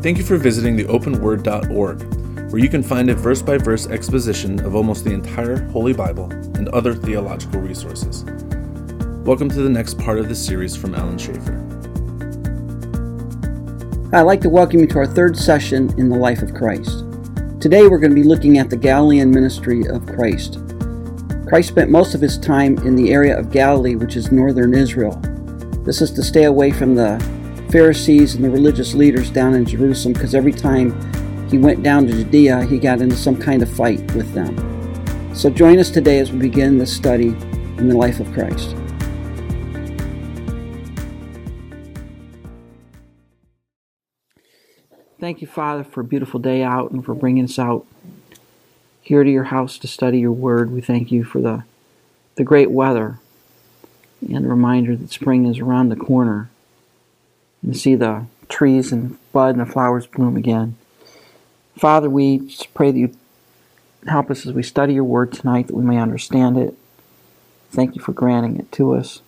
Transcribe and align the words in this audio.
Thank 0.00 0.16
you 0.16 0.22
for 0.22 0.36
visiting 0.36 0.76
the 0.76 0.84
openword.org, 0.84 2.52
where 2.52 2.62
you 2.62 2.68
can 2.68 2.84
find 2.84 3.10
a 3.10 3.16
verse 3.16 3.42
by 3.42 3.58
verse 3.58 3.88
exposition 3.88 4.64
of 4.64 4.76
almost 4.76 5.04
the 5.04 5.10
entire 5.10 5.60
Holy 5.70 5.92
Bible 5.92 6.30
and 6.30 6.68
other 6.68 6.94
theological 6.94 7.60
resources. 7.60 8.22
Welcome 9.24 9.48
to 9.48 9.60
the 9.60 9.68
next 9.68 9.98
part 9.98 10.20
of 10.20 10.28
this 10.28 10.46
series 10.46 10.76
from 10.76 10.94
Alan 10.94 11.18
Schaefer. 11.18 11.52
I'd 14.12 14.22
like 14.22 14.40
to 14.42 14.48
welcome 14.48 14.78
you 14.78 14.86
to 14.86 14.98
our 14.98 15.06
third 15.06 15.36
session 15.36 15.92
in 15.98 16.08
the 16.08 16.16
life 16.16 16.42
of 16.42 16.54
Christ. 16.54 17.04
Today 17.60 17.88
we're 17.88 17.98
going 17.98 18.12
to 18.12 18.22
be 18.22 18.22
looking 18.22 18.58
at 18.58 18.70
the 18.70 18.76
Galilean 18.76 19.32
ministry 19.32 19.84
of 19.88 20.06
Christ. 20.06 20.60
Christ 21.48 21.70
spent 21.70 21.90
most 21.90 22.14
of 22.14 22.20
his 22.20 22.38
time 22.38 22.78
in 22.86 22.94
the 22.94 23.12
area 23.12 23.36
of 23.36 23.50
Galilee, 23.50 23.96
which 23.96 24.14
is 24.14 24.30
northern 24.30 24.74
Israel. 24.74 25.20
This 25.84 26.00
is 26.00 26.12
to 26.12 26.22
stay 26.22 26.44
away 26.44 26.70
from 26.70 26.94
the 26.94 27.18
Pharisees 27.70 28.34
and 28.34 28.42
the 28.42 28.50
religious 28.50 28.94
leaders 28.94 29.30
down 29.30 29.54
in 29.54 29.66
Jerusalem 29.66 30.14
because 30.14 30.34
every 30.34 30.52
time 30.52 30.90
he 31.50 31.58
went 31.58 31.82
down 31.82 32.06
to 32.06 32.12
Judea, 32.12 32.64
he 32.64 32.78
got 32.78 33.02
into 33.02 33.16
some 33.16 33.36
kind 33.36 33.62
of 33.62 33.70
fight 33.70 34.00
with 34.14 34.32
them. 34.32 34.56
So 35.34 35.50
join 35.50 35.78
us 35.78 35.90
today 35.90 36.18
as 36.18 36.32
we 36.32 36.38
begin 36.38 36.78
this 36.78 36.94
study 36.94 37.28
in 37.28 37.88
the 37.88 37.96
life 37.96 38.20
of 38.20 38.32
Christ. 38.32 38.74
Thank 45.20 45.42
you, 45.42 45.46
Father, 45.46 45.84
for 45.84 46.00
a 46.00 46.04
beautiful 46.04 46.40
day 46.40 46.62
out 46.62 46.90
and 46.90 47.04
for 47.04 47.14
bringing 47.14 47.44
us 47.44 47.58
out 47.58 47.86
here 49.02 49.24
to 49.24 49.30
your 49.30 49.44
house 49.44 49.76
to 49.78 49.86
study 49.86 50.20
your 50.20 50.32
word. 50.32 50.70
We 50.70 50.80
thank 50.80 51.12
you 51.12 51.24
for 51.24 51.40
the, 51.40 51.64
the 52.36 52.44
great 52.44 52.70
weather 52.70 53.18
and 54.22 54.44
the 54.44 54.48
reminder 54.48 54.96
that 54.96 55.12
spring 55.12 55.44
is 55.44 55.58
around 55.58 55.88
the 55.88 55.96
corner 55.96 56.50
and 57.62 57.76
see 57.76 57.94
the 57.94 58.26
trees 58.48 58.92
and 58.92 59.18
bud 59.32 59.56
and 59.56 59.66
the 59.66 59.70
flowers 59.70 60.06
bloom 60.06 60.36
again. 60.36 60.76
Father, 61.76 62.10
we 62.10 62.54
pray 62.74 62.90
that 62.90 62.98
you 62.98 63.14
help 64.06 64.30
us 64.30 64.46
as 64.46 64.52
we 64.52 64.62
study 64.62 64.94
your 64.94 65.04
word 65.04 65.32
tonight 65.32 65.66
that 65.66 65.76
we 65.76 65.84
may 65.84 65.98
understand 65.98 66.56
it. 66.56 66.74
Thank 67.70 67.94
you 67.94 68.02
for 68.02 68.12
granting 68.12 68.58
it 68.58 68.72
to 68.72 68.94
us. 68.94 69.20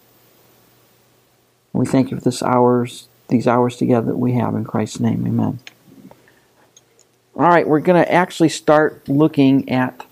We 1.73 1.87
thank 1.87 2.11
you 2.11 2.17
for 2.17 2.25
this 2.25 2.43
hours, 2.43 3.09
these 3.29 3.47
hours 3.47 3.77
together 3.77 4.09
that 4.09 4.17
we 4.17 4.33
have 4.33 4.55
in 4.55 4.65
Christ's 4.65 5.01
name. 5.01 5.27
Amen. 5.27 5.61
All 7.37 7.49
right, 7.49 7.67
we're 7.67 7.81
going 7.81 8.03
to 8.03 8.13
actually 8.13 8.49
start 8.49 9.09
looking 9.09 9.69
at 9.71 10.05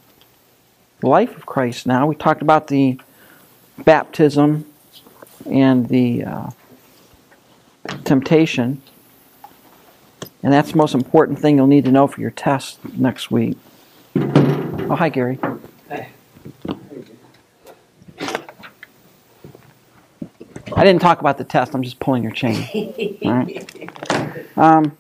the 1.00 1.08
life 1.08 1.36
of 1.36 1.47
Christ 1.47 1.86
now. 1.86 2.06
We 2.06 2.14
talked 2.14 2.42
about 2.42 2.69
the 2.69 3.00
baptism 3.78 4.66
and 5.50 5.88
the 5.88 6.25
uh, 6.25 6.50
temptation. 8.05 8.83
And 10.42 10.53
that's 10.53 10.70
the 10.70 10.77
most 10.77 10.94
important 10.94 11.39
thing 11.41 11.56
you'll 11.56 11.67
need 11.67 11.84
to 11.84 11.91
know 11.91 12.06
for 12.06 12.20
your 12.20 12.31
test 12.31 12.78
next 12.94 13.31
week. 13.31 13.56
Oh, 14.17 14.94
hi, 14.97 15.08
Gary. 15.08 15.39
Hi. 15.89 16.09
I 20.77 20.84
didn't 20.84 21.00
talk 21.00 21.20
about 21.20 21.39
the 21.39 21.44
test. 21.44 21.75
I'm 21.75 21.83
just 21.83 21.98
pulling 21.98 22.22
your 22.22 22.33
chain. 22.33 23.19
Right. 23.25 23.69
Um, 24.56 24.97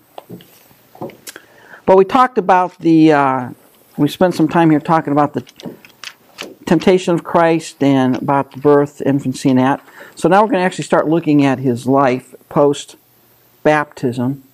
but 1.86 1.96
we 1.96 2.04
talked 2.04 2.36
about 2.36 2.78
the. 2.80 3.12
Uh, 3.12 3.50
we 3.96 4.08
spent 4.08 4.34
some 4.34 4.48
time 4.48 4.70
here 4.70 4.80
talking 4.80 5.12
about 5.12 5.34
the 5.34 5.42
temptation 6.68 7.14
of 7.14 7.24
Christ 7.24 7.82
and 7.82 8.16
about 8.16 8.52
the 8.52 8.60
birth, 8.60 9.00
infancy, 9.00 9.48
and 9.48 9.58
that. 9.58 9.80
So 10.14 10.28
now 10.28 10.42
we're 10.42 10.48
going 10.48 10.60
to 10.60 10.66
actually 10.66 10.84
start 10.84 11.08
looking 11.08 11.44
at 11.44 11.58
his 11.58 11.86
life 11.86 12.34
post 12.48 12.96
baptism. 13.62 14.44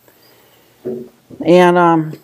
And 1.44 1.76
um, 1.76 2.18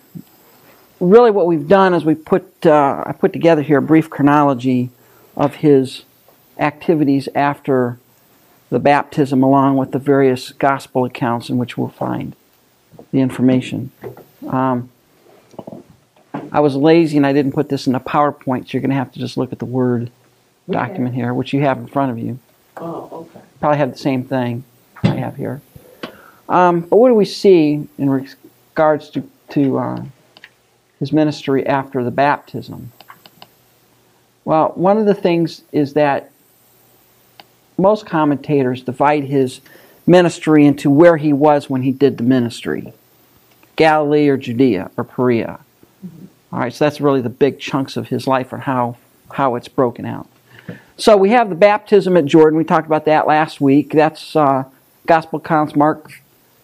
really, 0.99 1.31
what 1.31 1.45
we've 1.45 1.67
done 1.67 1.93
is 1.93 2.05
we 2.05 2.15
put 2.15 2.65
uh, 2.65 3.03
I 3.05 3.11
put 3.11 3.33
together 3.33 3.61
here 3.61 3.79
a 3.79 3.81
brief 3.81 4.09
chronology 4.09 4.89
of 5.35 5.55
his 5.55 6.03
activities 6.57 7.27
after 7.35 7.97
the 8.69 8.79
baptism, 8.79 9.43
along 9.43 9.75
with 9.75 9.91
the 9.91 9.99
various 9.99 10.51
gospel 10.53 11.03
accounts 11.03 11.49
in 11.49 11.57
which 11.57 11.77
we'll 11.77 11.89
find 11.89 12.35
the 13.11 13.19
information. 13.19 13.91
Um, 14.47 14.90
I 16.33 16.59
was 16.59 16.75
lazy 16.75 17.17
and 17.17 17.25
I 17.25 17.33
didn't 17.33 17.53
put 17.53 17.69
this 17.69 17.87
in 17.87 17.95
a 17.95 17.99
PowerPoint, 17.99 18.65
so 18.65 18.71
you're 18.71 18.81
going 18.81 18.89
to 18.89 18.95
have 18.95 19.11
to 19.13 19.19
just 19.19 19.37
look 19.37 19.51
at 19.51 19.59
the 19.59 19.65
Word 19.65 20.11
document 20.69 21.15
here, 21.15 21.33
which 21.33 21.53
you 21.53 21.61
have 21.61 21.77
in 21.77 21.87
front 21.87 22.11
of 22.11 22.19
you. 22.19 22.39
Oh, 22.77 23.09
okay. 23.11 23.45
Probably 23.59 23.77
have 23.77 23.91
the 23.91 23.97
same 23.97 24.23
thing 24.23 24.63
I 25.03 25.15
have 25.15 25.35
here. 25.35 25.61
Um, 26.49 26.81
but 26.81 26.97
what 26.97 27.09
do 27.09 27.15
we 27.15 27.25
see 27.25 27.87
in 27.97 28.09
regards 28.09 29.09
to, 29.11 29.29
to 29.49 29.77
uh, 29.77 30.05
his 30.99 31.11
ministry 31.11 31.65
after 31.65 32.03
the 32.03 32.11
baptism? 32.11 32.91
Well, 34.43 34.69
one 34.75 34.97
of 34.97 35.05
the 35.05 35.13
things 35.13 35.63
is 35.71 35.93
that 35.93 36.31
most 37.77 38.05
commentators 38.05 38.81
divide 38.81 39.23
his 39.23 39.61
ministry 40.07 40.65
into 40.65 40.89
where 40.89 41.17
he 41.17 41.31
was 41.33 41.69
when 41.69 41.83
he 41.83 41.91
did 41.91 42.17
the 42.17 42.23
ministry 42.23 42.93
Galilee 43.75 44.27
or 44.27 44.37
Judea 44.37 44.91
or 44.97 45.03
Perea. 45.03 45.59
All 46.51 46.59
right, 46.59 46.73
so 46.73 46.85
that's 46.85 46.99
really 46.99 47.21
the 47.21 47.29
big 47.29 47.59
chunks 47.59 47.95
of 47.95 48.09
his 48.09 48.27
life 48.27 48.51
and 48.51 48.63
how, 48.63 48.97
how 49.31 49.55
it's 49.55 49.67
broken 49.67 50.05
out. 50.05 50.27
So 50.97 51.15
we 51.17 51.29
have 51.31 51.49
the 51.49 51.55
baptism 51.55 52.17
at 52.17 52.25
Jordan. 52.25 52.57
We 52.57 52.63
talked 52.63 52.85
about 52.85 53.05
that 53.05 53.25
last 53.25 53.61
week. 53.61 53.91
That's 53.91 54.35
uh, 54.35 54.65
Gospel 55.07 55.39
accounts, 55.39 55.75
Mark, 55.75 56.11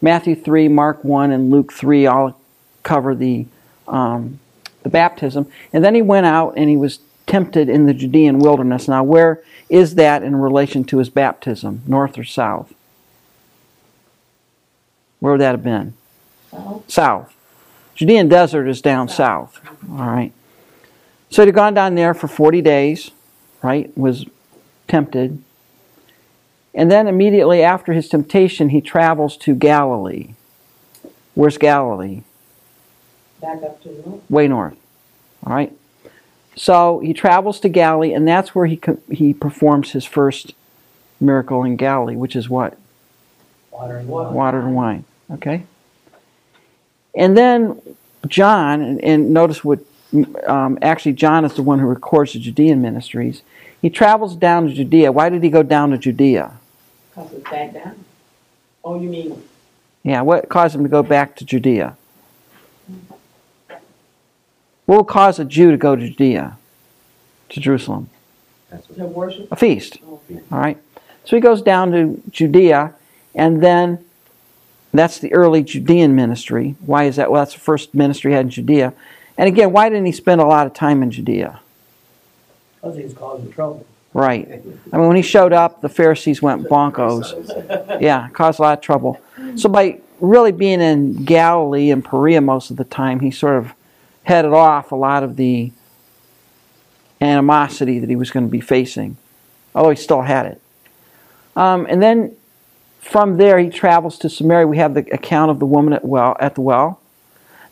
Matthew 0.02 0.36
3, 0.36 0.68
Mark 0.68 1.03
1, 1.03 1.31
and 1.31 1.50
Luke 1.50 1.74
3 1.74 2.06
all 2.06 2.40
cover 2.84 3.16
the, 3.16 3.46
um, 3.88 4.40
the 4.84 4.90
baptism. 4.90 5.48
And 5.74 5.84
then 5.84 5.96
he 5.96 6.02
went 6.02 6.25
out 6.25 6.54
and 6.58 6.69
he 6.69 6.78
was 6.78 7.00
tempted 7.25 7.69
in 7.69 7.86
the 7.86 7.94
Judean 7.94 8.40
wilderness. 8.40 8.88
Now, 8.88 9.04
where 9.04 9.44
is 9.69 9.96
that 9.96 10.24
in 10.24 10.36
relation 10.36 10.84
to 10.86 10.98
his 10.98 11.09
baptism, 11.09 11.81
north 11.88 12.18
or 12.18 12.24
south? 12.24 12.74
Where 15.19 15.34
would 15.34 15.42
that 15.42 15.52
have 15.52 15.64
been? 15.64 15.94
South. 16.52 16.84
South. 16.92 17.37
Judean 17.97 18.30
desert 18.30 18.68
is 18.68 18.80
down 18.80 19.09
south. 19.09 19.59
All 19.90 20.06
right. 20.06 20.31
So 21.31 21.44
he'd 21.44 21.56
gone 21.56 21.74
down 21.74 21.96
there 21.96 22.13
for 22.13 22.28
40 22.28 22.62
days, 22.62 23.09
right? 23.63 23.96
Was 23.97 24.25
tempted. 24.88 25.44
And 26.75 26.91
then 26.91 27.07
immediately 27.07 27.63
after 27.63 27.94
his 27.94 28.07
temptation, 28.07 28.69
he 28.69 28.81
travels 28.81 29.36
to 29.38 29.56
Galilee. 29.56 30.36
Where's 31.34 31.57
Galilee? 31.57 32.22
Back 33.41 33.63
up 33.63 33.81
to 33.81 33.90
north. 34.07 34.30
Way 34.30 34.47
north. 34.47 34.78
All 35.44 35.53
right. 35.53 35.75
So 36.56 37.00
he 37.00 37.13
travels 37.13 37.59
to 37.62 37.69
Galilee, 37.69 38.13
and 38.13 38.28
that's 38.28 38.53
where 38.53 38.68
he 38.68 38.80
he 39.12 39.34
performs 39.34 39.91
his 39.91 40.06
first 40.06 40.53
miracle 41.19 41.63
in 41.63 41.78
Galilee, 41.78 42.16
which 42.16 42.36
is 42.36 42.47
what? 42.47 42.78
Water 43.72 43.97
and 43.97 44.07
wine. 44.07 44.34
Water 44.34 44.59
and 44.59 44.75
wine. 44.75 45.06
Okay. 45.31 45.63
And 47.17 47.35
then 47.35 47.81
John, 48.28 48.81
and, 48.81 49.03
and 49.03 49.33
notice 49.33 49.63
what 49.63 49.79
um, 50.45 50.78
actually 50.81 51.13
John 51.13 51.44
is 51.44 51.55
the 51.55 51.63
one 51.63 51.79
who 51.79 51.88
records 51.88 52.33
the 52.33 52.39
Judean 52.39 52.81
ministries. 52.81 53.41
He 53.81 53.89
travels 53.89 54.35
down 54.35 54.67
to 54.67 54.73
Judea. 54.73 55.11
Why 55.11 55.29
did 55.29 55.44
he 55.44 55.50
go 55.50 55.63
down 55.63 55.89
to 55.89 55.97
Judea? 55.97 56.53
Because 57.09 57.33
it's 57.33 57.50
back 57.50 57.73
down. 57.73 58.06
Oh, 58.83 59.00
you 59.00 59.09
mean? 59.09 59.44
Yeah, 60.03 60.22
what 60.22 60.47
caused 60.47 60.75
him 60.75 60.83
to 60.83 60.89
go 60.89 61.03
back 61.03 61.35
to 61.38 61.45
Judea? 61.45 61.97
What 64.85 64.95
will 64.95 65.03
cause 65.03 65.38
a 65.38 65.44
Jew 65.44 65.72
to 65.72 65.77
go 65.77 65.97
to 65.97 66.07
Judea, 66.07 66.57
to 67.50 67.59
Jerusalem? 67.59 68.09
Worship? 68.95 69.51
A 69.51 69.56
feast. 69.56 69.97
All 70.03 70.59
right. 70.59 70.77
So 71.25 71.35
he 71.35 71.41
goes 71.41 71.61
down 71.61 71.91
to 71.91 72.21
Judea, 72.30 72.94
and 73.36 73.62
then 73.62 74.06
that's 74.97 75.19
the 75.19 75.33
early 75.33 75.63
Judean 75.63 76.15
ministry. 76.15 76.75
Why 76.85 77.05
is 77.05 77.17
that? 77.17 77.31
Well, 77.31 77.41
that's 77.41 77.53
the 77.53 77.59
first 77.59 77.94
ministry 77.94 78.31
he 78.31 78.35
had 78.35 78.45
in 78.45 78.49
Judea. 78.51 78.94
And 79.38 79.47
again, 79.47 79.71
why 79.71 79.89
didn't 79.89 80.05
he 80.05 80.11
spend 80.11 80.41
a 80.41 80.45
lot 80.45 80.65
of 80.65 80.73
time 80.73 81.03
in 81.03 81.11
Judea? 81.11 81.59
Because 82.75 82.97
he 82.97 83.03
was 83.03 83.13
causing 83.13 83.51
trouble. 83.51 83.85
Right. 84.13 84.47
I 84.91 84.97
mean, 84.97 85.07
when 85.07 85.15
he 85.15 85.21
showed 85.21 85.53
up, 85.53 85.81
the 85.81 85.89
Pharisees 85.89 86.41
went 86.41 86.67
bonkos. 86.67 88.01
Yeah, 88.01 88.29
caused 88.29 88.59
a 88.59 88.63
lot 88.63 88.77
of 88.77 88.83
trouble. 88.83 89.21
So 89.55 89.69
by 89.69 89.99
really 90.19 90.51
being 90.51 90.81
in 90.81 91.23
Galilee 91.23 91.91
and 91.91 92.03
Perea 92.03 92.41
most 92.41 92.71
of 92.71 92.77
the 92.77 92.83
time, 92.83 93.19
he 93.19 93.29
sort 93.29 93.57
of 93.57 93.73
headed 94.23 94.53
off 94.53 94.91
a 94.91 94.95
lot 94.95 95.23
of 95.23 95.35
the 95.35 95.71
animosity 97.21 97.99
that 97.99 98.09
he 98.09 98.15
was 98.15 98.31
going 98.31 98.45
to 98.45 98.51
be 98.51 98.61
facing, 98.61 99.17
although 99.75 99.91
he 99.91 99.95
still 99.95 100.21
had 100.21 100.45
it. 100.47 100.61
Um, 101.55 101.85
and 101.89 102.01
then 102.01 102.35
from 102.99 103.38
there, 103.38 103.59
he 103.59 103.69
travels 103.69 104.17
to 104.19 104.29
Samaria. 104.29 104.67
We 104.67 104.77
have 104.77 104.94
the 104.94 105.05
account 105.13 105.51
of 105.51 105.59
the 105.59 105.65
woman 105.65 105.94
at 105.94 106.03
well 106.03 106.35
at 106.39 106.55
the 106.55 106.61
well. 106.61 106.99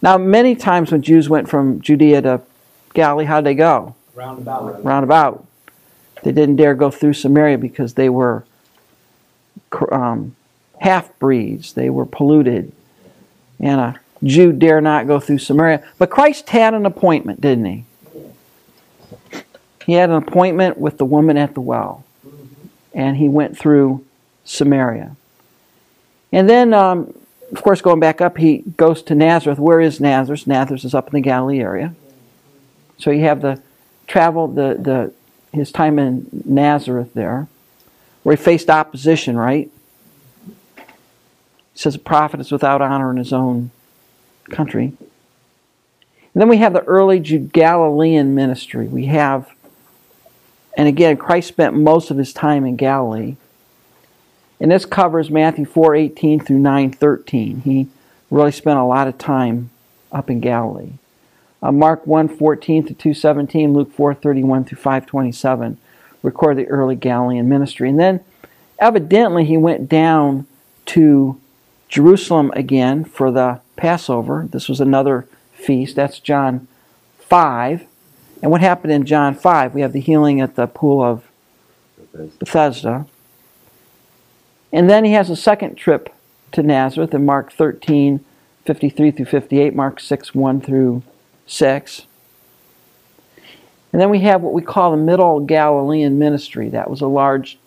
Now, 0.02 0.18
many 0.18 0.56
times 0.56 0.92
when 0.92 1.02
Jews 1.02 1.30
went 1.30 1.50
from 1.50 1.82
Judea 1.82 2.22
to 2.22 2.42
Galilee, 2.94 3.26
how'd 3.26 3.44
they 3.44 3.56
go? 3.56 3.96
Roundabout. 4.14 4.84
Roundabout. 4.84 5.46
They 6.24 6.32
didn't 6.32 6.56
dare 6.56 6.74
go 6.74 6.90
through 6.90 7.14
Samaria 7.14 7.58
because 7.58 7.96
they 7.96 8.10
were 8.10 8.46
um, 9.92 10.36
half 10.80 11.18
breeds. 11.20 11.74
They 11.74 11.90
were 11.90 12.06
polluted. 12.06 12.72
And 13.60 13.82
a 13.82 14.00
Jew 14.24 14.52
dare 14.52 14.82
not 14.82 15.08
go 15.08 15.20
through 15.20 15.40
Samaria. 15.40 15.84
But 15.98 16.10
Christ 16.10 16.50
had 16.50 16.74
an 16.74 16.86
appointment, 16.86 17.42
didn't 17.42 17.66
he? 17.66 17.86
He 19.86 19.94
had 19.94 20.10
an 20.10 20.16
appointment 20.16 20.78
with 20.78 20.98
the 20.98 21.06
woman 21.06 21.38
at 21.38 21.54
the 21.54 21.62
well, 21.62 22.04
and 22.94 23.18
he 23.18 23.30
went 23.30 23.58
through 23.58 24.05
Samaria. 24.46 25.16
And 26.32 26.50
then, 26.50 26.74
um, 26.74 27.14
of 27.52 27.62
course, 27.62 27.82
going 27.82 28.00
back 28.00 28.22
up, 28.22 28.38
he 28.38 28.60
goes 28.78 29.02
to 29.04 29.16
Nazareth. 29.16 29.60
Where 29.60 29.82
is 29.82 30.00
Nazareth? 30.00 30.48
Nazareth 30.48 30.86
is 30.86 30.94
up 30.94 31.08
in 31.08 31.14
the 31.14 31.22
Galilee 31.22 31.60
area. 31.60 31.94
So 32.98 33.12
you 33.12 33.22
have 33.22 33.42
the 33.42 33.62
travel, 34.08 34.48
the, 34.48 34.78
the 34.80 35.14
his 35.52 35.72
time 35.72 36.00
in 36.00 36.28
Nazareth 36.46 37.14
there, 37.14 37.48
where 38.24 38.36
he 38.36 38.42
faced 38.42 38.70
opposition, 38.70 39.38
right? 39.38 39.70
He 40.76 40.84
says 41.80 41.96
a 41.96 42.00
prophet 42.00 42.40
is 42.40 42.52
without 42.52 42.82
honor 42.82 43.12
in 43.12 43.18
his 43.18 43.34
own 43.34 43.72
country. 44.50 44.94
And 46.34 46.42
then 46.42 46.50
we 46.50 46.58
have 46.58 46.74
the 46.74 46.84
early 46.84 47.20
Galilean 47.20 48.36
ministry. 48.36 48.88
We 48.88 49.06
have, 49.06 49.50
and 50.78 50.88
again, 50.88 51.16
Christ 51.16 51.48
spent 51.48 51.74
most 51.74 52.12
of 52.12 52.18
his 52.18 52.34
time 52.34 52.66
in 52.66 52.76
Galilee. 52.76 53.38
And 54.60 54.72
this 54.72 54.86
covers 54.86 55.30
Matthew 55.30 55.66
4:18 55.66 56.40
through 56.40 56.60
9:13. 56.60 57.62
He 57.62 57.88
really 58.32 58.52
spent 58.52 58.80
a 58.80 58.84
lot 58.84 59.08
of 59.08 59.18
time 59.18 59.70
up 60.12 60.30
in 60.30 60.40
Galilee. 60.40 60.94
Uh, 61.62 61.72
Mark 61.72 62.06
1:14 62.06 62.86
to 62.88 62.94
2:17, 62.94 63.74
Luke 63.74 63.92
4:31 63.96 64.64
through 64.66 64.78
5:27 64.78 65.78
record 66.26 66.58
the 66.58 66.68
early 66.68 66.96
Galilean 66.96 67.48
ministry. 67.48 67.90
And 67.90 68.00
then 68.00 68.20
evidently 68.80 69.46
he 69.46 69.58
went 69.58 69.88
down 69.88 70.48
to 70.88 71.40
Jerusalem 71.88 72.52
again 72.56 73.04
for 73.04 73.32
the 73.32 73.62
Passover. 73.76 74.48
This 74.52 74.68
was 74.68 74.82
another 74.82 75.28
feast. 75.54 75.96
That's 75.96 76.20
John 76.20 76.68
5. 77.20 77.86
And 78.42 78.52
what 78.52 78.62
happened 78.62 78.92
in 78.92 79.06
John 79.06 79.36
5? 79.36 79.74
We 79.74 79.82
have 79.82 79.94
the 79.94 80.00
healing 80.00 80.42
at 80.42 80.56
the 80.56 80.68
pool 80.68 81.04
of 81.04 81.24
Bethesda. 82.40 83.06
And 84.76 84.90
then 84.90 85.06
he 85.06 85.14
has 85.14 85.30
a 85.30 85.38
second 85.38 85.76
trip 85.76 86.14
to 86.52 86.62
Nazareth 86.62 87.14
in 87.14 87.26
Mark 87.26 87.54
13, 87.54 88.20
53 88.66 89.12
through 89.12 89.26
58, 89.26 89.74
Mark 89.74 90.02
6, 90.02 90.36
1 90.36 90.60
through 90.60 91.02
6. 91.48 92.06
And 93.94 94.02
then 94.02 94.10
we 94.10 94.20
have 94.20 94.42
what 94.42 94.52
we 94.52 94.62
call 94.62 94.92
the 94.92 94.98
Middle 94.98 95.40
Galilean 95.40 96.20
ministry. 96.20 96.68
That 96.68 96.90
was 96.90 97.00
a 97.00 97.08
large 97.08 97.58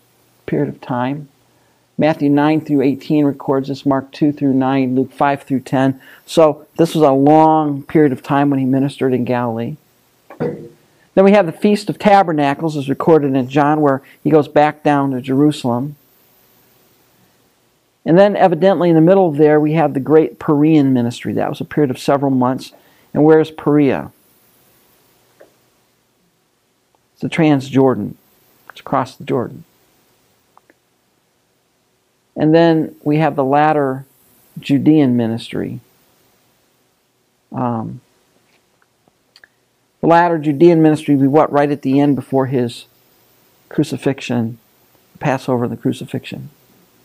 period 0.45 0.69
of 0.69 0.81
time. 0.81 1.29
Matthew 1.97 2.29
9 2.29 2.61
through 2.61 2.83
18 2.83 3.25
records 3.25 3.69
this, 3.69 3.87
Mark 3.87 4.11
2 4.11 4.31
through 4.31 4.53
9, 4.53 4.93
Luke 4.93 5.11
5 5.11 5.41
through 5.41 5.61
10. 5.61 5.99
So 6.27 6.67
this 6.77 6.93
was 6.93 7.03
a 7.03 7.11
long 7.11 7.81
period 7.81 8.11
of 8.11 8.21
time 8.21 8.51
when 8.51 8.59
he 8.59 8.65
ministered 8.65 9.15
in 9.15 9.25
Galilee. 9.25 9.77
Then 10.37 11.25
we 11.25 11.31
have 11.31 11.47
the 11.47 11.51
Feast 11.51 11.89
of 11.89 11.97
Tabernacles, 11.97 12.77
as 12.77 12.87
recorded 12.87 13.35
in 13.35 13.49
John, 13.49 13.81
where 13.81 14.03
he 14.23 14.29
goes 14.29 14.47
back 14.47 14.83
down 14.83 15.09
to 15.09 15.21
Jerusalem. 15.21 15.95
And 18.09 18.17
then, 18.17 18.35
evidently, 18.35 18.89
in 18.89 18.95
the 18.95 19.01
middle 19.01 19.27
of 19.27 19.37
there, 19.37 19.59
we 19.59 19.73
have 19.73 19.93
the 19.93 19.99
great 19.99 20.39
Perean 20.39 20.93
ministry. 20.93 21.31
That 21.33 21.47
was 21.47 21.61
a 21.61 21.63
period 21.63 21.91
of 21.91 21.99
several 21.99 22.31
months. 22.31 22.73
And 23.13 23.23
where 23.23 23.39
is 23.39 23.51
Perea? 23.51 24.11
It's 27.13 27.21
the 27.21 27.29
Transjordan. 27.29 28.15
It's 28.71 28.79
across 28.79 29.15
the 29.15 29.25
Jordan. 29.25 29.63
And 32.35 32.51
then 32.51 32.95
we 33.03 33.17
have 33.17 33.35
the 33.35 33.43
latter 33.43 34.07
Judean 34.59 35.15
ministry. 35.15 35.79
Um, 37.51 38.01
the 40.01 40.07
latter 40.07 40.39
Judean 40.39 40.81
ministry 40.81 41.15
be 41.15 41.27
what? 41.27 41.51
Right 41.51 41.69
at 41.69 41.83
the 41.83 41.99
end 41.99 42.15
before 42.15 42.47
his 42.47 42.85
crucifixion, 43.69 44.57
Passover 45.19 45.65
and 45.65 45.73
the 45.73 45.77
crucifixion. 45.77 46.49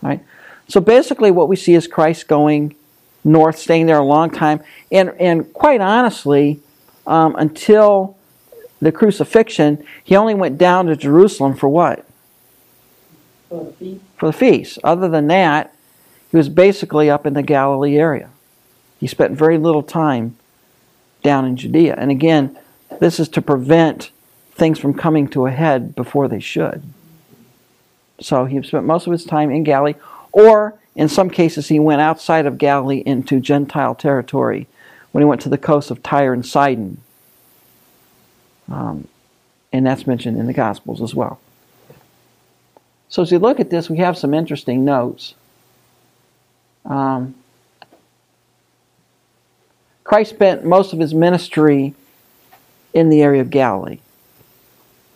Right? 0.01 0.23
So 0.69 0.81
basically, 0.81 1.31
what 1.31 1.49
we 1.49 1.57
see 1.57 1.75
is 1.75 1.87
Christ 1.87 2.29
going 2.29 2.75
north, 3.25 3.59
staying 3.59 3.87
there 3.87 3.99
a 3.99 4.05
long 4.05 4.31
time. 4.31 4.63
And, 4.91 5.11
and 5.19 5.53
quite 5.53 5.81
honestly, 5.81 6.61
um, 7.07 7.37
until 7.37 8.17
the 8.81 8.93
crucifixion, 8.93 9.85
he 10.03 10.17
only 10.17 10.35
went 10.35 10.59
down 10.59 10.87
to 10.87 10.97
Jerusalem 10.97 11.55
for 11.57 11.69
what? 11.69 12.05
For 13.49 13.65
the 13.65 13.73
feast. 13.73 14.05
For 14.17 14.27
the 14.27 14.33
feast. 14.33 14.79
Other 14.85 15.09
than 15.09 15.27
that, 15.29 15.75
he 16.31 16.37
was 16.37 16.49
basically 16.49 17.09
up 17.09 17.27
in 17.27 17.35
the 17.35 17.43
Galilee 17.43 17.97
area. 17.97 18.31
He 19.01 19.07
spent 19.07 19.33
very 19.33 19.59
little 19.59 19.83
time 19.83 20.37
down 21.23 21.45
in 21.45 21.57
Judea. 21.57 21.95
And 21.97 22.11
again, 22.11 22.59
this 23.01 23.19
is 23.19 23.29
to 23.31 23.43
prevent 23.43 24.11
things 24.53 24.79
from 24.79 24.95
coming 24.95 25.29
to 25.29 25.47
a 25.47 25.51
head 25.51 25.95
before 25.95 26.29
they 26.29 26.41
should. 26.41 26.83
So 28.21 28.45
he 28.45 28.63
spent 28.63 28.85
most 28.85 29.07
of 29.07 29.13
his 29.13 29.25
time 29.25 29.51
in 29.51 29.65
Galilee, 29.65 29.95
or 30.35 30.75
in 30.97 31.09
some 31.09 31.31
cases, 31.31 31.69
he 31.69 31.79
went 31.79 32.01
outside 32.01 32.45
of 32.45 32.59
Galilee 32.59 33.03
into 33.07 33.41
Gentile 33.41 33.95
territory 33.95 34.67
when 35.13 35.23
he 35.23 35.27
went 35.27 35.41
to 35.43 35.49
the 35.49 35.57
coast 35.57 35.93
of 35.93 36.03
Tyre 36.03 36.33
and 36.33 36.45
Sidon. 36.45 37.01
Um, 38.69 39.07
and 39.73 39.87
that's 39.87 40.09
mentioned 40.09 40.39
in 40.39 40.47
the 40.47 40.53
Gospels 40.53 41.01
as 41.01 41.15
well. 41.15 41.39
So 43.09 43.23
as 43.23 43.31
you 43.31 43.39
look 43.39 43.61
at 43.61 43.71
this, 43.71 43.89
we 43.89 43.99
have 43.99 44.19
some 44.19 44.35
interesting 44.35 44.85
notes. 44.85 45.35
Um, 46.85 47.37
Christ 50.03 50.31
spent 50.31 50.65
most 50.65 50.93
of 50.93 50.99
his 50.99 51.15
ministry 51.15 51.95
in 52.93 53.09
the 53.09 53.23
area 53.23 53.41
of 53.41 53.51
Galilee. 53.51 54.01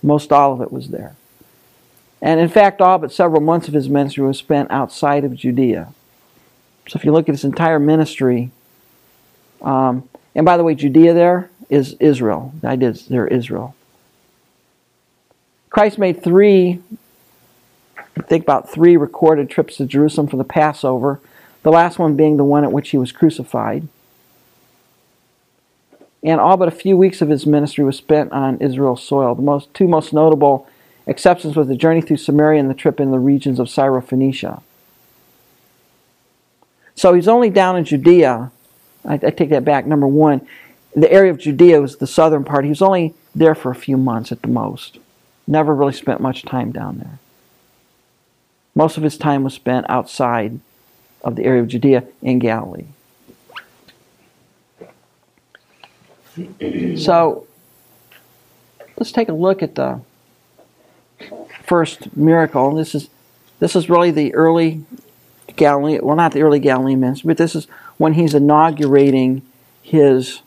Most 0.00 0.30
all 0.30 0.52
of 0.52 0.60
it 0.60 0.72
was 0.72 0.90
there. 0.90 1.16
And 2.20 2.40
in 2.40 2.48
fact, 2.48 2.80
all 2.80 2.98
but 2.98 3.12
several 3.12 3.40
months 3.40 3.68
of 3.68 3.74
his 3.74 3.88
ministry 3.88 4.24
was 4.24 4.38
spent 4.38 4.70
outside 4.70 5.24
of 5.24 5.36
Judea. 5.36 5.92
So 6.88 6.98
if 6.98 7.04
you 7.04 7.12
look 7.12 7.28
at 7.28 7.34
his 7.34 7.44
entire 7.44 7.78
ministry, 7.78 8.50
um, 9.62 10.08
and 10.34 10.44
by 10.44 10.56
the 10.56 10.64
way, 10.64 10.74
Judea 10.74 11.14
there 11.14 11.50
is 11.68 11.94
Israel. 12.00 12.52
I 12.62 12.76
did 12.76 12.96
there 13.08 13.26
Israel. 13.26 13.74
Christ 15.70 15.98
made 15.98 16.22
three, 16.22 16.80
think 18.22 18.42
about 18.42 18.70
three 18.70 18.96
recorded 18.96 19.50
trips 19.50 19.76
to 19.76 19.86
Jerusalem 19.86 20.26
for 20.26 20.36
the 20.36 20.44
Passover. 20.44 21.20
The 21.62 21.70
last 21.70 21.98
one 21.98 22.16
being 22.16 22.36
the 22.36 22.44
one 22.44 22.64
at 22.64 22.72
which 22.72 22.90
he 22.90 22.98
was 22.98 23.12
crucified. 23.12 23.86
And 26.22 26.40
all 26.40 26.56
but 26.56 26.68
a 26.68 26.72
few 26.72 26.96
weeks 26.96 27.20
of 27.20 27.28
his 27.28 27.46
ministry 27.46 27.84
was 27.84 27.96
spent 27.96 28.32
on 28.32 28.58
Israel's 28.58 29.04
soil. 29.04 29.34
The 29.34 29.42
most 29.42 29.72
two 29.74 29.86
most 29.86 30.12
notable 30.12 30.68
exceptions 31.08 31.56
was 31.56 31.66
the 31.66 31.76
journey 31.76 32.00
through 32.00 32.18
Samaria 32.18 32.60
and 32.60 32.70
the 32.70 32.74
trip 32.74 33.00
in 33.00 33.10
the 33.10 33.18
regions 33.18 33.58
of 33.58 33.66
Syrophoenicia. 33.66 34.62
So 36.94 37.14
he's 37.14 37.28
only 37.28 37.50
down 37.50 37.76
in 37.76 37.84
Judea. 37.84 38.50
I, 39.04 39.14
I, 39.14 39.30
take 39.30 39.50
that 39.50 39.64
back. 39.64 39.86
Number 39.86 40.06
one, 40.06 40.46
the 40.94 41.10
area 41.10 41.30
of 41.30 41.38
Judea 41.38 41.80
was 41.80 41.96
the 41.96 42.06
southern 42.06 42.44
part. 42.44 42.64
He 42.64 42.70
was 42.70 42.82
only 42.82 43.14
there 43.34 43.54
for 43.54 43.70
a 43.70 43.74
few 43.74 43.96
months 43.96 44.32
at 44.32 44.42
the 44.42 44.48
most. 44.48 44.98
Never 45.46 45.74
really 45.74 45.92
spent 45.92 46.20
much 46.20 46.42
time 46.42 46.72
down 46.72 46.98
there. 46.98 47.18
Most 48.74 48.96
of 48.96 49.02
his 49.02 49.16
time 49.16 49.44
was 49.44 49.54
spent 49.54 49.86
outside 49.88 50.60
of 51.22 51.36
the 51.36 51.44
area 51.44 51.62
of 51.62 51.68
Judea 51.68 52.04
in 52.20 52.38
Galilee. 52.38 52.86
So 56.96 57.46
let's 58.96 59.10
take 59.10 59.28
a 59.28 59.32
look 59.32 59.62
at 59.62 59.74
the 59.74 60.00
first 61.64 62.16
miracle. 62.16 62.74
This 62.74 62.94
is 62.94 63.08
this 63.58 63.74
is 63.74 63.90
really 63.90 64.10
the 64.10 64.34
early 64.34 64.84
Galilee, 65.56 65.98
well, 66.00 66.16
not 66.16 66.32
the 66.32 66.42
early 66.42 66.60
Galilean 66.60 67.00
ministry, 67.00 67.28
but 67.28 67.36
this 67.36 67.54
is 67.54 67.66
when 67.96 68.14
he's 68.14 68.34
inaugurating 68.34 69.42
his 69.82 70.40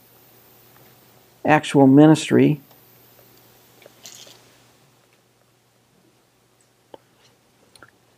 actual 1.44 1.88
ministry. 1.88 2.62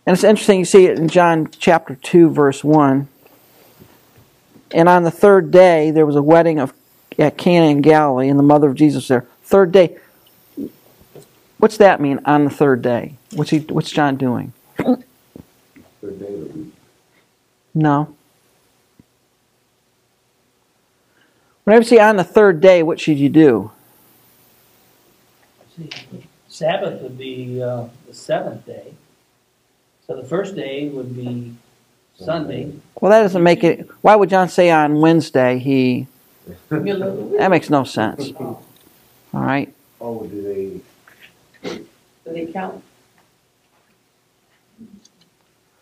And 0.06 0.14
it's 0.14 0.24
interesting, 0.24 0.60
you 0.60 0.66
see 0.66 0.86
it 0.86 1.00
in 1.00 1.08
John 1.08 1.50
chapter 1.58 1.96
2, 1.96 2.30
verse 2.30 2.64
1. 2.64 3.08
And 4.72 4.90
on 4.90 5.04
the 5.04 5.12
third 5.12 5.50
day, 5.50 5.92
there 5.92 6.06
was 6.06 6.16
a 6.16 6.22
wedding 6.22 6.60
of, 6.60 6.74
at 7.18 7.38
Cana 7.38 7.68
in 7.68 7.82
Galilee, 7.82 8.28
and 8.28 8.38
the 8.38 8.44
mother 8.44 8.68
of 8.70 8.76
Jesus 8.76 9.08
there. 9.08 9.26
Third 9.44 9.72
day. 9.72 9.98
What's 11.64 11.78
that 11.78 12.02
mean 12.02 12.20
on 12.26 12.44
the 12.44 12.50
third 12.50 12.82
day? 12.82 13.14
What's 13.32 13.52
he? 13.52 13.60
What's 13.60 13.90
John 13.90 14.18
doing? 14.18 14.52
Third 14.76 15.00
day 16.02 16.10
of 16.12 16.20
the 16.20 16.60
week. 16.60 16.74
No. 17.74 18.14
Whenever 21.64 21.84
you 21.84 21.88
see 21.88 22.00
on 22.02 22.18
the 22.18 22.26
third 22.26 22.60
day, 22.60 22.84
what 22.84 23.00
should 23.00 23.18
you 23.18 23.30
do? 23.30 23.72
See, 25.78 25.90
Sabbath 26.50 27.02
would 27.02 27.18
be 27.18 27.64
uh, 27.64 27.86
the 28.08 28.14
seventh 28.14 28.66
day. 28.66 28.96
So 30.06 30.18
the 30.18 30.28
first 30.28 30.58
day 30.58 30.90
would 30.90 31.16
be 31.16 31.56
Sunday. 32.20 32.74
Well, 33.00 33.10
that 33.10 33.22
doesn't 33.22 33.42
make 33.42 33.64
it. 33.64 33.90
Why 34.02 34.18
would 34.18 34.30
John 34.30 34.50
say 34.50 34.70
on 34.70 35.00
Wednesday 35.00 35.60
he. 35.60 36.08
Middle 36.70 37.04
of 37.04 37.16
the 37.16 37.24
week. 37.24 37.40
That 37.40 37.52
makes 37.52 37.70
no 37.70 37.86
sense. 37.86 38.34
All 38.38 38.66
right. 39.34 39.74
Oh, 40.02 40.26
do 40.26 40.42
they, 40.42 40.82
Do 42.34 42.46
they 42.46 42.52
count? 42.52 42.84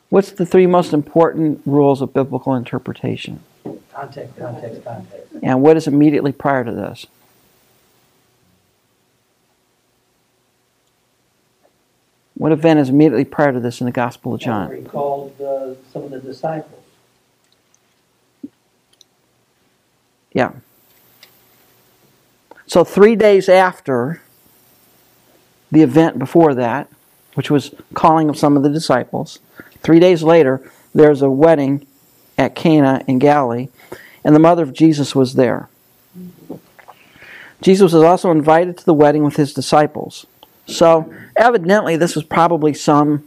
What's 0.09 0.31
the 0.31 0.45
three 0.45 0.67
most 0.67 0.91
important 0.91 1.61
rules 1.65 2.01
of 2.01 2.13
biblical 2.13 2.53
interpretation? 2.55 3.41
Context, 3.93 4.37
context, 4.37 4.83
context. 4.83 5.27
And 5.41 5.61
what 5.61 5.77
is 5.77 5.87
immediately 5.87 6.33
prior 6.33 6.65
to 6.65 6.71
this? 6.71 7.05
What 12.33 12.51
event 12.51 12.79
is 12.79 12.89
immediately 12.89 13.23
prior 13.23 13.53
to 13.53 13.59
this 13.59 13.79
in 13.79 13.85
the 13.85 13.91
Gospel 13.91 14.33
of 14.33 14.41
John? 14.41 14.75
He 14.75 14.81
called 14.81 15.39
uh, 15.39 15.75
some 15.93 16.03
of 16.03 16.11
the 16.11 16.19
disciples. 16.19 16.83
Yeah. 20.33 20.53
So 22.65 22.83
three 22.83 23.15
days 23.15 23.47
after 23.47 24.21
the 25.71 25.81
event 25.81 26.19
before 26.19 26.53
that, 26.55 26.87
which 27.35 27.49
was 27.49 27.73
calling 27.93 28.29
of 28.29 28.37
some 28.37 28.57
of 28.57 28.63
the 28.63 28.69
disciples, 28.69 29.39
three 29.81 29.99
days 29.99 30.21
later, 30.23 30.69
there's 30.93 31.21
a 31.21 31.29
wedding 31.29 31.85
at 32.37 32.55
Cana 32.55 33.03
in 33.07 33.19
Galilee, 33.19 33.69
and 34.23 34.35
the 34.35 34.39
mother 34.39 34.63
of 34.63 34.73
Jesus 34.73 35.15
was 35.15 35.35
there. 35.35 35.69
Jesus 37.61 37.93
was 37.93 38.03
also 38.03 38.31
invited 38.31 38.77
to 38.79 38.85
the 38.85 38.93
wedding 38.93 39.23
with 39.23 39.35
his 39.35 39.53
disciples. 39.53 40.25
So 40.65 41.13
evidently, 41.35 41.95
this 41.95 42.15
was 42.15 42.23
probably 42.23 42.73
some 42.73 43.23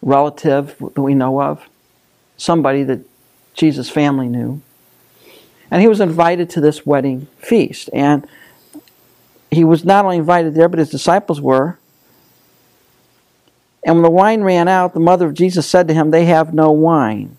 relative 0.00 0.76
that 0.78 1.00
we 1.00 1.14
know 1.14 1.42
of, 1.42 1.68
somebody 2.36 2.82
that 2.84 3.00
Jesus' 3.54 3.90
family 3.90 4.28
knew. 4.28 4.60
And 5.70 5.80
he 5.80 5.88
was 5.88 6.00
invited 6.00 6.50
to 6.50 6.60
this 6.60 6.84
wedding 6.84 7.28
feast. 7.38 7.88
And 7.92 8.26
he 9.52 9.64
was 9.64 9.84
not 9.84 10.04
only 10.04 10.16
invited 10.16 10.54
there, 10.54 10.68
but 10.68 10.78
his 10.78 10.90
disciples 10.90 11.40
were. 11.40 11.78
And 13.84 13.96
when 13.96 14.02
the 14.02 14.10
wine 14.10 14.42
ran 14.42 14.66
out, 14.66 14.94
the 14.94 15.00
mother 15.00 15.26
of 15.26 15.34
Jesus 15.34 15.68
said 15.68 15.88
to 15.88 15.94
him, 15.94 16.10
They 16.10 16.24
have 16.24 16.54
no 16.54 16.70
wine. 16.70 17.36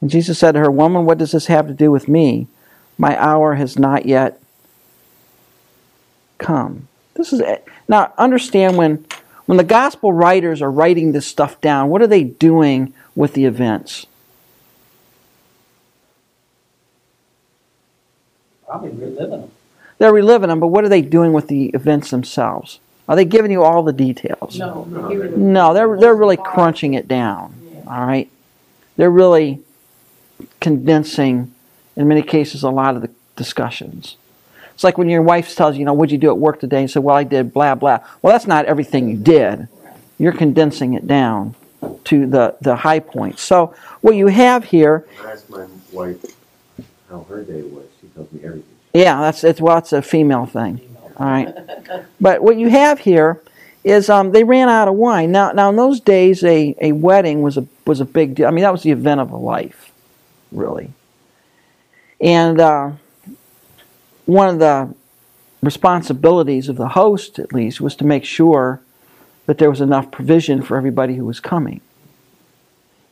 And 0.00 0.10
Jesus 0.10 0.38
said 0.38 0.52
to 0.52 0.58
her, 0.58 0.70
Woman, 0.70 1.06
what 1.06 1.18
does 1.18 1.32
this 1.32 1.46
have 1.46 1.66
to 1.68 1.74
do 1.74 1.90
with 1.90 2.08
me? 2.08 2.46
My 2.98 3.18
hour 3.18 3.54
has 3.54 3.78
not 3.78 4.04
yet 4.04 4.40
come. 6.38 6.88
This 7.14 7.32
is 7.32 7.42
now 7.88 8.12
understand 8.18 8.76
when 8.76 9.06
when 9.46 9.56
the 9.56 9.64
gospel 9.64 10.12
writers 10.12 10.62
are 10.62 10.70
writing 10.70 11.12
this 11.12 11.26
stuff 11.26 11.60
down, 11.60 11.88
what 11.88 12.02
are 12.02 12.06
they 12.06 12.22
doing 12.22 12.94
with 13.16 13.34
the 13.34 13.46
events? 13.46 14.06
Probably 18.70 18.90
reliving 18.90 19.40
them. 19.40 19.50
They're 19.98 20.12
reliving 20.12 20.48
them, 20.48 20.60
but 20.60 20.68
what 20.68 20.84
are 20.84 20.88
they 20.88 21.02
doing 21.02 21.32
with 21.32 21.48
the 21.48 21.66
events 21.70 22.10
themselves? 22.10 22.78
Are 23.08 23.16
they 23.16 23.24
giving 23.24 23.50
you 23.50 23.64
all 23.64 23.82
the 23.82 23.92
details? 23.92 24.56
No, 24.56 24.84
No, 24.84 25.08
No, 25.08 25.74
they're 25.74 25.98
they're 25.98 26.14
really 26.14 26.36
crunching 26.36 26.94
it 26.94 27.08
down. 27.08 27.52
Yeah. 27.74 27.80
All 27.88 28.06
right, 28.06 28.30
they're 28.96 29.10
really 29.10 29.58
condensing, 30.60 31.52
in 31.96 32.06
many 32.06 32.22
cases, 32.22 32.62
a 32.62 32.70
lot 32.70 32.94
of 32.94 33.02
the 33.02 33.10
discussions. 33.34 34.16
It's 34.72 34.84
like 34.84 34.96
when 34.96 35.08
your 35.08 35.22
wife 35.22 35.54
tells 35.56 35.74
you, 35.74 35.80
you 35.80 35.84
know, 35.84 35.92
what'd 35.92 36.12
you 36.12 36.18
do 36.18 36.30
at 36.30 36.38
work 36.38 36.60
today? 36.60 36.76
And 36.78 36.84
you 36.84 36.88
say, 36.88 37.00
well, 37.00 37.16
I 37.16 37.24
did 37.24 37.52
blah 37.52 37.74
blah. 37.74 37.98
Well, 38.22 38.32
that's 38.32 38.46
not 38.46 38.66
everything 38.66 39.08
you 39.08 39.16
did. 39.16 39.66
You're 40.16 40.32
condensing 40.32 40.94
it 40.94 41.08
down 41.08 41.56
to 42.04 42.26
the 42.26 42.54
the 42.60 42.76
high 42.76 43.00
points. 43.00 43.42
So 43.42 43.74
what 44.00 44.14
you 44.14 44.28
have 44.28 44.66
here, 44.66 45.04
I 45.24 45.32
asked 45.32 45.50
my 45.50 45.66
wife 45.90 46.24
how 47.10 47.26
her 47.28 47.42
day 47.42 47.62
was, 47.62 47.89
tells 48.14 48.32
me 48.32 48.40
everything. 48.44 48.64
yeah, 48.94 49.20
that's 49.20 49.44
it's 49.44 49.60
well, 49.60 49.78
it's 49.78 49.92
a 49.92 50.02
female 50.02 50.46
thing. 50.46 50.80
All 51.16 51.26
right. 51.26 51.54
But 52.20 52.42
what 52.42 52.56
you 52.56 52.68
have 52.68 53.00
here 53.00 53.40
is 53.82 54.10
um, 54.10 54.32
they 54.32 54.44
ran 54.44 54.68
out 54.68 54.88
of 54.88 54.94
wine. 54.94 55.32
Now, 55.32 55.52
now 55.52 55.70
in 55.70 55.76
those 55.76 56.00
days, 56.00 56.44
a, 56.44 56.74
a 56.80 56.92
wedding 56.92 57.40
was 57.42 57.56
a 57.56 57.66
was 57.86 58.00
a 58.00 58.04
big 58.04 58.34
deal. 58.34 58.46
I 58.46 58.50
mean, 58.50 58.62
that 58.62 58.72
was 58.72 58.82
the 58.82 58.90
event 58.90 59.20
of 59.20 59.30
a 59.30 59.36
life, 59.36 59.90
really. 60.52 60.92
And 62.20 62.60
uh, 62.60 62.92
one 64.26 64.48
of 64.48 64.58
the 64.58 64.94
responsibilities 65.62 66.68
of 66.68 66.76
the 66.76 66.88
host, 66.88 67.38
at 67.38 67.52
least, 67.52 67.80
was 67.80 67.96
to 67.96 68.04
make 68.04 68.24
sure 68.24 68.80
that 69.46 69.58
there 69.58 69.70
was 69.70 69.80
enough 69.80 70.10
provision 70.10 70.62
for 70.62 70.76
everybody 70.76 71.16
who 71.16 71.24
was 71.24 71.40
coming. 71.40 71.80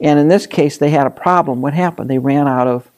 And 0.01 0.19
in 0.19 0.29
this 0.29 0.47
case, 0.47 0.79
they 0.79 0.91
had 0.91 1.07
a 1.07 1.11
problem. 1.11 1.61
What 1.61 1.75
happened? 1.75 2.09
They 2.09 2.19
ran 2.19 2.47
out 2.47 2.69
of 2.69 2.89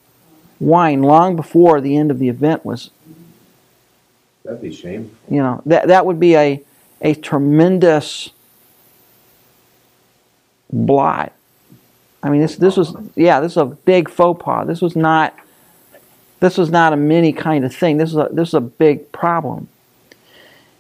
wine 0.61 1.03
long 1.03 1.35
before 1.35 1.81
the 1.81 1.97
end 1.97 2.11
of 2.11 2.19
the 2.19 2.29
event 2.29 2.65
was 2.65 2.91
That'd 4.45 4.63
be 4.63 4.73
shameful. 4.73 5.17
you 5.35 5.43
know 5.43 5.63
that 5.67 5.89
that 5.89 6.07
would 6.07 6.21
be 6.21 6.37
a 6.37 6.63
a 7.01 7.15
tremendous 7.15 8.31
blot. 10.73 11.33
I 12.23 12.29
mean, 12.29 12.41
this 12.43 12.57
this 12.57 12.77
was 12.77 12.95
yeah, 13.17 13.41
this 13.41 13.53
is 13.53 13.57
a 13.57 13.65
big 13.65 14.11
faux 14.11 14.43
pas. 14.43 14.67
This 14.67 14.81
was 14.83 14.95
not 14.97 15.35
this 16.41 16.59
was 16.59 16.71
not 16.71 16.93
a 16.93 16.97
mini 16.97 17.33
kind 17.33 17.65
of 17.65 17.75
thing. 17.75 17.97
This 17.97 18.11
is 18.11 18.17
a 18.17 18.29
this 18.31 18.49
is 18.49 18.55
a 18.55 18.61
big 18.61 19.11
problem. 19.13 19.69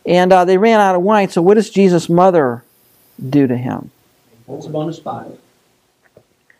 And 0.06 0.32
uh, 0.32 0.44
they 0.44 0.58
ran 0.58 0.80
out 0.80 0.94
of 0.94 1.02
wine. 1.02 1.28
So 1.28 1.42
what 1.42 1.54
does 1.54 1.70
Jesus' 1.70 2.08
mother 2.08 2.64
do 3.28 3.46
to 3.46 3.56
him? 3.56 3.90
Puts 4.46 4.66
them 4.66 4.76
on 4.76 4.86
the 4.86 4.94
spot. 4.94 5.28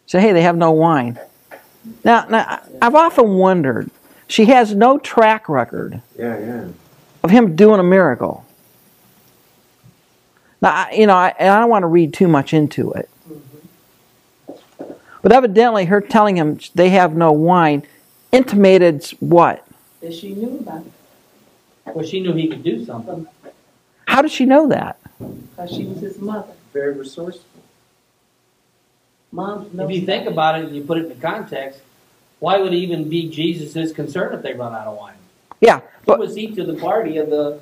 Say, 0.07 0.21
hey, 0.21 0.33
they 0.33 0.43
have 0.43 0.57
no 0.57 0.71
wine. 0.71 1.19
Now, 2.05 2.27
now 2.29 2.61
I've 2.83 2.95
often 2.95 3.35
wondered. 3.35 3.91
She 4.29 4.45
has 4.47 4.75
no 4.75 4.99
track 4.99 5.49
record 5.49 6.03
Yeah, 6.17 6.39
yeah. 6.39 6.69
of 7.25 7.31
him 7.31 7.57
doing 7.57 7.81
a 7.81 7.85
miracle. 7.85 8.45
Now, 10.63 10.71
I- 10.71 10.93
you 10.93 11.07
know, 11.07 11.15
I, 11.17 11.35
and 11.39 11.49
I 11.51 11.59
don't 11.61 11.71
want 11.71 11.83
to 11.83 11.89
read 11.89 12.13
too 12.15 12.29
much 12.29 12.53
into 12.55 12.93
it. 12.93 13.09
Mm-hmm. 13.29 14.93
But 15.23 15.33
evidently, 15.33 15.87
her 15.87 16.01
telling 16.01 16.37
him 16.37 16.61
they 16.75 16.91
have 16.91 17.17
no 17.17 17.33
wine 17.33 17.83
intimated 18.33 19.05
what? 19.21 19.67
That 20.01 20.15
she 20.15 20.35
knew 20.35 20.59
about 20.61 20.83
it. 20.87 20.93
Well, 21.95 22.07
she 22.07 22.21
knew 22.21 22.33
he 22.35 22.49
could 22.49 22.63
do 22.63 22.85
something. 22.85 23.27
How 24.07 24.23
did 24.23 24.31
she 24.31 24.45
know 24.47 24.69
that? 24.69 24.99
Because 25.19 25.71
she 25.71 25.85
was 25.87 25.99
his 26.01 26.19
mother. 26.19 26.53
Very 26.73 26.95
resourceful. 26.95 27.45
Moms 29.33 29.73
know. 29.73 29.89
If 29.89 29.95
you 29.95 30.07
think 30.07 30.27
about 30.27 30.59
it 30.59 30.67
and 30.67 30.75
you 30.77 30.83
put 30.83 30.99
it 30.99 31.11
in 31.11 31.21
context, 31.21 31.81
why 32.41 32.59
would 32.59 32.73
it 32.73 32.77
even 32.77 33.09
be 33.09 33.29
Jesus' 33.29 33.93
concern 33.93 34.35
if 34.35 34.43
they 34.43 34.55
run 34.55 34.75
out 34.75 34.87
of 34.87 34.97
wine? 34.97 35.15
Yeah, 35.61 35.81
Who 35.81 35.87
but 36.07 36.19
was 36.19 36.35
he 36.35 36.49
to 36.55 36.65
the 36.65 36.75
party 36.75 37.19
of 37.19 37.29
the 37.31 37.61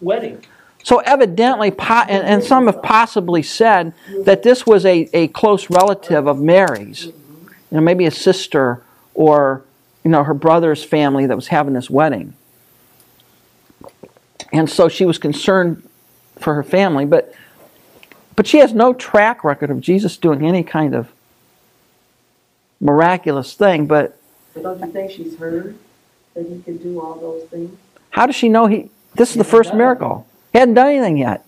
wedding? 0.00 0.44
so 0.82 0.98
evidently, 1.00 1.70
po- 1.72 2.04
and, 2.08 2.24
and 2.24 2.44
some 2.44 2.66
have 2.66 2.80
possibly 2.82 3.42
said 3.42 3.92
that 4.24 4.42
this 4.44 4.64
was 4.66 4.84
a, 4.84 5.08
a 5.12 5.28
close 5.28 5.68
relative 5.70 6.28
of 6.28 6.40
Mary's, 6.40 7.06
you 7.06 7.12
know, 7.72 7.80
maybe 7.80 8.04
a 8.06 8.10
sister 8.10 8.82
or 9.14 9.64
you 10.04 10.10
know 10.10 10.22
her 10.22 10.34
brother's 10.34 10.84
family 10.84 11.26
that 11.26 11.34
was 11.34 11.48
having 11.48 11.72
this 11.74 11.88
wedding. 11.90 12.34
And 14.52 14.70
so 14.70 14.88
she 14.88 15.04
was 15.04 15.18
concerned 15.18 15.82
for 16.38 16.54
her 16.54 16.62
family, 16.62 17.04
but 17.04 17.34
but 18.36 18.46
she 18.46 18.58
has 18.58 18.72
no 18.74 18.92
track 18.92 19.42
record 19.42 19.70
of 19.70 19.80
Jesus 19.80 20.16
doing 20.16 20.44
any 20.46 20.62
kind 20.62 20.94
of 20.94 21.10
miraculous 22.80 23.54
thing. 23.54 23.86
But 23.86 24.18
But 24.54 24.62
don't 24.62 24.80
you 24.80 24.92
think 24.92 25.10
she's 25.10 25.36
heard 25.36 25.76
that 26.34 26.46
he 26.46 26.60
can 26.62 26.76
do 26.76 27.00
all 27.00 27.14
those 27.14 27.48
things? 27.48 27.76
how 28.10 28.26
does 28.26 28.36
she 28.36 28.48
know 28.48 28.66
he? 28.66 28.90
This 29.14 29.30
is 29.30 29.36
the 29.36 29.44
first 29.44 29.74
miracle. 29.74 30.26
He 30.52 30.58
hadn't 30.58 30.74
done 30.74 30.88
anything 30.88 31.16
yet. 31.18 31.44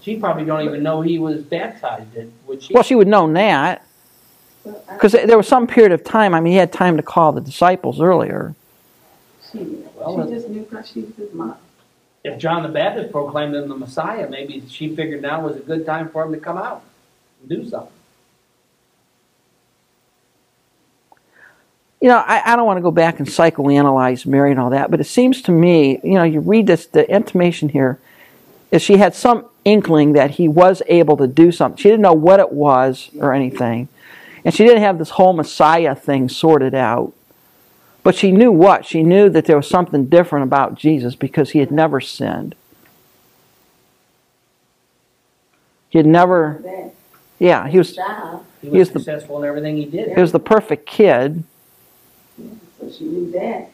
She 0.00 0.16
probably 0.16 0.44
don't 0.44 0.64
even 0.64 0.82
know 0.82 1.02
he 1.02 1.18
was 1.18 1.42
baptized, 1.42 2.06
would 2.46 2.62
she? 2.62 2.72
Well, 2.72 2.82
she 2.82 2.94
would 2.94 3.06
know 3.08 3.30
that 3.34 3.84
because 4.64 5.12
there 5.12 5.36
was 5.36 5.46
some 5.46 5.66
period 5.66 5.92
of 5.92 6.02
time. 6.04 6.34
I 6.34 6.40
mean, 6.40 6.52
he 6.52 6.58
had 6.58 6.72
time 6.72 6.96
to 6.96 7.02
call 7.02 7.32
the 7.32 7.40
disciples 7.40 8.00
earlier. 8.00 8.54
She, 9.50 9.58
Well, 9.96 10.26
she 10.26 10.34
just 10.34 10.48
knew 10.48 10.62
because 10.62 10.88
she 10.88 11.00
was 11.00 11.14
his 11.16 11.32
mom. 11.34 11.56
If 12.22 12.38
John 12.38 12.62
the 12.62 12.68
Baptist 12.68 13.12
proclaimed 13.12 13.54
him 13.54 13.68
the 13.68 13.76
Messiah, 13.76 14.28
maybe 14.28 14.62
she 14.68 14.94
figured 14.94 15.22
now 15.22 15.40
was 15.40 15.56
a 15.56 15.60
good 15.60 15.86
time 15.86 16.10
for 16.10 16.24
him 16.24 16.32
to 16.32 16.38
come 16.38 16.58
out 16.58 16.82
and 17.40 17.48
do 17.48 17.68
something. 17.68 17.92
You 22.00 22.08
know, 22.08 22.18
I, 22.18 22.52
I 22.52 22.56
don't 22.56 22.66
want 22.66 22.78
to 22.78 22.82
go 22.82 22.90
back 22.90 23.18
and 23.18 23.28
psychoanalyze 23.28 24.24
Mary 24.24 24.50
and 24.50 24.60
all 24.60 24.70
that, 24.70 24.90
but 24.90 25.00
it 25.00 25.04
seems 25.04 25.42
to 25.42 25.52
me, 25.52 26.00
you 26.02 26.14
know, 26.14 26.22
you 26.22 26.40
read 26.40 26.66
this, 26.66 26.86
the 26.86 27.10
intimation 27.10 27.68
here 27.68 27.98
is 28.70 28.80
she 28.80 28.96
had 28.96 29.14
some 29.14 29.46
inkling 29.64 30.14
that 30.14 30.32
he 30.32 30.48
was 30.48 30.82
able 30.86 31.16
to 31.18 31.26
do 31.26 31.52
something. 31.52 31.76
She 31.76 31.88
didn't 31.88 32.00
know 32.00 32.14
what 32.14 32.40
it 32.40 32.52
was 32.52 33.10
or 33.18 33.34
anything. 33.34 33.88
And 34.44 34.54
she 34.54 34.64
didn't 34.64 34.82
have 34.82 34.98
this 34.98 35.10
whole 35.10 35.34
Messiah 35.34 35.94
thing 35.94 36.28
sorted 36.30 36.74
out. 36.74 37.12
But 38.02 38.14
she 38.14 38.32
knew 38.32 38.50
what? 38.50 38.86
She 38.86 39.02
knew 39.02 39.28
that 39.28 39.44
there 39.44 39.56
was 39.56 39.68
something 39.68 40.06
different 40.06 40.44
about 40.44 40.74
Jesus 40.74 41.14
because 41.14 41.50
he 41.50 41.58
had 41.58 41.70
never 41.70 42.00
sinned. 42.00 42.54
He 45.90 45.98
had 45.98 46.06
never, 46.06 46.62
yeah, 47.38 47.68
he 47.68 47.78
was, 47.78 47.96
He 47.96 48.02
He 48.62 48.68
was 48.70 48.78
was 48.78 48.90
the- 48.90 48.98
successful 49.00 49.42
in 49.42 49.48
everything 49.48 49.76
he 49.76 49.84
did. 49.86 50.14
he 50.14 50.20
was 50.20 50.32
the 50.32 50.38
perfect 50.40 50.86
kid. 50.86 51.42
so 52.78 52.90
she 52.90 53.04
knew 53.04 53.30
that. 53.32 53.70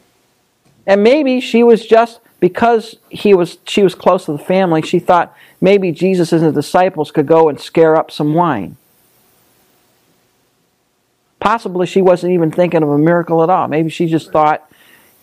And 0.85 1.03
maybe 1.03 1.39
she 1.39 1.63
was 1.63 1.85
just 1.85 2.19
because 2.39 2.95
he 3.09 3.33
was 3.33 3.57
she 3.67 3.83
was 3.83 3.93
close 3.93 4.25
to 4.25 4.31
the 4.31 4.37
family, 4.39 4.81
she 4.81 4.99
thought 4.99 5.35
maybe 5.61 5.91
Jesus 5.91 6.31
and 6.31 6.41
the 6.43 6.51
disciples 6.51 7.11
could 7.11 7.27
go 7.27 7.49
and 7.49 7.59
scare 7.59 7.95
up 7.95 8.09
some 8.09 8.33
wine. 8.33 8.77
Possibly 11.47 11.87
she 11.87 12.01
wasn't 12.01 12.33
even 12.33 12.51
thinking 12.51 12.83
of 12.83 12.89
a 12.89 12.97
miracle 12.97 13.41
at 13.41 13.49
all. 13.49 13.69
Maybe 13.69 13.89
she 13.89 14.07
just 14.07 14.33
thought 14.33 14.69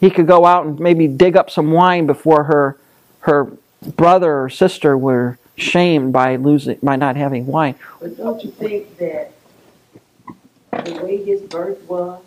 he 0.00 0.08
could 0.08 0.26
go 0.26 0.46
out 0.46 0.64
and 0.64 0.80
maybe 0.80 1.06
dig 1.06 1.36
up 1.36 1.50
some 1.50 1.70
wine 1.70 2.06
before 2.06 2.44
her 2.44 2.78
her 3.20 3.52
brother 3.94 4.40
or 4.40 4.48
sister 4.48 4.96
were 4.96 5.36
shamed 5.56 6.14
by 6.14 6.36
losing 6.36 6.78
by 6.82 6.96
not 6.96 7.16
having 7.16 7.46
wine. 7.46 7.74
But 8.00 8.16
don't 8.16 8.42
you 8.42 8.50
think 8.52 8.96
that 8.96 9.32
the 10.86 11.04
way 11.04 11.22
his 11.22 11.42
birth 11.42 11.82
was, 11.82 12.22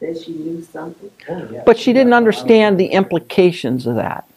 that 0.00 0.22
she 0.22 0.32
knew 0.32 0.60
something? 0.62 1.10
Oh, 1.30 1.48
yeah. 1.50 1.62
But 1.64 1.78
she 1.78 1.94
didn't 1.94 2.12
understand 2.12 2.78
the 2.78 2.88
implications 2.88 3.86
of 3.86 3.94
that. 3.94 4.28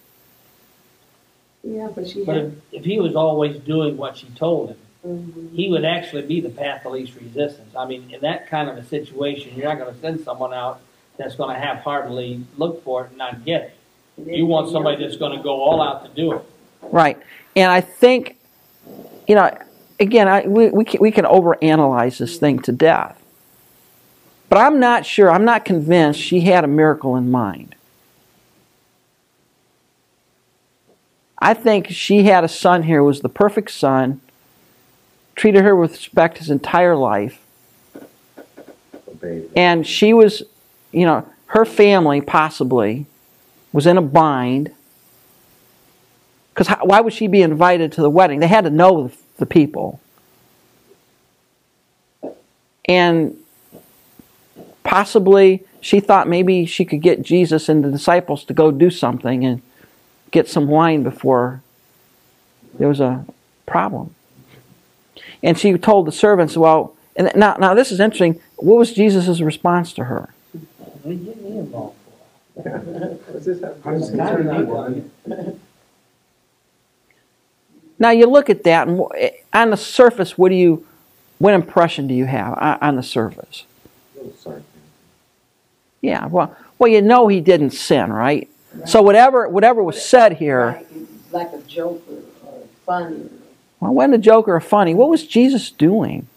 Yeah, 1.62 1.90
but 1.94 2.08
she 2.08 2.24
But 2.24 2.36
had. 2.38 2.46
if, 2.46 2.54
if 2.72 2.86
he 2.86 3.02
was 3.02 3.18
always 3.18 3.58
doing 3.58 3.98
what 3.98 4.16
she 4.16 4.28
told 4.28 4.70
him, 4.70 4.78
he 5.04 5.68
would 5.70 5.84
actually 5.84 6.22
be 6.22 6.40
the 6.40 6.50
path 6.50 6.86
of 6.86 6.94
least 6.94 7.16
resistance. 7.16 7.76
I 7.76 7.86
mean, 7.86 8.10
in 8.12 8.22
that 8.22 8.50
kind 8.50 8.70
of 8.70 8.78
a 8.78 8.86
situation, 8.86 9.56
you're 9.56 9.68
not 9.68 9.78
going 9.78 9.94
to 9.94 10.00
send 10.00 10.22
someone 10.22 10.54
out 10.54 10.80
that's 11.18 11.36
going 11.36 11.54
to 11.54 11.60
half-heartedly 11.60 12.46
look 12.58 12.84
for 12.84 13.06
it 13.06 13.10
and 13.10 13.18
not 13.18 13.44
get 13.44 13.62
it. 13.64 13.78
You 14.26 14.46
want 14.46 14.72
somebody 14.72 15.04
that's 15.04 15.18
going 15.18 15.38
to 15.38 15.44
go 15.44 15.62
all 15.62 15.82
out 15.82 16.06
to 16.06 16.10
do 16.14 16.34
it. 16.34 16.42
Right. 16.82 17.18
And 17.56 17.70
I 17.70 17.82
think, 17.82 18.38
you 19.28 19.36
know, 19.36 19.56
again, 20.00 20.28
I, 20.28 20.48
we, 20.48 20.70
we, 20.70 20.86
can, 20.86 21.02
we 21.02 21.12
can 21.12 21.26
overanalyze 21.26 22.18
this 22.20 22.38
thing 22.38 22.60
to 22.60 22.72
death. 22.72 23.20
But 24.50 24.60
I'm 24.60 24.80
not 24.80 25.06
sure, 25.06 25.32
I'm 25.32 25.46
not 25.46 25.66
convinced 25.66 26.20
she 26.20 26.42
had 26.42 26.64
a 26.64 26.68
miracle 26.68 27.16
in 27.16 27.30
mind. 27.32 27.76
I 31.40 31.54
think 31.54 31.90
she 31.90 32.24
had 32.24 32.44
a 32.44 32.48
son 32.48 32.84
here 32.84 33.00
who 33.00 33.06
was 33.06 33.22
the 33.22 33.30
perfect 33.30 33.72
son, 33.72 34.22
treated 35.36 35.64
her 35.64 35.76
with 35.76 35.92
respect 35.92 36.38
his 36.38 36.50
entire 36.50 36.96
life, 36.96 37.40
and 39.56 39.88
she 39.88 40.14
was, 40.14 40.44
you 40.92 41.06
know, 41.06 41.28
her 41.48 41.66
family 41.66 42.22
possibly 42.22 43.06
was 43.72 43.88
in 43.88 43.98
a 43.98 44.02
bind. 44.02 44.72
Because 46.54 46.68
why 46.82 47.00
would 47.02 47.14
she 47.14 47.28
be 47.28 47.42
invited 47.42 47.92
to 47.94 48.02
the 48.02 48.10
wedding? 48.10 48.40
They 48.40 48.48
had 48.48 48.66
to 48.66 48.70
know 48.70 49.08
the, 49.08 49.18
the 49.38 49.46
people. 49.46 50.00
And 52.86 53.38
possibly 54.84 55.64
she 55.80 56.00
thought 56.00 56.28
maybe 56.28 56.66
she 56.66 56.86
could 56.86 57.02
get 57.02 57.24
Jesus 57.24 57.70
and 57.70 57.84
the 57.84 57.92
disciples 57.92 58.44
to 58.46 58.54
go 58.54 58.72
do 58.72 58.90
something 58.90 59.46
and 59.46 59.62
get 60.32 60.48
some 60.48 60.68
wine 60.68 61.04
before 61.04 61.62
there 62.78 62.88
was 62.88 63.00
a 63.00 63.26
problem. 63.66 64.16
And 65.44 65.60
she 65.60 65.78
told 65.78 66.08
the 66.08 66.12
servants, 66.12 66.56
well, 66.56 66.96
and 67.16 67.32
now, 67.36 67.56
now 67.60 67.74
this 67.74 67.92
is 67.92 68.00
interesting. 68.00 68.40
What 68.56 68.78
was 68.78 68.94
Jesus' 68.94 69.42
response 69.42 69.94
to 69.94 70.06
her? 70.06 70.34
Now 78.00 78.10
you 78.10 78.26
look 78.26 78.50
at 78.50 78.64
that, 78.64 78.88
and 78.88 79.02
eh, 79.18 79.32
on 79.54 79.70
the 79.70 79.78
surface, 79.78 80.38
what 80.38 80.50
do 80.50 80.56
you, 80.56 80.86
what 81.38 81.54
impression 81.54 82.08
do 82.08 82.14
you 82.14 82.26
have 82.26 82.58
on 82.82 82.96
the 82.96 83.04
surface? 83.04 83.66
Yeah, 86.02 86.26
well, 86.28 86.56
well, 86.80 86.90
you 86.90 87.02
know 87.02 87.28
he 87.28 87.42
didn't 87.42 87.72
sin, 87.72 88.12
right? 88.12 88.50
So 88.86 89.02
whatever, 89.02 89.48
whatever 89.48 89.84
was 89.84 90.04
said 90.04 90.34
here, 90.34 90.84
Like, 91.32 91.52
like 91.52 91.54
a 91.54 91.62
joke 91.68 92.04
or, 92.10 92.50
or 92.50 92.64
funny. 92.86 93.30
Well, 93.84 93.94
when 93.94 94.12
the 94.12 94.18
joke 94.18 94.48
or 94.48 94.60
funny, 94.62 94.94
what 94.94 95.10
was 95.10 95.28
Jesus 95.28 95.70
doing? 95.70 96.28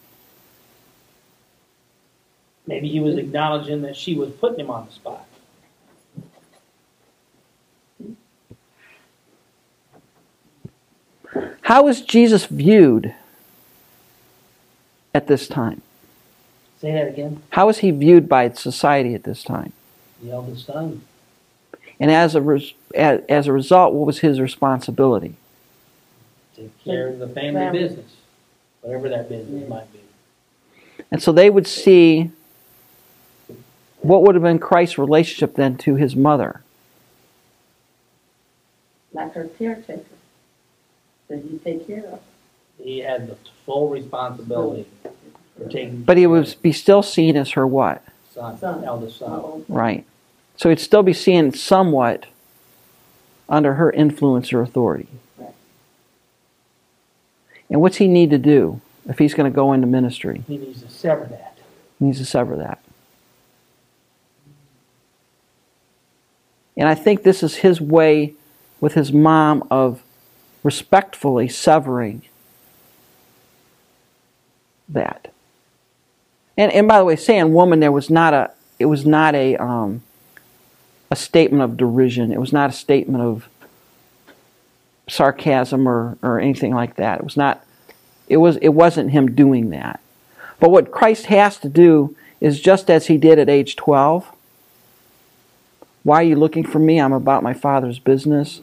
Maybe 2.66 2.88
he 2.88 2.98
was 2.98 3.16
acknowledging 3.16 3.82
that 3.82 3.94
she 3.94 4.14
was 4.14 4.30
putting 4.30 4.59
him 4.59 4.70
on 4.70 4.87
the 4.87 4.92
spot. 4.92 5.26
How 11.62 11.85
was 11.85 12.00
Jesus 12.00 12.46
viewed 12.46 13.14
at 15.14 15.28
this 15.28 15.46
time? 15.46 15.82
Say 16.80 16.92
that 16.92 17.09
again. 17.09 17.42
How 17.50 17.66
was 17.66 17.78
he 17.78 17.90
viewed 17.90 18.28
by 18.28 18.50
society 18.50 19.14
at 19.14 19.24
this 19.24 19.42
time? 19.42 19.72
The 20.22 20.32
eldest 20.32 20.66
son. 20.66 21.02
And 22.00 22.11
as 22.11 22.35
a 22.35 22.61
as 22.94 23.46
a 23.46 23.52
result, 23.52 23.94
what 23.94 24.06
was 24.06 24.18
his 24.18 24.40
responsibility? 24.40 25.37
Take 26.56 26.84
care 26.84 27.08
of 27.08 27.18
the 27.18 27.28
family 27.28 27.52
Family. 27.60 27.78
business, 27.80 28.12
whatever 28.80 29.08
that 29.10 29.28
business 29.28 29.62
Yeah. 29.62 29.68
might 29.68 29.92
be. 29.92 30.00
And 31.10 31.22
so 31.22 31.30
they 31.32 31.50
would 31.50 31.66
see 31.66 32.30
what 34.00 34.22
would 34.22 34.34
have 34.34 34.42
been 34.42 34.58
Christ's 34.58 34.98
relationship 34.98 35.54
then 35.54 35.76
to 35.78 35.94
his 35.96 36.16
mother. 36.16 36.62
like 39.12 39.32
her 39.32 39.44
caretaker. 39.58 40.02
That 41.28 41.38
he 41.42 41.58
take 41.58 41.86
care 41.86 42.04
of. 42.04 42.20
He 42.78 42.98
had 42.98 43.28
the 43.28 43.36
full 43.64 43.88
responsibility 43.88 44.86
for 45.56 45.68
taking. 45.70 46.02
But 46.02 46.18
he 46.18 46.26
would 46.26 46.54
be 46.60 46.70
still 46.72 47.02
seen 47.02 47.34
as 47.36 47.52
her 47.52 47.66
what? 47.66 48.02
son, 48.34 48.58
Son. 48.58 48.84
eldest 48.84 49.18
son. 49.18 49.30
Uh-oh. 49.32 49.64
Right. 49.68 50.04
So 50.56 50.68
he'd 50.68 50.80
still 50.80 51.02
be 51.02 51.14
seen 51.14 51.52
somewhat 51.52 52.26
under 53.48 53.74
her 53.74 53.90
influence 53.90 54.52
or 54.52 54.60
authority. 54.60 55.08
And 57.70 57.81
what's 57.81 57.96
he 57.96 58.09
need 58.09 58.31
to 58.31 58.38
do 58.38 58.81
if 59.09 59.18
he's 59.18 59.35
going 59.35 59.50
to 59.50 59.55
go 59.55 59.72
into 59.72 59.87
ministry? 59.87 60.42
He 60.46 60.59
needs 60.59 60.83
to 60.83 60.90
sever 60.90 61.24
that. 61.26 61.59
He 61.98 62.05
needs 62.07 62.18
to 62.18 62.24
sever 62.24 62.57
that. 62.57 62.81
And 66.76 66.88
I 66.88 66.94
think 66.94 67.22
this 67.22 67.42
is 67.42 67.57
his 67.57 67.81
way 67.81 68.35
with 68.81 68.94
his 68.94 69.12
mom 69.12 69.66
of 69.70 70.02
respectfully 70.62 71.48
severing 71.48 72.22
that. 74.88 75.33
And 76.57 76.72
and 76.72 76.87
by 76.87 76.98
the 76.98 77.05
way, 77.05 77.16
saying 77.16 77.52
woman 77.52 77.81
there 77.81 77.92
was 77.92 78.11
not 78.11 78.35
a 78.35 78.50
it 78.79 78.87
was 78.87 79.07
not 79.07 79.35
a 79.35 79.57
um, 79.57 80.02
a 81.11 81.16
statement 81.16 81.62
of 81.62 81.76
derision. 81.76 82.33
It 82.33 82.40
was 82.40 82.52
not 82.52 82.70
a 82.70 82.72
statement 82.72 83.22
of 83.22 83.48
sarcasm 85.08 85.88
or, 85.88 86.18
or 86.22 86.40
anything 86.40 86.74
like 86.74 86.96
that. 86.96 87.18
It 87.20 87.24
was 87.24 87.36
not 87.36 87.64
it 88.28 88.38
was 88.38 88.56
it 88.58 88.70
wasn't 88.70 89.10
him 89.10 89.34
doing 89.34 89.70
that. 89.70 90.00
But 90.58 90.70
what 90.70 90.90
Christ 90.90 91.26
has 91.26 91.58
to 91.58 91.68
do 91.68 92.16
is 92.40 92.60
just 92.60 92.90
as 92.90 93.06
he 93.06 93.16
did 93.16 93.38
at 93.38 93.48
age 93.48 93.76
12. 93.76 94.32
Why 96.02 96.20
are 96.20 96.24
you 96.24 96.36
looking 96.36 96.64
for 96.64 96.78
me? 96.78 97.00
I'm 97.00 97.12
about 97.12 97.42
my 97.42 97.54
father's 97.54 97.98
business. 97.98 98.60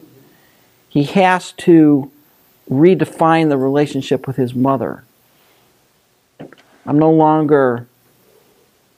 He 0.88 1.04
has 1.04 1.52
to 1.52 2.10
redefine 2.70 3.48
the 3.48 3.58
relationship 3.58 4.26
with 4.26 4.36
his 4.36 4.54
mother. 4.54 5.04
I'm 6.86 6.98
no 6.98 7.10
longer 7.10 7.86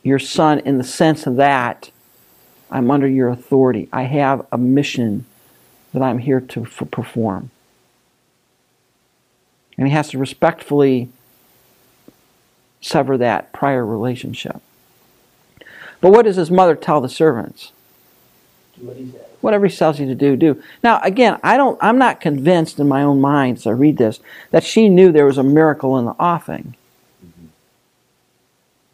your 0.03 0.19
son 0.19 0.61
in 0.61 0.79
the 0.79 0.85
sense 0.85 1.27
of 1.27 1.37
that 1.37 1.91
I'm 2.71 2.91
under 2.91 3.09
your 3.09 3.29
authority. 3.29 3.89
I 3.93 4.03
have 4.03 4.47
a 4.51 4.59
mission 4.59 5.25
that 5.97 6.03
I'm 6.03 6.19
here 6.19 6.41
to 6.41 6.65
f- 6.65 6.91
perform. 6.91 7.49
And 9.79 9.87
he 9.87 9.95
has 9.95 10.11
to 10.11 10.19
respectfully 10.19 11.09
sever 12.83 13.17
that 13.17 13.51
prior 13.55 13.85
relationship. 13.85 14.61
But 16.03 16.11
what 16.11 16.27
does 16.27 16.37
his 16.37 16.51
mother 16.51 16.77
tell 16.77 17.01
the 17.01 17.09
servants? 17.09 17.73
Do 18.79 18.87
what 18.87 18.97
he 18.99 19.11
says. 19.11 19.23
Whatever 19.41 19.67
he 19.67 19.75
tells 19.75 19.99
you 19.99 20.07
to 20.07 20.15
do, 20.15 20.37
do. 20.37 20.63
Now, 20.83 21.01
again, 21.03 21.41
I 21.43 21.57
don't. 21.57 21.79
I'm 21.81 21.97
not 21.97 22.21
convinced 22.21 22.79
in 22.79 22.89
my 22.89 23.03
own 23.03 23.23
mind 23.23 23.57
as 23.57 23.67
I 23.67 23.71
read 23.71 23.97
this 23.97 24.21
that 24.51 24.65
she 24.65 24.91
knew 24.91 25.13
there 25.13 25.25
was 25.25 25.39
a 25.39 25.43
miracle 25.43 25.99
in 25.99 26.05
the 26.05 26.15
offing. 26.21 26.75
Mm-hmm. 27.25 27.47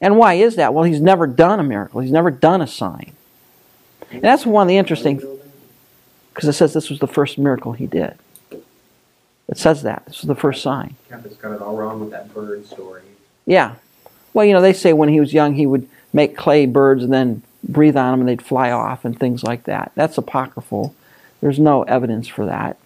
And 0.00 0.18
why 0.18 0.34
is 0.34 0.54
that? 0.54 0.72
Well, 0.72 0.84
he's 0.84 1.00
never 1.00 1.26
done 1.26 1.58
a 1.58 1.64
miracle. 1.64 2.00
He's 2.00 2.12
never 2.12 2.30
done 2.30 2.62
a 2.62 2.68
sign. 2.68 3.12
And 4.12 4.22
that's 4.22 4.44
one 4.44 4.62
of 4.62 4.68
the 4.68 4.76
interesting, 4.76 5.20
because 6.32 6.48
it 6.48 6.54
says 6.54 6.72
this 6.72 6.90
was 6.90 6.98
the 6.98 7.06
first 7.06 7.38
miracle 7.38 7.72
he 7.72 7.86
did. 7.86 8.14
It 8.50 9.58
says 9.58 9.82
that 9.82 10.04
this 10.06 10.22
was 10.22 10.28
the 10.28 10.34
first 10.34 10.62
sign. 10.62 10.96
Catherine's 11.08 11.36
got 11.36 11.52
it 11.52 11.60
all 11.60 11.76
wrong 11.76 12.00
with 12.00 12.10
that 12.10 12.32
bird 12.32 12.64
story. 12.66 13.02
Yeah. 13.44 13.74
Well, 14.32 14.46
you 14.46 14.52
know, 14.52 14.62
they 14.62 14.72
say 14.72 14.92
when 14.92 15.10
he 15.10 15.20
was 15.20 15.34
young, 15.34 15.54
he 15.54 15.66
would 15.66 15.88
make 16.12 16.36
clay 16.36 16.64
birds 16.66 17.02
and 17.04 17.12
then 17.12 17.42
breathe 17.62 17.96
on 17.96 18.12
them 18.12 18.20
and 18.20 18.28
they'd 18.28 18.42
fly 18.42 18.70
off 18.70 19.04
and 19.04 19.18
things 19.18 19.42
like 19.42 19.64
that. 19.64 19.92
That's 19.94 20.16
apocryphal. 20.16 20.94
There's 21.40 21.58
no 21.58 21.82
evidence 21.82 22.28
for 22.28 22.46
that. 22.46 22.78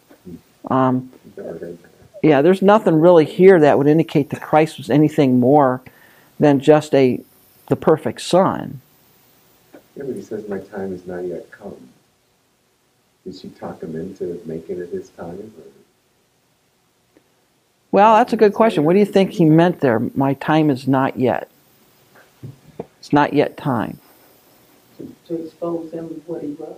Um, 0.68 1.12
Never 1.36 1.58
heard 1.58 1.82
that. 1.82 1.90
Yeah, 2.22 2.42
there's 2.42 2.62
nothing 2.62 2.96
really 2.96 3.24
here 3.24 3.60
that 3.60 3.78
would 3.78 3.86
indicate 3.86 4.30
that 4.30 4.42
Christ 4.42 4.78
was 4.78 4.90
anything 4.90 5.38
more 5.38 5.82
than 6.40 6.58
just 6.58 6.94
a 6.94 7.20
the 7.68 7.76
perfect 7.76 8.20
son. 8.20 8.80
Yeah, 9.96 10.04
but 10.04 10.16
he 10.16 10.22
says, 10.22 10.48
my 10.48 10.58
time 10.58 10.92
is 10.92 11.06
not 11.06 11.20
yet 11.20 11.50
come. 11.50 11.76
Did 13.26 13.34
she 13.34 13.48
talk 13.48 13.82
him 13.82 13.96
into 13.96 14.40
making 14.46 14.78
it 14.78 14.90
his 14.90 15.08
time? 15.10 15.52
Or? 15.58 15.64
Well, 17.90 18.14
that's 18.14 18.32
a 18.32 18.36
good 18.36 18.54
question. 18.54 18.84
What 18.84 18.92
do 18.92 19.00
you 19.00 19.04
think 19.04 19.32
he 19.32 19.44
meant 19.44 19.80
there? 19.80 19.98
My 20.14 20.34
time 20.34 20.70
is 20.70 20.86
not 20.86 21.18
yet. 21.18 21.50
It's 23.00 23.12
not 23.12 23.32
yet 23.32 23.56
time. 23.56 23.98
to, 24.98 25.14
to 25.26 25.44
expose 25.46 25.92
him 25.92 26.06
as 26.06 26.26
what 26.26 26.42
he 26.42 26.52
was. 26.52 26.76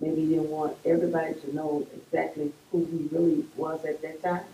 Maybe 0.00 0.22
he 0.22 0.26
didn't 0.28 0.50
want 0.50 0.76
everybody 0.84 1.34
to 1.34 1.54
know 1.54 1.86
exactly 1.94 2.52
who 2.72 2.86
he 2.86 3.08
really 3.14 3.44
was 3.56 3.84
at 3.84 4.00
that 4.02 4.22
time. 4.22 4.44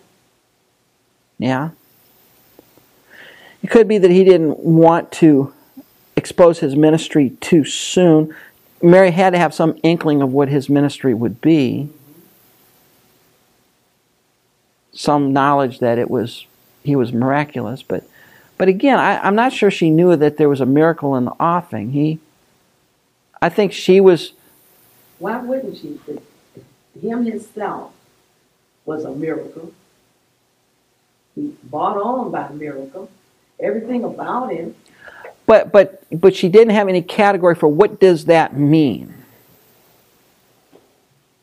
Yeah. 1.39 1.69
It 3.63 3.69
could 3.69 3.87
be 3.87 3.97
that 3.97 4.11
he 4.11 4.23
didn't 4.23 4.59
want 4.59 5.11
to 5.13 5.53
expose 6.15 6.59
his 6.59 6.75
ministry 6.75 7.31
too 7.41 7.63
soon. 7.63 8.35
Mary 8.81 9.11
had 9.11 9.31
to 9.31 9.39
have 9.39 9.53
some 9.53 9.77
inkling 9.83 10.21
of 10.21 10.31
what 10.31 10.49
his 10.49 10.69
ministry 10.69 11.13
would 11.13 11.41
be. 11.41 11.89
Some 14.93 15.33
knowledge 15.33 15.79
that 15.79 15.97
it 15.97 16.09
was 16.09 16.45
he 16.83 16.95
was 16.95 17.11
miraculous, 17.11 17.83
but 17.83 18.03
but 18.57 18.67
again, 18.67 18.97
I, 18.97 19.19
I'm 19.19 19.35
not 19.35 19.53
sure 19.53 19.69
she 19.69 19.91
knew 19.91 20.15
that 20.15 20.37
there 20.37 20.49
was 20.49 20.61
a 20.61 20.65
miracle 20.65 21.15
in 21.15 21.25
the 21.25 21.33
offing. 21.39 21.91
He 21.91 22.19
I 23.41 23.49
think 23.49 23.73
she 23.73 23.99
was 23.99 24.33
Why 25.19 25.37
wouldn't 25.37 25.77
she? 25.77 25.99
Him 26.99 27.25
himself 27.25 27.93
was 28.85 29.03
a 29.03 29.11
miracle. 29.11 29.71
He 31.35 31.53
bought 31.63 31.97
on 31.97 32.31
by 32.31 32.49
miracle. 32.49 33.11
Everything 33.59 34.03
about 34.03 34.51
him. 34.51 34.75
But 35.47 35.71
but 35.71 36.03
but 36.11 36.35
she 36.35 36.47
didn't 36.49 36.75
have 36.75 36.87
any 36.87 37.01
category 37.01 37.55
for 37.55 37.67
what 37.67 37.99
does 37.99 38.25
that 38.25 38.55
mean. 38.55 39.13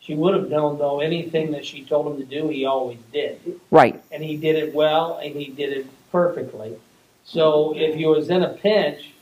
She 0.01 0.15
would 0.15 0.35
have 0.35 0.49
known 0.51 0.79
though 0.79 1.01
anything 1.01 1.51
that 1.53 1.65
she 1.65 1.83
told 1.85 2.07
him 2.13 2.19
to 2.19 2.25
do, 2.25 2.49
he 2.49 2.65
always 2.67 2.99
did. 3.13 3.41
Right. 3.71 4.03
And 4.13 4.23
he 4.23 4.37
did 4.37 4.57
it 4.57 4.75
well 4.75 5.19
and 5.23 5.35
he 5.35 5.47
did 5.47 5.73
it 5.73 5.87
perfectly. 6.13 6.77
So 7.25 7.75
if 7.75 7.97
you 7.99 8.09
was 8.09 8.29
in 8.29 8.43
a 8.43 8.51
pinch, 8.51 9.13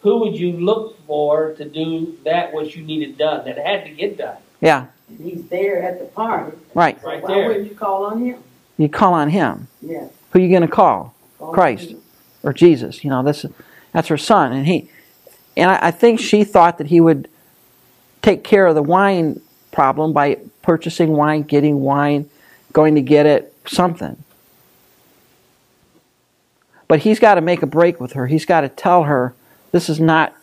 who 0.00 0.18
would 0.18 0.36
you 0.36 0.52
look 0.52 0.98
for 1.06 1.52
to 1.54 1.64
do 1.64 2.18
that 2.24 2.52
which 2.52 2.74
you 2.76 2.82
needed 2.82 3.16
done, 3.16 3.44
that 3.44 3.56
had 3.56 3.84
to 3.84 3.90
get 3.90 4.18
done? 4.18 4.36
Yeah. 4.60 4.86
He's 5.22 5.44
there 5.46 5.80
at 5.82 6.00
the 6.00 6.06
party. 6.06 6.56
Right. 6.74 7.00
So 7.00 7.06
Right 7.06 7.22
why 7.22 7.34
there. 7.34 7.46
wouldn't 7.48 7.68
you 7.68 7.76
call 7.76 8.04
on 8.06 8.24
him? 8.24 8.42
You 8.78 8.88
call 8.88 9.14
on 9.14 9.30
him. 9.30 9.68
Yes. 9.80 10.10
Who 10.32 10.40
are 10.40 10.42
you 10.42 10.48
going 10.48 10.62
to 10.62 10.68
call? 10.68 11.14
call 11.38 11.52
Christ. 11.52 11.94
or 12.42 12.52
Jesus. 12.52 13.04
You 13.04 13.10
know, 13.10 13.22
this 13.22 13.46
that's 13.92 14.08
her 14.08 14.16
son, 14.16 14.52
and 14.52 14.66
he, 14.66 14.88
and 15.56 15.70
I, 15.70 15.88
I 15.88 15.90
think 15.90 16.20
she 16.20 16.44
thought 16.44 16.78
that 16.78 16.88
he 16.88 17.00
would 17.00 17.28
take 18.22 18.44
care 18.44 18.66
of 18.66 18.74
the 18.74 18.82
wine 18.82 19.40
problem 19.70 20.12
by 20.12 20.38
purchasing 20.62 21.12
wine, 21.12 21.42
getting 21.42 21.80
wine, 21.80 22.28
going 22.72 22.94
to 22.94 23.02
get 23.02 23.26
it, 23.26 23.54
something. 23.66 24.22
But 26.88 27.00
he's 27.00 27.18
got 27.18 27.34
to 27.34 27.40
make 27.40 27.62
a 27.62 27.66
break 27.66 28.00
with 28.00 28.12
her. 28.12 28.26
He's 28.26 28.44
got 28.44 28.62
to 28.62 28.68
tell 28.68 29.04
her, 29.04 29.34
this 29.72 29.88
is 29.88 29.98
not, 29.98 30.34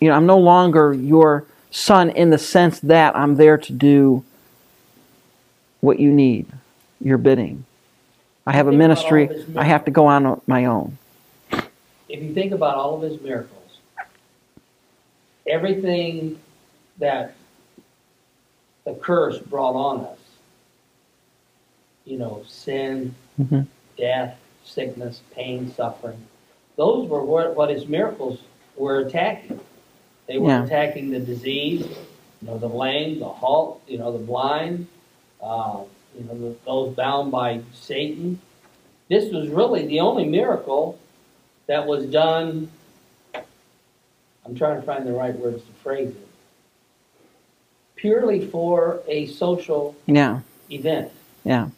you 0.00 0.08
know, 0.08 0.14
I'm 0.14 0.26
no 0.26 0.38
longer 0.38 0.92
your 0.92 1.44
son 1.70 2.10
in 2.10 2.30
the 2.30 2.38
sense 2.38 2.80
that 2.80 3.16
I'm 3.16 3.36
there 3.36 3.56
to 3.56 3.72
do 3.72 4.24
what 5.80 6.00
you 6.00 6.10
need, 6.10 6.46
your 7.00 7.18
bidding. 7.18 7.64
I 8.46 8.52
have 8.52 8.66
a 8.66 8.70
Think 8.70 8.82
about 8.82 8.98
all 8.98 9.12
ministry. 9.12 9.56
I 9.56 9.64
have 9.64 9.84
to 9.84 9.90
go 9.90 10.06
on 10.06 10.40
my 10.46 10.64
own. 10.64 10.98
If 12.10 12.22
you 12.22 12.34
think 12.34 12.52
about 12.52 12.74
all 12.76 12.96
of 12.96 13.02
his 13.02 13.20
miracles, 13.20 13.78
everything 15.46 16.40
that 16.98 17.34
the 18.84 18.94
curse 18.94 19.38
brought 19.38 19.76
on 19.76 20.00
us, 20.04 20.18
you 22.04 22.18
know, 22.18 22.42
sin, 22.48 23.14
Mhm. 23.40 23.66
death, 23.96 24.36
sickness, 24.64 25.20
pain, 25.32 25.72
suffering, 25.72 26.26
those 26.76 27.08
were 27.08 27.24
what, 27.24 27.54
what 27.54 27.70
his 27.70 27.86
miracles 27.86 28.40
were 28.76 28.98
attacking. 28.98 29.60
They 30.26 30.38
were 30.38 30.48
Yeah. 30.48 30.64
attacking 30.64 31.10
the 31.10 31.20
disease, 31.20 31.86
you 31.86 32.48
know, 32.48 32.58
the 32.58 32.68
lame, 32.68 33.20
the 33.20 33.28
halt, 33.28 33.80
you 33.86 33.98
know, 33.98 34.10
the 34.10 34.18
blind, 34.18 34.88
uh, 35.40 35.84
you 36.18 36.24
know, 36.24 36.34
the, 36.34 36.56
those 36.64 36.94
bound 36.96 37.30
by 37.30 37.60
Satan. 37.72 38.40
This 39.08 39.32
was 39.32 39.48
really 39.48 39.86
the 39.86 40.00
only 40.00 40.24
miracle 40.24 40.98
that 41.70 41.86
was 41.86 42.04
done. 42.06 42.68
I'm 43.32 44.56
trying 44.56 44.80
to 44.80 44.82
find 44.84 45.06
the 45.06 45.12
right 45.12 45.38
words 45.38 45.62
to 45.62 45.72
phrase 45.84 46.08
it. 46.08 46.28
Purely 47.94 48.44
for 48.44 49.00
a 49.06 49.28
social 49.28 49.94
Yeah, 50.04 50.40
event. 50.68 51.12
yeah. 51.44 51.68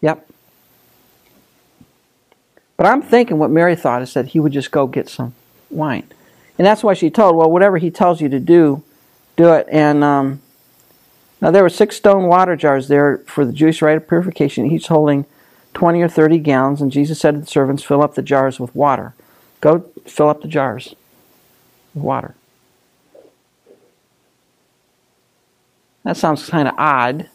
Yep. 0.00 0.28
But 2.76 2.86
I'm 2.86 3.00
thinking 3.00 3.38
what 3.38 3.50
Mary 3.52 3.76
thought 3.76 4.02
is 4.02 4.14
that 4.14 4.26
he 4.26 4.40
would 4.40 4.52
just 4.52 4.72
go 4.72 4.88
get 4.88 5.08
some 5.08 5.32
wine. 5.70 6.08
And 6.58 6.66
that's 6.66 6.82
why 6.82 6.94
she 6.94 7.08
told, 7.08 7.36
well, 7.36 7.48
whatever 7.48 7.78
he 7.78 7.92
tells 7.92 8.20
you 8.20 8.28
to 8.30 8.40
do, 8.40 8.82
do 9.36 9.52
it. 9.52 9.68
And 9.70 10.02
um, 10.02 10.40
now 11.40 11.52
there 11.52 11.62
were 11.62 11.68
six 11.68 11.94
stone 11.94 12.24
water 12.26 12.56
jars 12.56 12.88
there 12.88 13.18
for 13.26 13.44
the 13.44 13.52
Jewish 13.52 13.80
rite 13.80 13.96
of 13.96 14.08
purification, 14.08 14.68
each 14.68 14.88
holding 14.88 15.24
20 15.76 16.00
or 16.00 16.08
30 16.08 16.38
gallons. 16.38 16.80
And 16.80 16.90
Jesus 16.90 17.20
said 17.20 17.34
to 17.34 17.40
the 17.40 17.46
servants, 17.46 17.82
fill 17.82 18.02
up 18.02 18.14
the 18.14 18.22
jars 18.22 18.58
with 18.58 18.74
water. 18.74 19.12
Go 19.60 19.80
fill 20.06 20.30
up 20.30 20.40
the 20.40 20.48
jars 20.48 20.94
with 21.94 22.02
water. 22.02 22.34
That 26.02 26.16
sounds 26.16 26.48
kind 26.48 26.66
of 26.66 26.74
odd. 26.78 27.28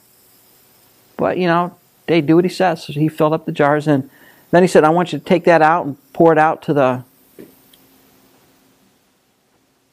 But, 1.17 1.37
you 1.37 1.45
know, 1.45 1.77
they 2.07 2.19
do 2.19 2.35
what 2.35 2.43
he 2.43 2.49
says. 2.49 2.83
So 2.83 2.93
he 2.93 3.09
filled 3.09 3.33
up 3.33 3.45
the 3.45 3.51
jars 3.51 3.87
and 3.87 4.09
then 4.49 4.63
he 4.63 4.67
said, 4.67 4.83
I 4.83 4.89
want 4.89 5.13
you 5.13 5.19
to 5.19 5.23
take 5.23 5.43
that 5.43 5.61
out 5.61 5.85
and 5.85 5.97
pour 6.11 6.31
it 6.31 6.39
out 6.39 6.63
to 6.63 6.73
the 6.73 7.03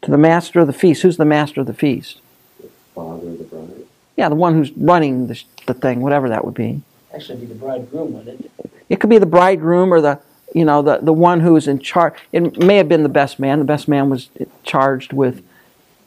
to 0.00 0.10
the 0.10 0.16
master 0.16 0.60
of 0.60 0.66
the 0.66 0.72
feast. 0.72 1.02
Who's 1.02 1.18
the 1.18 1.26
master 1.26 1.60
of 1.60 1.66
the 1.66 1.74
feast? 1.74 2.22
The 2.62 2.70
father 2.94 3.28
of 3.28 3.38
the 3.38 3.44
bride? 3.44 3.86
Yeah, 4.16 4.30
the 4.30 4.36
one 4.36 4.54
who's 4.54 4.72
running 4.72 5.26
the, 5.26 5.42
the 5.66 5.74
thing, 5.74 6.00
whatever 6.00 6.30
that 6.30 6.46
would 6.46 6.54
be. 6.54 6.80
Actually, 7.14 7.40
be 7.40 7.46
the 7.46 7.54
bridegroom 7.54 8.12
with 8.12 8.28
it. 8.28 8.50
It 8.88 9.00
could 9.00 9.10
be 9.10 9.18
the 9.18 9.26
bridegroom 9.26 9.92
or 9.92 10.00
the 10.00 10.20
you 10.54 10.64
know 10.64 10.82
the 10.82 10.98
the 10.98 11.12
one 11.12 11.40
who 11.40 11.56
is 11.56 11.68
in 11.68 11.78
charge. 11.78 12.14
It 12.32 12.58
may 12.58 12.76
have 12.76 12.88
been 12.88 13.02
the 13.02 13.08
best 13.08 13.38
man. 13.38 13.58
The 13.58 13.64
best 13.64 13.88
man 13.88 14.10
was 14.10 14.28
charged 14.62 15.12
with 15.12 15.42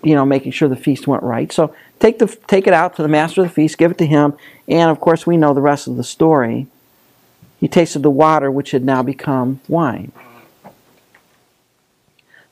you 0.04 0.16
know 0.16 0.26
making 0.26 0.52
sure 0.52 0.70
the 0.70 0.76
feast 0.76 1.08
went 1.08 1.24
right. 1.24 1.52
So 1.52 1.76
take 2.00 2.20
the 2.20 2.28
take 2.48 2.68
it 2.68 2.74
out 2.74 2.96
to 2.96 3.02
the 3.02 3.08
master 3.08 3.42
of 3.42 3.48
the 3.48 3.54
feast, 3.54 3.78
give 3.78 3.92
it 3.92 3.98
to 4.00 4.06
him, 4.06 4.34
and 4.68 4.90
of 4.90 5.00
course 5.00 5.26
we 5.26 5.38
know 5.38 5.54
the 5.54 5.62
rest 5.62 5.88
of 5.88 5.98
the 5.98 6.04
story. 6.04 6.68
He 7.60 7.68
tasted 7.68 8.02
the 8.02 8.10
water, 8.10 8.50
which 8.50 8.72
had 8.72 8.84
now 8.84 9.04
become 9.04 9.62
wine. 9.68 10.12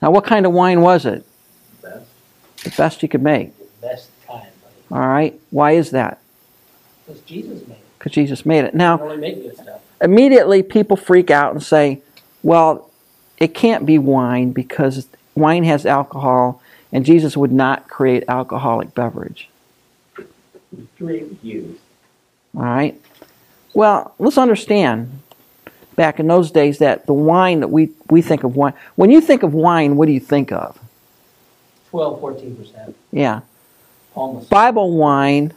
Now, 0.01 0.11
what 0.11 0.23
kind 0.23 0.45
of 0.45 0.53
wine 0.53 0.81
was 0.81 1.05
it? 1.05 1.25
Best, 1.81 2.05
The 2.63 2.69
best 2.77 3.03
you 3.03 3.09
could 3.09 3.23
make. 3.23 3.57
The 3.57 3.87
best 3.87 4.09
time. 4.27 4.47
All 4.91 4.99
right. 4.99 5.37
Why 5.49 5.71
is 5.71 5.91
that? 5.91 6.19
Because 7.05 7.21
Jesus 7.23 7.67
made 7.67 7.77
it. 7.77 7.88
Because 7.99 8.13
Jesus 8.13 8.45
made 8.45 8.63
it. 8.63 8.73
Now, 8.73 8.97
can 8.97 9.07
only 9.07 9.17
make 9.17 9.43
good 9.43 9.57
stuff. 9.57 9.81
immediately 10.01 10.63
people 10.63 10.97
freak 10.97 11.29
out 11.29 11.51
and 11.53 11.61
say, 11.61 12.01
well, 12.41 12.89
it 13.37 13.53
can't 13.53 13.85
be 13.85 13.99
wine 13.99 14.51
because 14.51 15.07
wine 15.35 15.65
has 15.65 15.85
alcohol 15.85 16.61
and 16.91 17.05
Jesus 17.05 17.37
would 17.37 17.51
not 17.51 17.87
create 17.87 18.23
alcoholic 18.27 18.95
beverage. 18.95 19.49
Three. 20.97 21.25
All 22.55 22.63
right? 22.63 22.99
Well, 23.73 24.15
let's 24.17 24.37
understand 24.37 25.21
back 25.95 26.19
in 26.19 26.27
those 26.27 26.51
days 26.51 26.77
that 26.79 27.05
the 27.05 27.13
wine 27.13 27.59
that 27.59 27.67
we, 27.67 27.89
we 28.09 28.21
think 28.21 28.43
of 28.43 28.55
wine, 28.55 28.73
when 28.95 29.11
you 29.11 29.19
think 29.19 29.43
of 29.43 29.53
wine, 29.53 29.97
what 29.97 30.05
do 30.05 30.13
you 30.13 30.19
think 30.19 30.51
of? 30.51 30.79
12, 31.89 32.21
14%. 32.21 32.93
Yeah. 33.11 33.41
Almost. 34.15 34.49
Bible 34.49 34.95
wine, 34.95 35.53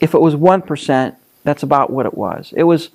if 0.00 0.14
it 0.14 0.20
was 0.20 0.34
1%, 0.34 1.16
that's 1.46 1.62
about 1.62 1.90
what 1.90 2.04
it 2.06 2.14
was. 2.14 2.52
It 2.56 2.64
was 2.64 2.90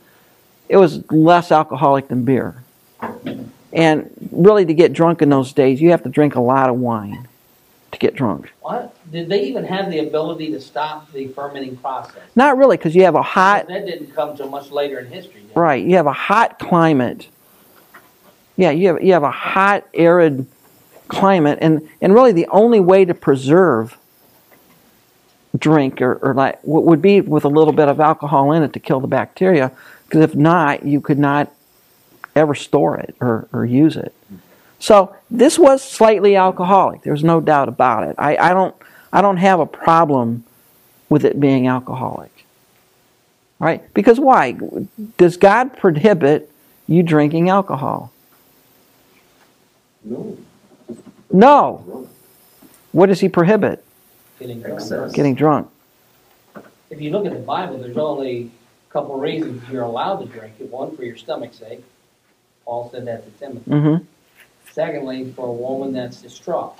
it 0.69 0.77
was 0.77 1.09
less 1.11 1.51
alcoholic 1.51 2.09
than 2.09 2.23
beer. 2.23 2.63
And 3.73 4.11
really 4.31 4.65
to 4.65 4.73
get 4.73 4.91
drunk 4.93 5.21
in 5.21 5.29
those 5.29 5.53
days, 5.53 5.81
you 5.81 5.91
have 5.91 6.03
to 6.03 6.09
drink 6.09 6.35
a 6.35 6.41
lot 6.41 6.69
of 6.69 6.75
wine 6.75 7.27
to 7.93 7.97
get 7.97 8.13
drunk. 8.13 8.51
What? 8.61 8.93
Did 9.11 9.29
they 9.29 9.43
even 9.43 9.63
have 9.65 9.89
the 9.89 9.99
ability 9.99 10.51
to 10.51 10.59
stop 10.61 11.11
the 11.13 11.29
fermenting 11.29 11.77
process? 11.77 12.21
Not 12.35 12.57
really 12.57 12.77
cuz 12.77 12.93
you 12.93 13.03
have 13.03 13.15
a 13.15 13.21
hot 13.21 13.67
That 13.67 13.85
didn't 13.85 14.13
come 14.13 14.35
till 14.35 14.49
much 14.49 14.69
later 14.71 14.99
in 14.99 15.07
history. 15.07 15.41
did 15.41 15.51
it? 15.51 15.59
right, 15.59 15.83
you 15.83 15.95
have 15.95 16.07
a 16.07 16.13
hot 16.13 16.59
climate. 16.59 17.27
Yeah, 18.57 18.71
you 18.71 18.87
have 18.89 19.01
you 19.01 19.13
have 19.13 19.23
a 19.23 19.31
hot 19.31 19.85
arid 19.93 20.45
climate 21.07 21.57
and 21.61 21.87
and 22.01 22.13
really 22.13 22.33
the 22.33 22.47
only 22.47 22.81
way 22.81 23.05
to 23.05 23.13
preserve 23.13 23.97
drink 25.57 26.01
or, 26.01 26.15
or 26.21 26.33
like 26.33 26.59
what 26.63 26.85
would 26.85 27.01
be 27.01 27.21
with 27.21 27.45
a 27.45 27.49
little 27.49 27.73
bit 27.73 27.87
of 27.87 27.99
alcohol 27.99 28.51
in 28.51 28.63
it 28.63 28.73
to 28.73 28.79
kill 28.79 28.99
the 28.99 29.07
bacteria. 29.07 29.71
Because 30.05 30.21
if 30.21 30.35
not, 30.35 30.85
you 30.85 31.01
could 31.01 31.19
not 31.19 31.51
ever 32.35 32.55
store 32.55 32.97
it 32.97 33.15
or, 33.19 33.47
or 33.51 33.65
use 33.65 33.95
it. 33.95 34.13
So 34.79 35.15
this 35.29 35.59
was 35.59 35.83
slightly 35.83 36.35
alcoholic. 36.35 37.03
There's 37.03 37.23
no 37.23 37.39
doubt 37.39 37.69
about 37.69 38.07
it. 38.07 38.15
I, 38.17 38.35
I 38.37 38.53
don't 38.53 38.75
I 39.13 39.21
don't 39.21 39.37
have 39.37 39.59
a 39.59 39.65
problem 39.65 40.43
with 41.09 41.25
it 41.25 41.39
being 41.39 41.67
alcoholic. 41.67 42.45
Right? 43.59 43.93
Because 43.93 44.19
why? 44.19 44.57
Does 45.17 45.37
God 45.37 45.77
prohibit 45.77 46.49
you 46.87 47.03
drinking 47.03 47.49
alcohol? 47.49 48.11
No. 50.03 50.37
No. 51.31 52.09
What 52.91 53.07
does 53.07 53.19
he 53.19 53.29
prohibit? 53.29 53.85
Getting 54.41 54.61
drunk. 54.63 55.13
Getting 55.13 55.35
drunk. 55.35 55.69
If 56.89 56.99
you 56.99 57.11
look 57.11 57.27
at 57.27 57.31
the 57.31 57.39
Bible, 57.39 57.77
there's 57.77 57.95
only 57.95 58.49
a 58.89 58.91
couple 58.91 59.19
reasons 59.19 59.61
you're 59.69 59.83
allowed 59.83 60.17
to 60.17 60.25
drink 60.25 60.55
it. 60.59 60.67
One, 60.71 60.95
for 60.97 61.03
your 61.03 61.15
stomach's 61.15 61.57
sake. 61.57 61.83
Paul 62.65 62.89
said 62.91 63.05
that 63.05 63.23
to 63.23 63.39
Timothy. 63.39 63.69
Mm-hmm. 63.69 64.03
Secondly, 64.71 65.31
for 65.33 65.47
a 65.47 65.51
woman 65.51 65.93
that's 65.93 66.23
distraught. 66.23 66.75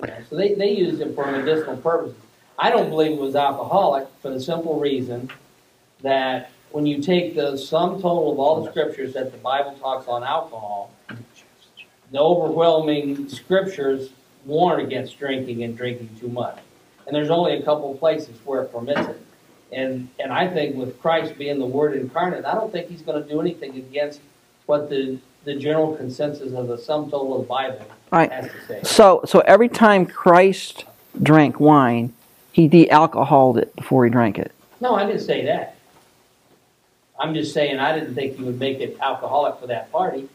You 0.00 0.06
know, 0.06 0.14
So 0.30 0.36
they, 0.36 0.54
they 0.54 0.70
used 0.70 1.02
it 1.02 1.14
for 1.14 1.30
medicinal 1.30 1.76
purposes. 1.76 2.16
I 2.58 2.70
don't 2.70 2.88
believe 2.88 3.12
it 3.12 3.20
was 3.20 3.36
alcoholic 3.36 4.08
for 4.22 4.30
the 4.30 4.40
simple 4.40 4.80
reason 4.80 5.30
that 6.00 6.50
when 6.70 6.86
you 6.86 7.02
take 7.02 7.34
the 7.34 7.58
sum 7.58 8.00
total 8.00 8.32
of 8.32 8.38
all 8.38 8.64
the 8.64 8.70
scriptures 8.70 9.12
that 9.12 9.30
the 9.30 9.38
Bible 9.38 9.74
talks 9.74 10.08
on 10.08 10.24
alcohol, 10.24 10.90
the 12.10 12.18
overwhelming 12.18 13.28
scriptures 13.28 14.10
warn 14.44 14.80
against 14.80 15.18
drinking 15.18 15.62
and 15.64 15.76
drinking 15.76 16.10
too 16.20 16.28
much. 16.28 16.58
And 17.06 17.14
there's 17.14 17.30
only 17.30 17.54
a 17.56 17.62
couple 17.62 17.92
of 17.92 17.98
places 17.98 18.36
where 18.44 18.62
it 18.62 18.72
permits 18.72 19.08
it. 19.08 19.20
And, 19.72 20.08
and 20.20 20.32
I 20.32 20.48
think 20.48 20.76
with 20.76 21.00
Christ 21.00 21.36
being 21.36 21.58
the 21.58 21.66
Word 21.66 21.96
incarnate, 21.96 22.44
I 22.44 22.54
don't 22.54 22.70
think 22.70 22.88
he's 22.88 23.02
going 23.02 23.22
to 23.22 23.28
do 23.28 23.40
anything 23.40 23.76
against 23.76 24.20
what 24.66 24.88
the, 24.88 25.18
the 25.44 25.56
general 25.56 25.96
consensus 25.96 26.52
of 26.52 26.68
the 26.68 26.78
sum 26.78 27.10
total 27.10 27.36
of 27.36 27.42
the 27.42 27.48
Bible 27.48 27.86
Right. 28.10 28.30
has 28.30 28.50
to 28.50 28.66
say. 28.66 28.80
So 28.84 29.22
so 29.26 29.40
every 29.40 29.68
time 29.68 30.06
Christ 30.06 30.84
drank 31.20 31.58
wine, 31.58 32.12
he 32.52 32.68
de-alcoholed 32.68 33.58
it 33.58 33.74
before 33.74 34.04
he 34.04 34.10
drank 34.10 34.38
it. 34.38 34.52
No, 34.80 34.94
I 34.94 35.04
didn't 35.04 35.22
say 35.22 35.44
that. 35.46 35.76
I'm 37.18 37.34
just 37.34 37.52
saying 37.52 37.78
I 37.78 37.98
didn't 37.98 38.14
think 38.14 38.38
you 38.38 38.44
would 38.44 38.60
make 38.60 38.78
it 38.78 38.96
alcoholic 39.00 39.58
for 39.58 39.66
that 39.66 39.90
party 39.90 40.28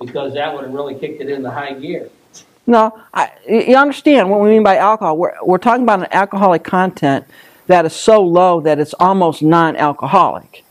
because 0.00 0.34
that 0.34 0.54
would 0.54 0.64
have 0.64 0.72
really 0.72 0.94
kicked 0.94 1.20
it 1.20 1.28
into 1.28 1.50
high 1.50 1.74
gear. 1.74 2.08
No, 2.68 3.00
I, 3.14 3.32
you 3.48 3.76
understand 3.76 4.28
what 4.30 4.40
we 4.40 4.50
mean 4.50 4.62
by 4.62 4.76
alcohol. 4.76 5.16
We're, 5.16 5.32
we're 5.42 5.56
talking 5.56 5.84
about 5.84 6.00
an 6.00 6.08
alcoholic 6.12 6.64
content 6.64 7.24
that 7.66 7.86
is 7.86 7.94
so 7.94 8.22
low 8.22 8.60
that 8.60 8.78
it's 8.78 8.92
almost 9.00 9.40
non-alcoholic. 9.42 10.64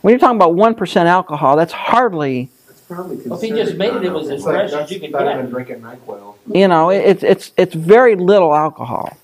When 0.00 0.12
you're 0.12 0.18
talking 0.18 0.36
about 0.36 0.54
1% 0.54 1.04
alcohol, 1.04 1.56
that's 1.56 1.74
hardly, 1.74 2.48
That's 2.66 2.80
probably 2.80 3.16
Well, 3.16 3.38
if 3.38 3.42
he 3.42 3.50
just 3.50 3.76
made 3.76 3.94
it, 3.94 4.04
it 4.04 4.12
was 4.14 4.30
as 4.30 4.42
fresh 4.44 4.72
as 4.72 4.90
you 4.90 4.98
could 4.98 5.12
better 5.12 5.26
get. 5.26 5.36
than 5.36 5.50
drinking 5.50 5.80
NyQuil. 5.82 6.36
you 6.50 6.68
know, 6.68 6.88
it, 6.90 6.98
it's 7.00 7.22
it's 7.22 7.52
it's 7.58 7.74
very 7.74 8.16
little 8.16 8.54
alcohol. 8.54 9.16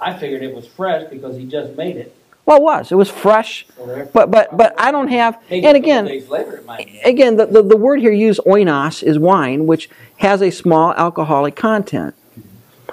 I 0.00 0.14
figured 0.18 0.42
it 0.42 0.54
was 0.54 0.66
fresh 0.66 1.08
because 1.10 1.36
he 1.36 1.46
just 1.46 1.76
made 1.76 1.96
it. 1.96 2.14
Well, 2.48 2.56
it 2.56 2.62
was. 2.62 2.92
It 2.92 2.94
was 2.94 3.10
fresh, 3.10 3.66
but 4.14 4.30
but 4.30 4.56
but 4.56 4.74
I 4.78 4.90
don't 4.90 5.08
have. 5.08 5.38
And 5.50 5.76
again, 5.76 6.06
days 6.06 6.30
later 6.30 6.56
it 6.56 6.64
might 6.64 6.86
be. 6.86 6.98
again, 7.00 7.36
the, 7.36 7.44
the, 7.44 7.62
the 7.62 7.76
word 7.76 8.00
here 8.00 8.10
used, 8.10 8.40
oinos, 8.46 9.02
is 9.02 9.18
wine, 9.18 9.66
which 9.66 9.90
has 10.16 10.40
a 10.40 10.50
small 10.50 10.94
alcoholic 10.94 11.56
content. 11.56 12.14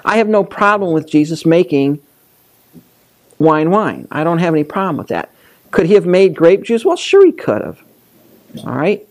I 0.03 0.17
have 0.17 0.27
no 0.27 0.43
problem 0.43 0.91
with 0.91 1.07
Jesus 1.07 1.45
making 1.45 2.01
wine 3.39 3.71
wine. 3.71 4.09
I 4.11 4.25
don't 4.25 4.39
have 4.39 4.53
any 4.53 4.65
problem 4.65 4.97
with 4.97 5.07
that. 5.07 5.29
Could 5.71 5.85
he 5.85 5.93
have 5.93 6.05
made 6.05 6.35
grape 6.35 6.63
juice? 6.63 6.83
Well, 6.83 6.97
sure 6.97 7.25
he 7.25 7.31
could 7.31 7.61
have. 7.61 7.81
All 8.65 8.75
right? 8.75 9.07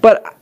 But 0.00 0.38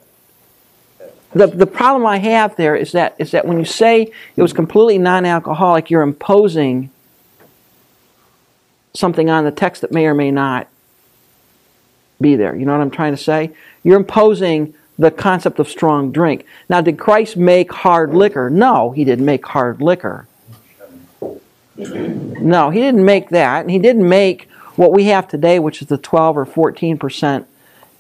the, 1.33 1.49
the 1.49 1.66
problem 1.66 2.07
I 2.07 2.18
have 2.18 2.55
there 2.55 2.77
is 2.77 2.92
that 2.92 3.16
is 3.18 3.33
that 3.33 3.47
when 3.47 3.59
you 3.59 3.64
say 3.64 4.12
it 4.37 4.42
was 4.42 4.53
completely 4.53 4.99
non-alcoholic, 4.99 5.90
you're 5.90 6.03
imposing 6.03 6.90
something 8.95 9.29
on 9.29 9.45
the 9.45 9.51
text 9.51 9.83
that 9.83 9.93
may 9.93 10.07
or 10.07 10.15
may 10.15 10.31
not 10.31 10.69
be 12.21 12.37
there. 12.37 12.55
You 12.55 12.65
know 12.65 12.73
what 12.73 12.81
I'm 12.81 12.91
trying 12.91 13.15
to 13.15 13.23
say? 13.23 13.51
You're 13.83 13.99
imposing 13.99 14.75
the 14.97 15.11
concept 15.11 15.59
of 15.59 15.69
strong 15.69 16.13
drink. 16.13 16.47
Now, 16.69 16.81
did 16.81 16.99
Christ 16.99 17.37
make 17.37 17.73
hard 17.73 18.15
liquor? 18.15 18.49
No, 18.49 18.93
he 18.93 19.05
didn't 19.05 19.25
make 19.25 19.45
hard 19.47 19.83
liquor. 19.83 20.29
No, 21.77 22.71
he 22.71 22.81
didn't 22.81 23.05
make 23.05 23.31
that. 23.31 23.63
And 23.63 23.71
he 23.71 23.81
didn't 23.81 24.09
make 24.09 24.49
what 24.77 24.93
we 24.93 25.05
have 25.05 25.27
today, 25.27 25.59
which 25.59 25.83
is 25.83 25.89
the 25.89 25.99
12 25.99 26.37
or 26.39 26.47
14% 26.47 27.47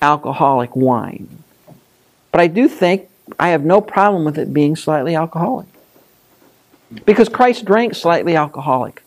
alcoholic 0.00 0.76
wine. 0.76 1.42
But 2.30 2.40
I 2.40 2.46
do 2.46 2.68
think 2.68 3.08
I 3.38 3.48
have 3.48 3.64
no 3.64 3.80
problem 3.80 4.24
with 4.24 4.38
it 4.38 4.52
being 4.52 4.76
slightly 4.76 5.16
alcoholic. 5.16 5.66
Because 7.04 7.28
Christ 7.28 7.64
drank 7.64 7.94
slightly 7.94 8.36
alcoholic 8.36 9.02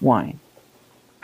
wine. 0.00 0.40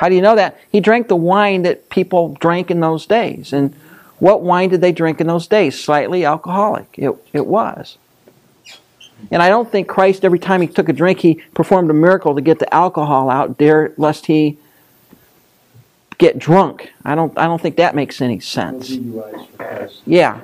How 0.00 0.08
do 0.08 0.14
you 0.14 0.22
know 0.22 0.34
that? 0.34 0.58
He 0.72 0.80
drank 0.80 1.08
the 1.08 1.14
wine 1.14 1.60
that 1.64 1.90
people 1.90 2.34
drank 2.40 2.70
in 2.70 2.80
those 2.80 3.04
days. 3.04 3.52
And 3.52 3.74
what 4.18 4.40
wine 4.40 4.70
did 4.70 4.80
they 4.80 4.92
drink 4.92 5.20
in 5.20 5.26
those 5.26 5.46
days? 5.46 5.78
Slightly 5.78 6.24
alcoholic. 6.24 6.86
It, 6.94 7.14
it 7.34 7.46
was. 7.46 7.98
And 9.30 9.42
I 9.42 9.50
don't 9.50 9.70
think 9.70 9.88
Christ, 9.88 10.24
every 10.24 10.38
time 10.38 10.62
he 10.62 10.68
took 10.68 10.88
a 10.88 10.94
drink, 10.94 11.18
he 11.18 11.34
performed 11.52 11.90
a 11.90 11.92
miracle 11.92 12.34
to 12.34 12.40
get 12.40 12.60
the 12.60 12.74
alcohol 12.74 13.28
out, 13.28 13.58
dare 13.58 13.92
lest 13.98 14.24
he 14.24 14.56
get 16.16 16.38
drunk. 16.38 16.90
I 17.04 17.14
don't, 17.14 17.36
I 17.36 17.44
don't 17.44 17.60
think 17.60 17.76
that 17.76 17.94
makes 17.94 18.22
any 18.22 18.40
sense. 18.40 18.96
Yeah. 20.06 20.40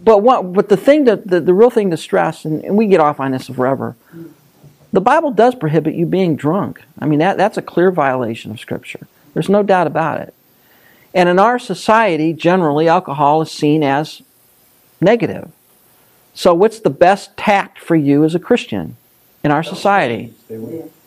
But 0.00 0.18
what? 0.18 0.52
But 0.52 0.68
the 0.68 0.76
thing 0.76 1.06
that 1.06 1.26
the, 1.26 1.40
the 1.40 1.54
real 1.54 1.70
thing 1.70 1.90
to 1.90 1.96
stress, 1.96 2.44
and, 2.44 2.64
and 2.64 2.78
we 2.78 2.86
get 2.86 3.00
off 3.00 3.18
on 3.18 3.32
this 3.32 3.48
forever. 3.48 3.96
The 4.92 5.00
Bible 5.00 5.30
does 5.30 5.54
prohibit 5.54 5.94
you 5.94 6.06
being 6.06 6.36
drunk. 6.36 6.82
I 6.98 7.06
mean 7.06 7.20
that 7.20 7.36
that's 7.36 7.56
a 7.56 7.62
clear 7.62 7.90
violation 7.90 8.50
of 8.50 8.60
Scripture. 8.60 9.06
There's 9.34 9.48
no 9.48 9.62
doubt 9.62 9.86
about 9.86 10.20
it. 10.20 10.34
And 11.14 11.28
in 11.28 11.38
our 11.38 11.58
society, 11.58 12.32
generally, 12.32 12.88
alcohol 12.88 13.42
is 13.42 13.50
seen 13.50 13.82
as 13.82 14.22
negative. 15.00 15.50
So, 16.34 16.54
what's 16.54 16.80
the 16.80 16.90
best 16.90 17.36
tact 17.36 17.78
for 17.78 17.96
you 17.96 18.24
as 18.24 18.34
a 18.34 18.38
Christian 18.38 18.96
in 19.42 19.50
our 19.50 19.62
society? 19.62 20.32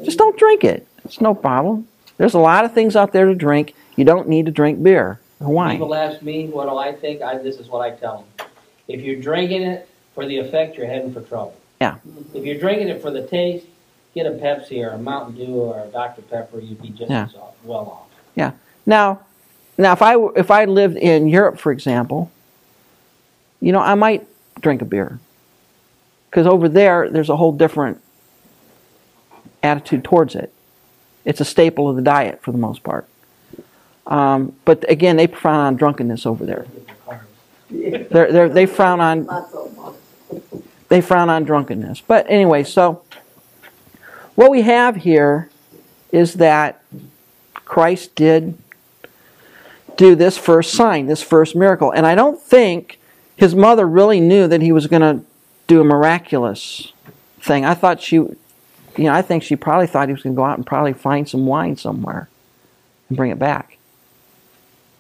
Just 0.03 0.17
don't 0.17 0.37
drink 0.37 0.63
it. 0.63 0.85
It's 1.05 1.21
no 1.21 1.33
problem. 1.33 1.87
There's 2.17 2.33
a 2.33 2.39
lot 2.39 2.65
of 2.65 2.73
things 2.73 2.95
out 2.95 3.13
there 3.13 3.25
to 3.25 3.35
drink. 3.35 3.73
You 3.95 4.05
don't 4.05 4.27
need 4.27 4.45
to 4.45 4.51
drink 4.51 4.83
beer 4.83 5.19
or 5.39 5.53
wine. 5.53 5.77
People 5.77 5.95
ask 5.95 6.21
me 6.21 6.47
what 6.47 6.67
do 6.67 6.77
I 6.77 6.93
think. 6.93 7.21
I, 7.21 7.37
this 7.37 7.57
is 7.57 7.67
what 7.67 7.79
I 7.79 7.95
tell 7.95 8.25
them. 8.37 8.47
If 8.87 9.01
you're 9.01 9.21
drinking 9.21 9.63
it 9.63 9.89
for 10.13 10.25
the 10.25 10.37
effect, 10.39 10.77
you're 10.77 10.87
heading 10.87 11.13
for 11.13 11.21
trouble. 11.21 11.55
Yeah. 11.79 11.97
If 12.33 12.43
you're 12.43 12.59
drinking 12.59 12.89
it 12.89 13.01
for 13.01 13.11
the 13.11 13.25
taste, 13.25 13.65
get 14.13 14.25
a 14.25 14.31
Pepsi 14.31 14.83
or 14.85 14.89
a 14.89 14.97
Mountain 14.97 15.35
Dew 15.35 15.53
or 15.53 15.83
a 15.83 15.87
Dr 15.87 16.21
Pepper. 16.23 16.59
You'd 16.59 16.81
be 16.81 16.89
just 16.89 17.09
Yeah. 17.09 17.25
as 17.25 17.35
off, 17.35 17.53
well 17.63 17.79
off. 17.79 18.17
Yeah. 18.35 18.51
Now, 18.85 19.21
now 19.77 19.93
if 19.93 20.01
I 20.01 20.15
if 20.35 20.51
I 20.51 20.65
lived 20.65 20.97
in 20.97 21.27
Europe, 21.27 21.59
for 21.59 21.71
example, 21.71 22.31
you 23.59 23.71
know, 23.71 23.79
I 23.79 23.95
might 23.95 24.27
drink 24.61 24.81
a 24.81 24.85
beer 24.85 25.19
because 26.29 26.45
over 26.47 26.67
there 26.69 27.09
there's 27.09 27.29
a 27.29 27.37
whole 27.37 27.51
different 27.51 27.99
attitude 29.61 30.03
towards 30.03 30.35
it. 30.35 30.51
It's 31.25 31.39
a 31.39 31.45
staple 31.45 31.89
of 31.89 31.95
the 31.95 32.01
diet 32.01 32.41
for 32.41 32.51
the 32.51 32.57
most 32.57 32.83
part. 32.83 33.07
Um, 34.05 34.53
but 34.65 34.89
again, 34.89 35.15
they 35.15 35.27
frown 35.27 35.59
on 35.61 35.75
drunkenness 35.77 36.25
over 36.25 36.45
there. 36.45 36.65
They're, 37.69 38.31
they're, 38.31 38.49
they 38.49 38.65
frown 38.65 38.99
on 38.99 39.25
Not 39.25 39.49
so 39.49 39.69
much. 39.77 40.61
they 40.89 40.99
frown 40.99 41.29
on 41.29 41.45
drunkenness. 41.45 42.01
But 42.01 42.25
anyway, 42.29 42.65
so 42.65 43.02
what 44.35 44.51
we 44.51 44.61
have 44.61 44.97
here 44.97 45.49
is 46.11 46.35
that 46.35 46.81
Christ 47.65 48.15
did 48.15 48.57
do 49.95 50.15
this 50.15 50.37
first 50.37 50.73
sign, 50.73 51.07
this 51.07 51.21
first 51.21 51.55
miracle. 51.55 51.91
And 51.91 52.05
I 52.05 52.15
don't 52.15 52.41
think 52.41 52.99
his 53.35 53.55
mother 53.55 53.87
really 53.87 54.19
knew 54.19 54.47
that 54.47 54.61
he 54.61 54.71
was 54.71 54.87
going 54.87 55.01
to 55.01 55.25
do 55.67 55.81
a 55.81 55.83
miraculous 55.83 56.93
thing. 57.39 57.65
I 57.65 57.73
thought 57.73 58.01
she, 58.01 58.15
you 58.15 58.37
know, 58.97 59.13
I 59.13 59.21
think 59.21 59.43
she 59.43 59.55
probably 59.55 59.87
thought 59.87 60.07
he 60.07 60.13
was 60.13 60.23
going 60.23 60.35
to 60.35 60.39
go 60.39 60.45
out 60.45 60.57
and 60.57 60.65
probably 60.65 60.93
find 60.93 61.27
some 61.27 61.45
wine 61.45 61.77
somewhere 61.77 62.29
and 63.09 63.17
bring 63.17 63.31
it 63.31 63.39
back. 63.39 63.77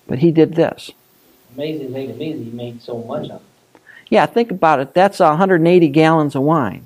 But 0.07 0.19
he 0.19 0.31
did 0.31 0.55
this. 0.55 0.91
Amazing 1.55 1.93
thing 1.93 2.07
to 2.09 2.13
me 2.15 2.31
is 2.31 2.45
he 2.45 2.51
made 2.51 2.81
so 2.81 2.97
much 3.03 3.29
of 3.29 3.41
it. 3.41 3.79
Yeah, 4.09 4.25
think 4.25 4.51
about 4.51 4.79
it. 4.79 4.93
That's 4.93 5.19
180 5.19 5.87
gallons 5.89 6.35
of 6.35 6.41
wine. 6.43 6.85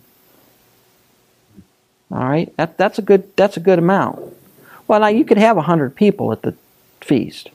All 2.12 2.28
right, 2.28 2.56
that, 2.58 2.78
that's 2.78 3.00
a 3.00 3.02
good 3.02 3.36
that's 3.36 3.58
a 3.58 3.60
good 3.60 3.80
amount. 3.80 4.34
Well, 4.88 5.02
now 5.02 5.08
you 5.08 5.26
could 5.26 5.38
have 5.38 5.58
100 5.58 5.96
people 5.96 6.32
at 6.32 6.42
the 6.42 6.56
feast. 7.02 7.50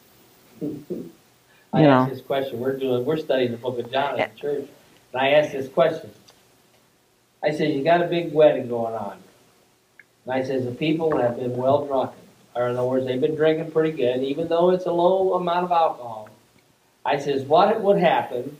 I 1.73 1.83
You 1.83 1.88
asked 1.88 2.09
know. 2.09 2.15
this 2.15 2.25
question. 2.25 2.61
We're 2.61 2.77
doing 2.77 3.05
we're 3.05 3.17
studying 3.17 3.53
the 3.53 3.57
book 3.57 3.79
of 3.79 3.91
John 3.91 4.21
at 4.21 4.35
the 4.35 4.41
church, 4.41 4.69
and 5.12 5.23
I 5.23 5.31
asked 5.31 5.53
this 5.53 5.69
question: 5.69 6.11
I 7.43 7.51
said, 7.51 7.75
you 7.75 7.83
got 7.83 8.03
a 8.03 8.07
big 8.07 8.33
wedding 8.33 8.69
going 8.69 8.95
on. 8.95 9.17
And 10.25 10.35
I 10.35 10.45
says, 10.45 10.65
the 10.65 10.71
people 10.71 11.17
have 11.19 11.37
been 11.37 11.57
well 11.57 11.87
drunken. 11.87 12.19
Or 12.55 12.69
in 12.69 12.77
other 12.77 12.87
words, 12.87 13.07
they've 13.07 13.21
been 13.21 13.35
drinking 13.35 13.73
pretty 13.73 13.97
good, 13.97 14.23
even 14.23 14.49
though 14.49 14.71
it's 14.71 14.87
a 14.87 14.93
low 14.93 15.35
amount 15.35 15.65
of 15.65 15.73
alcohol. 15.73 16.29
I 17.05 17.19
says, 17.19 17.43
what 17.43 17.81
would 17.81 17.99
happen 17.99 18.57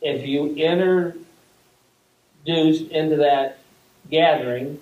if 0.00 0.26
you 0.26 0.54
introduced 0.54 1.18
into 2.90 3.16
that 3.16 3.58
gathering 4.10 4.80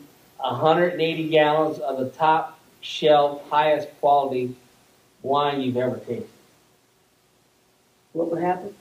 180 0.52 1.28
gallons 1.28 1.78
of 1.78 1.98
the 1.98 2.08
top 2.10 2.58
shelf, 2.80 3.42
highest 3.50 3.88
quality 4.00 4.54
wine 5.22 5.60
you've 5.60 5.76
ever 5.76 5.96
tasted? 5.98 6.28
What 8.12 8.30
would 8.30 8.42
happen? 8.42 8.74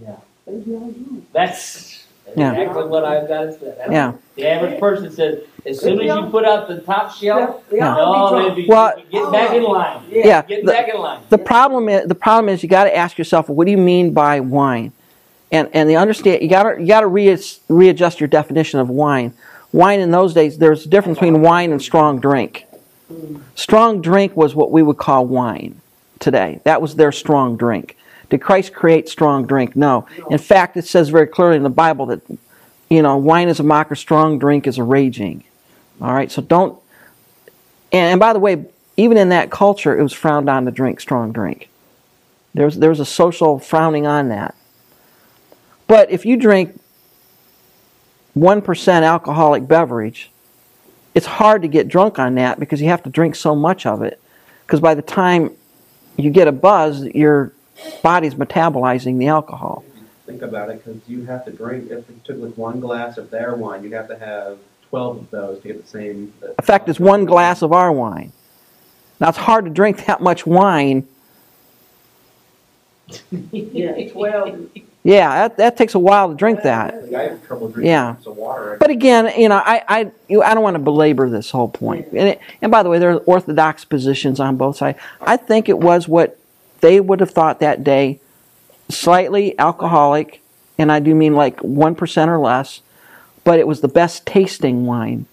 Yeah. 0.00 0.16
They'd 0.46 0.64
be 0.64 0.74
all 0.74 0.90
drunk. 0.90 1.24
That's 1.32 2.04
Yeah. 2.36 2.52
exactly 2.52 2.84
what 2.84 3.04
I've 3.04 3.28
got 3.28 3.42
to 3.42 3.52
say. 3.52 3.66
That's- 3.66 3.90
Yeah. 3.90 4.12
The 4.36 4.46
average 4.48 4.80
person 4.80 5.10
says, 5.10 5.40
as 5.66 5.80
soon 5.80 6.00
as 6.00 6.06
you 6.16 6.22
put 6.30 6.44
out 6.44 6.68
the 6.68 6.80
top 6.80 7.12
shelf, 7.12 7.62
Yeah. 7.70 7.94
no, 7.94 8.50
be 8.54 8.62
be 8.62 8.68
Well- 8.68 8.94
get 9.10 9.30
back 9.30 9.54
in 9.54 9.62
line. 9.62 10.00
Yeah. 10.10 10.42
Get 10.42 10.64
The- 10.64 10.72
back 10.72 10.88
in 10.92 11.00
line. 11.00 11.20
The 11.28 11.38
problem 11.38 11.88
is 11.88 12.06
the 12.08 12.14
problem 12.14 12.48
is 12.48 12.62
you 12.62 12.68
got 12.68 12.84
to 12.84 12.96
ask 12.96 13.18
yourself, 13.18 13.48
what 13.48 13.66
do 13.66 13.70
you 13.70 13.78
mean 13.78 14.12
by 14.12 14.40
wine? 14.40 14.92
And 15.52 15.68
and 15.72 15.90
the 15.90 15.96
understand 15.96 16.42
you 16.42 16.48
got 16.48 16.62
to 16.62 16.80
you 16.80 16.86
got 16.86 17.00
to 17.00 17.08
re- 17.08 17.36
readjust 17.68 18.20
your 18.20 18.28
definition 18.28 18.78
of 18.80 18.88
wine. 18.88 19.32
Wine 19.72 20.00
in 20.00 20.10
those 20.10 20.34
days, 20.34 20.58
there's 20.58 20.86
a 20.86 20.88
difference 20.88 21.18
between 21.18 21.42
wine 21.42 21.72
and 21.72 21.80
strong 21.80 22.18
drink. 22.20 22.66
Strong 23.54 24.02
drink 24.02 24.36
was 24.36 24.54
what 24.54 24.70
we 24.70 24.82
would 24.82 24.96
call 24.96 25.26
wine 25.26 25.80
today. 26.18 26.60
That 26.64 26.82
was 26.82 26.96
their 26.96 27.12
strong 27.12 27.56
drink. 27.56 27.96
Did 28.28 28.40
Christ 28.40 28.72
create 28.72 29.08
strong 29.08 29.46
drink? 29.46 29.74
No. 29.74 30.06
In 30.30 30.38
fact, 30.38 30.76
it 30.76 30.86
says 30.86 31.08
very 31.08 31.26
clearly 31.26 31.56
in 31.56 31.64
the 31.64 31.70
Bible 31.70 32.06
that 32.06 32.20
you 32.88 33.02
know 33.02 33.16
wine 33.16 33.48
is 33.48 33.60
a 33.60 33.64
mocker, 33.64 33.96
strong 33.96 34.38
drink 34.38 34.66
is 34.66 34.78
a 34.78 34.84
raging. 34.84 35.44
All 36.00 36.12
right, 36.12 36.30
so 36.30 36.40
don't. 36.40 36.80
And, 37.92 38.12
and 38.12 38.20
by 38.20 38.32
the 38.32 38.38
way, 38.38 38.64
even 38.96 39.16
in 39.16 39.30
that 39.30 39.50
culture, 39.50 39.98
it 39.98 40.02
was 40.02 40.12
frowned 40.12 40.48
on 40.48 40.64
to 40.64 40.70
drink 40.70 41.00
strong 41.00 41.32
drink. 41.32 41.68
There's 42.54 42.76
there's 42.76 43.00
a 43.00 43.04
social 43.04 43.58
frowning 43.58 44.06
on 44.06 44.28
that. 44.28 44.54
But 45.88 46.10
if 46.10 46.24
you 46.24 46.36
drink 46.36 46.79
one 48.34 48.62
percent 48.62 49.04
alcoholic 49.04 49.66
beverage, 49.66 50.30
it's 51.14 51.26
hard 51.26 51.62
to 51.62 51.68
get 51.68 51.88
drunk 51.88 52.18
on 52.18 52.34
that 52.36 52.60
because 52.60 52.80
you 52.80 52.88
have 52.88 53.02
to 53.02 53.10
drink 53.10 53.34
so 53.34 53.54
much 53.54 53.86
of 53.86 54.02
it. 54.02 54.20
Because 54.66 54.80
by 54.80 54.94
the 54.94 55.02
time 55.02 55.50
you 56.16 56.30
get 56.30 56.46
a 56.48 56.52
buzz, 56.52 57.04
your 57.06 57.52
body's 58.02 58.34
metabolizing 58.34 59.18
the 59.18 59.26
alcohol. 59.28 59.84
Think 60.26 60.42
about 60.42 60.70
it, 60.70 60.84
because 60.84 61.00
you 61.08 61.24
have 61.24 61.44
to 61.46 61.50
drink, 61.50 61.90
if 61.90 62.08
you 62.08 62.20
took 62.22 62.38
like 62.38 62.56
one 62.56 62.78
glass 62.78 63.18
of 63.18 63.30
their 63.30 63.56
wine, 63.56 63.82
you'd 63.82 63.92
have 63.92 64.08
to 64.08 64.18
have 64.18 64.58
twelve 64.88 65.18
of 65.18 65.30
those 65.30 65.60
to 65.62 65.68
get 65.68 65.82
the 65.82 65.88
same. 65.88 66.32
Uh, 66.42 66.48
effect 66.58 66.88
is 66.88 67.00
one 67.00 67.24
glass 67.24 67.62
of 67.62 67.72
our 67.72 67.90
wine. 67.90 68.32
Now 69.18 69.28
it's 69.28 69.38
hard 69.38 69.64
to 69.64 69.70
drink 69.70 70.06
that 70.06 70.20
much 70.20 70.46
wine. 70.46 71.06
Yeah, 73.50 74.08
twelve. 74.12 74.68
Yeah, 75.02 75.48
that, 75.48 75.56
that 75.56 75.76
takes 75.78 75.94
a 75.94 75.98
while 75.98 76.28
to 76.28 76.34
drink 76.34 76.62
that. 76.62 76.92
I 77.14 77.22
have 77.22 77.46
trouble 77.46 77.68
drinking 77.68 77.90
Yeah. 77.90 78.16
water. 78.26 78.76
But 78.78 78.90
again, 78.90 79.32
you 79.40 79.48
know, 79.48 79.56
I 79.56 79.82
I, 79.88 80.12
you, 80.28 80.42
I 80.42 80.52
don't 80.52 80.62
want 80.62 80.74
to 80.74 80.78
belabor 80.82 81.30
this 81.30 81.50
whole 81.50 81.68
point. 81.68 82.08
And, 82.08 82.28
it, 82.28 82.40
and 82.60 82.70
by 82.70 82.82
the 82.82 82.90
way, 82.90 82.98
there 82.98 83.10
are 83.12 83.16
orthodox 83.20 83.84
positions 83.84 84.40
on 84.40 84.56
both 84.56 84.76
sides. 84.76 84.98
I 85.22 85.38
think 85.38 85.68
it 85.70 85.78
was 85.78 86.06
what 86.06 86.38
they 86.80 87.00
would 87.00 87.20
have 87.20 87.30
thought 87.30 87.60
that 87.60 87.82
day, 87.82 88.20
slightly 88.90 89.58
alcoholic, 89.58 90.42
and 90.76 90.92
I 90.92 90.98
do 91.00 91.14
mean 91.14 91.34
like 91.34 91.60
one 91.60 91.94
percent 91.94 92.30
or 92.30 92.38
less, 92.38 92.82
but 93.42 93.58
it 93.58 93.66
was 93.66 93.80
the 93.80 93.88
best 93.88 94.26
tasting 94.26 94.84
wine, 94.84 95.24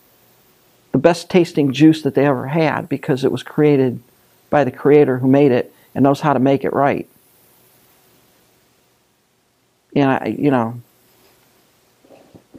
the 0.94 0.98
best 0.98 1.30
tasting 1.30 1.74
juice 1.74 2.02
that 2.04 2.16
they 2.16 2.26
ever 2.26 2.48
had 2.48 2.88
because 2.88 3.26
it 3.26 3.34
was 3.34 3.44
created 3.44 4.00
by 4.50 4.64
the 4.64 4.72
Creator 4.72 5.18
who 5.20 5.28
made 5.28 5.52
it 5.52 5.74
and 5.94 6.04
knows 6.04 6.22
how 6.22 6.32
to 6.32 6.40
make 6.40 6.64
it 6.64 6.72
right. 6.72 7.06
And 9.98 10.12
I, 10.12 10.36
you 10.38 10.52
know, 10.52 10.80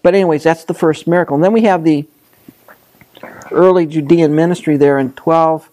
but 0.03 0.15
anyways, 0.15 0.43
that's 0.43 0.65
the 0.65 0.75
first 0.75 1.07
miracle. 1.07 1.37
And 1.37 1.45
then 1.45 1.53
we 1.53 1.63
have 1.63 1.85
the 1.85 2.07
early 3.53 3.87
Judean 3.87 4.35
ministry 4.35 4.77
there 4.77 4.99
in 4.99 5.13
12, 5.13 5.69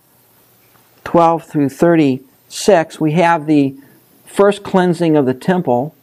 12 1.03 1.43
through 1.43 1.69
36. 1.69 2.99
We 2.99 3.13
have 3.13 3.47
the 3.47 3.75
first 4.25 4.63
cleansing 4.63 5.15
of 5.15 5.25
the 5.25 5.33
temple. 5.33 5.95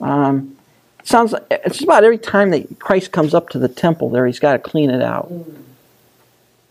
Um, 0.00 0.56
it 0.98 1.06
sounds 1.06 1.32
like, 1.32 1.46
it's 1.50 1.82
about 1.82 2.02
every 2.02 2.18
time 2.18 2.50
that 2.50 2.78
Christ 2.80 3.12
comes 3.12 3.34
up 3.34 3.50
to 3.50 3.58
the 3.58 3.68
temple 3.68 4.10
there, 4.10 4.26
he's 4.26 4.40
got 4.40 4.54
to 4.54 4.58
clean 4.58 4.90
it 4.90 5.02
out. 5.02 5.30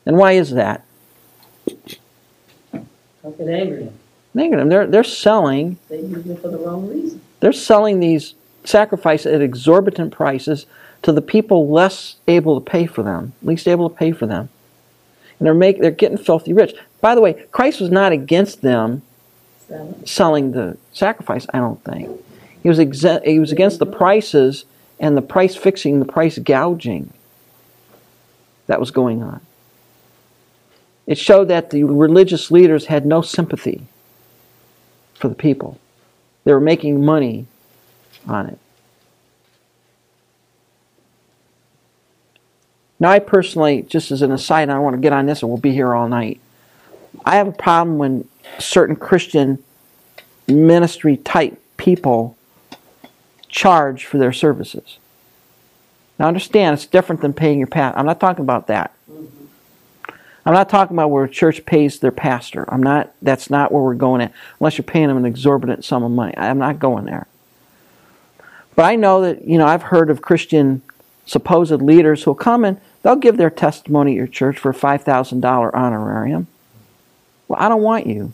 And 0.06 0.18
why 0.18 0.34
is 0.34 0.52
that? 0.52 0.84
Don't 2.74 3.38
get 3.38 3.48
angry. 3.48 3.90
Negative. 4.34 4.68
They're, 4.68 4.88
they're 4.88 5.04
selling 5.04 5.78
They 5.90 6.02
use 6.02 6.26
it 6.28 6.42
for 6.42 6.50
the 6.50 6.58
wrong 6.58 6.90
reason. 6.90 7.22
They're 7.44 7.52
selling 7.52 8.00
these 8.00 8.36
sacrifices 8.64 9.34
at 9.34 9.42
exorbitant 9.42 10.14
prices 10.14 10.66
to 11.02 11.12
the 11.12 11.22
people 11.22 11.70
less 11.70 12.16
able 12.26 12.58
to 12.58 12.66
pay 12.66 12.86
for 12.86 13.04
them, 13.04 13.34
least 13.42 13.68
able 13.68 13.90
to 13.90 13.96
pay 13.98 14.14
for 14.14 14.26
them. 14.26 14.48
And 15.38 15.46
they're 15.46 15.54
make, 15.54 15.82
they're 15.82 15.92
getting 15.92 16.18
filthy 16.18 16.54
rich. 16.54 16.74
By 17.02 17.16
the 17.16 17.20
way, 17.20 17.34
Christ 17.52 17.82
was 17.82 17.92
not 17.92 18.14
against 18.14 18.62
them 18.62 19.02
selling 20.06 20.54
the 20.54 20.78
sacrifice, 20.94 21.46
I 21.54 21.58
don't 21.58 21.84
think. 21.84 22.18
He 22.62 22.70
was 22.70 22.80
exe- 22.80 23.26
he 23.26 23.40
was 23.40 23.52
against 23.52 23.80
the 23.80 23.86
prices 23.86 24.64
and 24.98 25.18
the 25.18 25.22
price 25.22 25.54
fixing, 25.54 26.00
the 26.00 26.06
price 26.06 26.38
gouging 26.38 27.12
that 28.68 28.80
was 28.80 28.90
going 28.90 29.22
on. 29.22 29.42
It 31.08 31.18
showed 31.18 31.50
that 31.50 31.72
the 31.72 31.84
religious 31.84 32.52
leaders 32.52 32.86
had 32.86 33.06
no 33.06 33.22
sympathy 33.22 33.86
for 35.16 35.28
the 35.28 35.36
people. 35.36 35.78
They 36.44 36.54
were 36.54 36.60
making 36.60 37.04
money 37.06 37.46
on 38.28 38.48
it. 38.48 38.60
Now, 43.00 43.12
I 43.12 43.20
personally, 43.20 43.82
just 43.82 44.12
as 44.12 44.22
an 44.22 44.32
aside, 44.32 44.70
I 44.70 44.80
want 44.80 44.96
to 44.96 45.02
get 45.02 45.12
on 45.12 45.26
this 45.26 45.42
and 45.42 45.50
we'll 45.50 45.60
be 45.60 45.74
here 45.74 45.94
all 45.94 46.08
night. 46.08 46.40
I 47.26 47.36
have 47.36 47.48
a 47.48 47.52
problem 47.52 47.98
when 47.98 48.28
certain 48.60 48.96
Christian 48.96 49.64
ministry 50.48 51.18
type 51.18 51.60
people 51.78 52.38
charge 53.50 54.06
for 54.06 54.18
their 54.18 54.34
services. 54.34 54.98
Now, 56.18 56.28
understand, 56.28 56.76
it's 56.76 56.86
different 56.86 57.22
than 57.22 57.34
paying 57.34 57.58
your 57.58 57.68
pastor. 57.68 58.00
I'm 58.00 58.06
not 58.06 58.20
talking 58.20 58.44
about 58.44 58.68
that. 58.68 58.94
I'm 60.46 60.54
not 60.54 60.70
talking 60.70 60.96
about 60.96 61.10
where 61.10 61.24
a 61.24 61.30
church 61.30 61.66
pays 61.66 62.00
their 62.00 62.12
pastor. 62.12 62.66
I'm 62.72 62.84
not. 62.84 63.14
That's 63.22 63.50
not 63.50 63.72
where 63.72 63.82
we're 63.82 63.94
going 63.94 64.22
at. 64.22 64.34
Unless 64.60 64.78
you're 64.78 64.84
paying 64.84 65.08
them 65.08 65.18
an 65.18 65.26
exorbitant 65.26 65.86
sum 65.86 66.04
of 66.04 66.12
money, 66.12 66.34
I'm 66.38 66.58
not 66.58 66.80
going 66.80 67.06
there. 67.06 67.28
But 68.76 68.84
I 68.84 68.96
know 68.96 69.22
that 69.22 69.48
you 69.48 69.58
know 69.58 69.66
I've 69.66 69.84
heard 69.84 70.10
of 70.10 70.22
Christian 70.22 70.82
supposed 71.26 71.82
leaders 71.82 72.24
who'll 72.24 72.36
come 72.36 72.66
and 72.66 72.80
they'll 73.02 73.16
give 73.16 73.38
their 73.38 73.50
testimony 73.50 74.12
at 74.14 74.18
your 74.18 74.28
church 74.28 74.58
for 74.60 74.70
a 74.70 74.74
five 74.74 75.04
thousand 75.04 75.40
dollar 75.40 75.74
honorarium. 75.76 76.48
Well, 77.48 77.60
I 77.62 77.70
don't 77.70 77.82
want 77.82 78.08
you. 78.08 78.34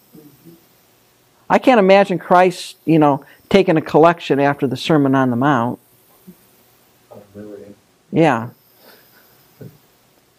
I 1.49 1.59
can't 1.59 1.79
imagine 1.79 2.19
Christ, 2.19 2.77
you 2.85 2.99
know, 2.99 3.25
taking 3.49 3.77
a 3.77 3.81
collection 3.81 4.39
after 4.39 4.67
the 4.67 4.77
Sermon 4.77 5.15
on 5.15 5.29
the 5.29 5.35
Mount. 5.35 5.79
Yeah. 8.11 8.49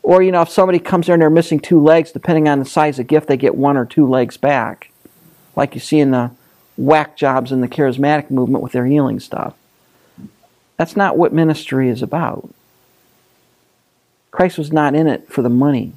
Or, 0.02 0.22
you 0.22 0.32
know, 0.32 0.42
if 0.42 0.48
somebody 0.48 0.78
comes 0.78 1.06
there 1.06 1.14
and 1.14 1.22
they're 1.22 1.30
missing 1.30 1.60
two 1.60 1.80
legs, 1.80 2.10
depending 2.10 2.48
on 2.48 2.58
the 2.58 2.64
size 2.64 2.98
of 2.98 3.06
gift, 3.06 3.28
they 3.28 3.36
get 3.36 3.54
one 3.54 3.76
or 3.76 3.84
two 3.84 4.08
legs 4.08 4.36
back. 4.36 4.90
Like 5.56 5.74
you 5.74 5.80
see 5.80 6.00
in 6.00 6.10
the 6.10 6.30
whack 6.76 7.16
jobs 7.16 7.52
in 7.52 7.60
the 7.60 7.68
charismatic 7.68 8.30
movement 8.30 8.62
with 8.62 8.72
their 8.72 8.86
healing 8.86 9.20
stuff. 9.20 9.54
That's 10.76 10.96
not 10.96 11.18
what 11.18 11.32
ministry 11.32 11.90
is 11.90 12.00
about. 12.00 12.48
Christ 14.30 14.56
was 14.56 14.72
not 14.72 14.94
in 14.94 15.06
it 15.06 15.30
for 15.30 15.42
the 15.42 15.50
money. 15.50 15.92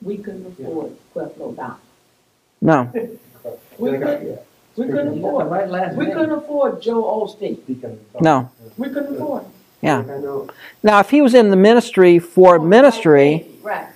We 0.00 0.16
couldn't 0.18 0.46
afford 0.46 0.96
Creflo 1.14 1.54
Dollar. 1.54 1.76
No. 2.60 2.90
We 3.78 3.92
couldn't, 3.92 4.40
we 4.76 4.86
couldn't 4.86 5.18
afford, 5.18 5.50
Right 5.50 5.68
last 5.68 5.96
we 5.96 6.06
couldn't 6.06 6.32
afford 6.32 6.82
Joel 6.82 7.28
Osteen. 7.28 7.58
No. 8.20 8.50
We 8.76 8.88
couldn't 8.88 9.14
afford 9.14 9.44
him. 9.44 9.52
Yeah. 9.82 10.04
Now, 10.82 11.00
if 11.00 11.10
he 11.10 11.20
was 11.20 11.34
in 11.34 11.50
the 11.50 11.56
ministry 11.56 12.18
for 12.18 12.56
oh, 12.56 12.62
ministry, 12.64 13.46
Right. 13.62 13.86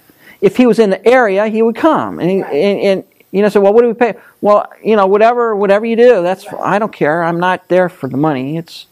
if 0.41 0.57
he 0.57 0.67
was 0.67 0.79
in 0.79 0.91
the 0.91 1.07
area, 1.07 1.47
he 1.47 1.63
would 1.63 1.77
come. 1.77 2.19
And, 2.19 2.31
he, 2.31 2.43
Right. 2.43 2.53
and, 2.53 2.81
and 2.81 3.05
you 3.31 3.43
know, 3.43 3.49
so 3.49 3.61
well, 3.61 3.73
what 3.73 3.83
do 3.83 3.89
we 3.89 3.95
pay? 3.95 4.15
Well, 4.41 4.69
you 4.83 4.97
know, 4.97 5.07
whatever, 5.07 5.55
whatever 5.55 5.87
you 5.87 5.97
do, 5.97 6.23
that's 6.23 6.51
Right. 6.53 6.61
I 6.61 6.79
don't 6.79 6.93
care. 6.93 7.23
I'm 7.23 7.39
not 7.39 7.69
there 7.69 7.89
for 7.89 8.09
the 8.09 8.17
money. 8.17 8.57
It's, 8.57 8.87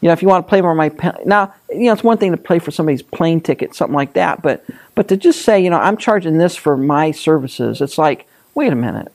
you 0.00 0.08
know, 0.08 0.12
if 0.12 0.22
you 0.22 0.28
want 0.28 0.46
to 0.46 0.48
play 0.48 0.60
for 0.60 0.74
my 0.74 0.90
pen, 0.90 1.14
now, 1.24 1.54
you 1.70 1.84
know, 1.86 1.92
it's 1.92 2.04
one 2.04 2.18
thing 2.18 2.30
to 2.32 2.36
play 2.36 2.58
for 2.58 2.70
somebody's 2.70 3.02
plane 3.02 3.40
ticket, 3.40 3.74
something 3.74 3.96
like 3.96 4.12
that, 4.12 4.42
but 4.42 4.64
but 4.94 5.08
to 5.08 5.16
just 5.16 5.42
say, 5.42 5.62
you 5.62 5.70
know, 5.70 5.78
I'm 5.78 5.96
charging 5.96 6.38
this 6.38 6.56
for 6.56 6.76
my 6.76 7.10
services, 7.10 7.80
it's 7.80 7.98
like, 7.98 8.26
wait 8.54 8.72
a 8.72 8.76
minute, 8.76 9.10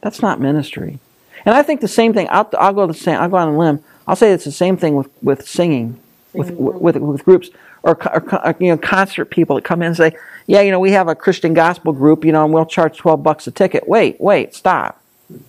that's 0.00 0.20
not 0.20 0.40
ministry. 0.40 0.98
And 1.46 1.54
I 1.54 1.62
think 1.62 1.80
the 1.80 1.88
same 1.88 2.14
thing. 2.14 2.26
I'll, 2.30 2.48
I'll 2.58 2.72
go 2.72 2.86
the 2.86 2.94
same. 2.94 3.20
I'll 3.20 3.28
go 3.28 3.36
on 3.36 3.48
a 3.48 3.58
limb. 3.58 3.84
I'll 4.06 4.16
say 4.16 4.32
it's 4.32 4.44
the 4.44 4.52
same 4.52 4.76
thing 4.76 4.94
with 4.96 5.08
with 5.22 5.46
singing. 5.48 5.98
with 6.32 6.48
Singing 6.48 6.64
group. 6.64 6.80
with, 6.82 6.96
with 6.96 7.24
groups 7.24 7.50
or, 7.82 7.94
co- 7.94 8.10
or 8.44 8.54
you 8.58 8.68
know 8.68 8.78
concert 8.78 9.26
people 9.26 9.56
that 9.56 9.64
come 9.64 9.82
in 9.82 9.88
and 9.88 9.96
say, 9.96 10.16
yeah, 10.46 10.60
you 10.60 10.70
know, 10.70 10.80
we 10.80 10.90
have 10.92 11.08
a 11.08 11.14
Christian 11.14 11.54
gospel 11.54 11.92
group, 11.92 12.24
you 12.24 12.32
know, 12.32 12.44
and 12.44 12.52
we'll 12.52 12.66
charge 12.66 12.98
twelve 12.98 13.22
bucks 13.22 13.46
a 13.46 13.50
ticket. 13.50 13.88
Wait, 13.88 14.20
wait, 14.20 14.54
stop. 14.54 15.00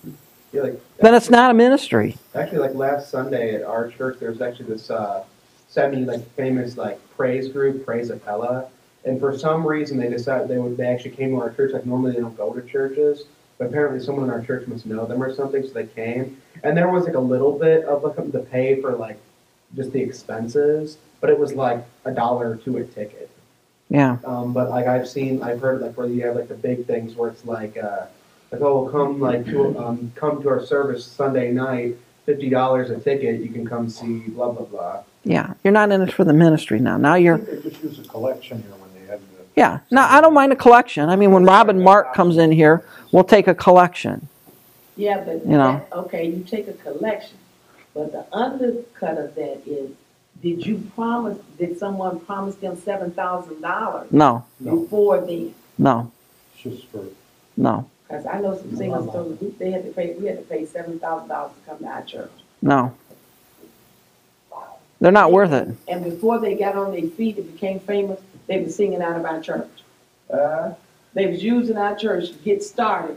Yeah, 0.52 0.62
like, 0.62 0.80
Then 0.98 1.14
it's 1.14 1.28
not 1.28 1.50
a 1.50 1.54
ministry. 1.54 2.16
Actually, 2.34 2.60
like 2.60 2.74
last 2.74 3.10
Sunday 3.10 3.56
at 3.56 3.62
our 3.64 3.90
church, 3.90 4.18
there 4.20 4.30
was 4.30 4.40
actually 4.40 4.66
this 4.70 4.90
uh, 4.90 5.22
semi 5.68 6.04
like 6.04 6.24
famous 6.30 6.78
like 6.78 6.98
praise 7.16 7.48
group, 7.48 7.84
Praise 7.84 8.10
Apella, 8.10 8.68
and 9.04 9.20
for 9.20 9.36
some 9.36 9.66
reason 9.66 9.98
they 9.98 10.08
decided 10.08 10.48
they 10.48 10.56
would 10.56 10.78
they 10.78 10.86
actually 10.86 11.10
came 11.10 11.30
to 11.30 11.40
our 11.40 11.50
church. 11.52 11.72
Like 11.72 11.84
normally 11.84 12.12
they 12.12 12.20
don't 12.20 12.36
go 12.36 12.54
to 12.54 12.66
churches, 12.66 13.24
but 13.58 13.66
apparently 13.68 14.00
someone 14.04 14.24
in 14.24 14.30
our 14.30 14.42
church 14.42 14.66
must 14.66 14.86
know 14.86 15.06
them 15.06 15.22
or 15.22 15.34
something, 15.34 15.62
so 15.62 15.68
they 15.70 15.86
came. 15.86 16.40
And 16.62 16.76
there 16.76 16.88
was 16.88 17.04
like 17.04 17.14
a 17.14 17.20
little 17.20 17.58
bit 17.58 17.84
of 17.84 18.02
like 18.02 18.16
to 18.32 18.38
pay 18.40 18.80
for 18.80 18.92
like 18.96 19.18
just 19.74 19.92
the 19.92 20.00
expenses, 20.00 20.98
but 21.20 21.30
it 21.30 21.38
was 21.38 21.54
like 21.54 21.84
a 22.04 22.12
dollar 22.12 22.56
to 22.56 22.76
a 22.78 22.84
ticket. 22.84 23.30
Yeah, 23.88 24.16
Um, 24.24 24.52
but 24.52 24.68
like 24.68 24.86
I've 24.86 25.08
seen, 25.08 25.42
I've 25.42 25.60
heard 25.60 25.80
like 25.80 25.96
where 25.96 26.08
you 26.08 26.26
have 26.26 26.34
like 26.34 26.48
the 26.48 26.54
big 26.54 26.86
things 26.86 27.14
where 27.14 27.30
it's 27.30 27.44
like, 27.44 27.76
uh, 27.76 28.06
like 28.50 28.60
oh, 28.60 28.88
come 28.88 29.20
like 29.20 29.44
to 29.46 29.78
um, 29.78 30.12
come 30.16 30.42
to 30.42 30.48
our 30.48 30.64
service 30.64 31.04
Sunday 31.04 31.52
night, 31.52 31.96
fifty 32.24 32.48
dollars 32.50 32.90
a 32.90 32.98
ticket, 32.98 33.40
you 33.40 33.48
can 33.48 33.64
come 33.66 33.88
see 33.88 34.18
blah 34.28 34.50
blah 34.50 34.64
blah. 34.66 35.02
yeah. 35.22 35.54
You're 35.62 35.72
not 35.72 35.92
in 35.92 36.02
it 36.02 36.12
for 36.12 36.24
the 36.24 36.32
ministry 36.32 36.80
now. 36.80 36.96
Now 36.96 37.14
you're 37.14 37.38
they 37.38 37.62
just 37.62 37.82
use 37.82 37.98
a 38.00 38.02
collection 38.08 38.60
here 38.62 38.72
when 38.72 38.92
they 38.94 39.06
have 39.08 39.20
the. 39.20 39.44
yeah. 39.54 39.78
Now 39.92 40.08
I 40.12 40.20
don't 40.20 40.34
mind 40.34 40.52
a 40.52 40.56
collection. 40.56 41.08
I 41.08 41.14
mean, 41.14 41.30
when 41.30 41.44
Rob 41.44 41.68
and 41.68 41.80
Mark 41.82 42.12
comes 42.12 42.38
in 42.38 42.50
here, 42.50 42.84
we'll 43.12 43.24
take 43.24 43.46
a 43.48 43.54
collection. 43.54 44.28
Yeah, 44.96 45.22
but, 45.24 45.44
You 45.46 45.52
know. 45.58 45.72
that- 45.90 45.92
okay, 45.92 46.26
you 46.28 46.42
take 46.42 46.68
a 46.68 46.72
collection, 46.72 47.36
but 47.94 48.12
the 48.12 48.24
undercut 48.34 49.18
of 49.18 49.34
that 49.34 49.60
is, 49.66 49.90
did 50.42 50.64
you 50.66 50.82
promise, 50.94 51.38
did 51.58 51.78
someone 51.78 52.20
promise 52.20 52.54
them 52.56 52.76
seven 52.76 53.10
thousand 53.10 53.60
dollars 53.60 54.10
No, 54.12 54.44
No, 54.60 54.76
before 54.80 55.20
then? 55.20 55.54
no, 55.78 56.10
it's 56.54 56.62
just 56.62 56.86
for, 56.88 57.04
no, 57.56 57.88
Cause 58.08 58.24
I 58.26 58.40
know 58.40 58.56
some 58.56 58.76
singers, 58.76 59.04
told 59.10 59.40
me 59.42 59.52
they 59.58 59.70
had 59.72 59.84
to 59.84 59.90
pay, 59.92 60.14
we 60.14 60.26
had 60.26 60.38
to 60.38 60.44
pay 60.44 60.64
seven 60.64 60.98
thousand 60.98 61.28
dollars 61.28 61.52
to 61.64 61.70
come 61.70 61.78
to 61.80 61.86
our 61.86 62.02
church. 62.02 62.30
no. 62.62 62.92
They're 64.98 65.12
not 65.12 65.30
worth 65.30 65.52
it. 65.52 65.68
And 65.88 66.04
before 66.04 66.38
they 66.38 66.54
got 66.54 66.74
on 66.74 66.92
their 66.92 67.02
feet 67.10 67.36
and 67.36 67.52
became 67.52 67.80
famous, 67.80 68.18
they 68.46 68.62
were 68.62 68.70
singing 68.70 69.02
out 69.02 69.16
of 69.18 69.26
our 69.26 69.42
church. 69.42 69.68
Uh, 70.32 70.72
They 71.16 71.26
was 71.26 71.42
using 71.42 71.78
our 71.78 71.96
church 71.96 72.28
to 72.32 72.38
get 72.44 72.62
started. 72.62 73.16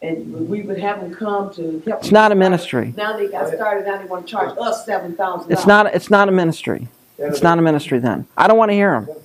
And 0.00 0.48
we 0.48 0.62
would 0.62 0.78
have 0.78 1.00
them 1.00 1.12
come 1.14 1.52
to 1.54 1.82
help. 1.86 2.00
It's 2.00 2.12
not 2.12 2.30
a 2.32 2.34
ministry. 2.36 2.94
Now 2.96 3.16
they 3.16 3.28
got 3.28 3.52
started, 3.52 3.84
now 3.84 3.98
they 3.98 4.06
wanna 4.06 4.26
charge 4.26 4.56
us 4.58 4.86
seven 4.86 5.14
thousand 5.14 5.48
dollars. 5.48 5.58
It's 5.58 5.66
not. 5.66 5.94
It's 5.94 6.10
not 6.10 6.28
a 6.28 6.32
ministry. 6.32 6.88
It's 7.18 7.42
not 7.42 7.58
a 7.58 7.62
ministry. 7.62 7.98
Then 7.98 8.26
I 8.36 8.46
don't 8.48 8.58
want 8.58 8.70
to 8.70 8.74
hear 8.74 9.00
them. 9.00 9.16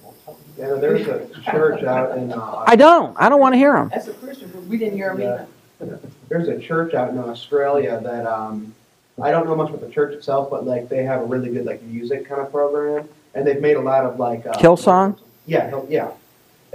Yeah, 0.58 0.74
there's 0.76 1.08
a 1.08 1.28
church 1.44 1.84
out 1.84 2.18
in 2.18 2.32
uh, 2.32 2.64
I 2.68 2.76
don't. 2.76 3.16
I 3.20 3.30
don't 3.30 3.40
want 3.40 3.54
to 3.54 3.58
hear 3.58 3.74
them. 3.74 3.90
That's 3.90 4.08
a 4.08 4.14
Christian 4.14 4.50
group, 4.52 4.66
we 4.66 4.78
didn't 4.78 4.98
hear 4.98 5.16
them 5.16 5.48
either. 5.82 6.00
there's 6.30 6.48
a 6.48 6.60
church 6.60 6.94
out 6.96 7.10
in 7.10 7.18
Australia 7.20 8.00
that 8.04 8.26
um, 8.28 8.74
I 9.22 9.32
don't 9.32 9.46
know 9.48 9.56
much 9.56 9.70
about 9.70 9.82
the 9.82 9.90
church 9.92 10.14
itself, 10.14 10.50
but 10.52 10.66
like 10.66 10.90
they 10.90 11.04
have 11.04 11.22
a 11.22 11.26
really 11.26 11.50
good 11.50 11.66
like 11.66 11.82
music 11.84 12.28
kind 12.28 12.42
of 12.42 12.52
program, 12.52 13.08
and 13.34 13.46
they've 13.48 13.62
made 13.62 13.78
a 13.78 13.82
lot 13.82 14.06
of 14.06 14.20
like 14.20 14.46
uh, 14.46 14.54
Hillsong? 14.54 15.18
Yeah, 15.48 15.70
Hill- 15.70 15.88
yeah. 15.90 16.12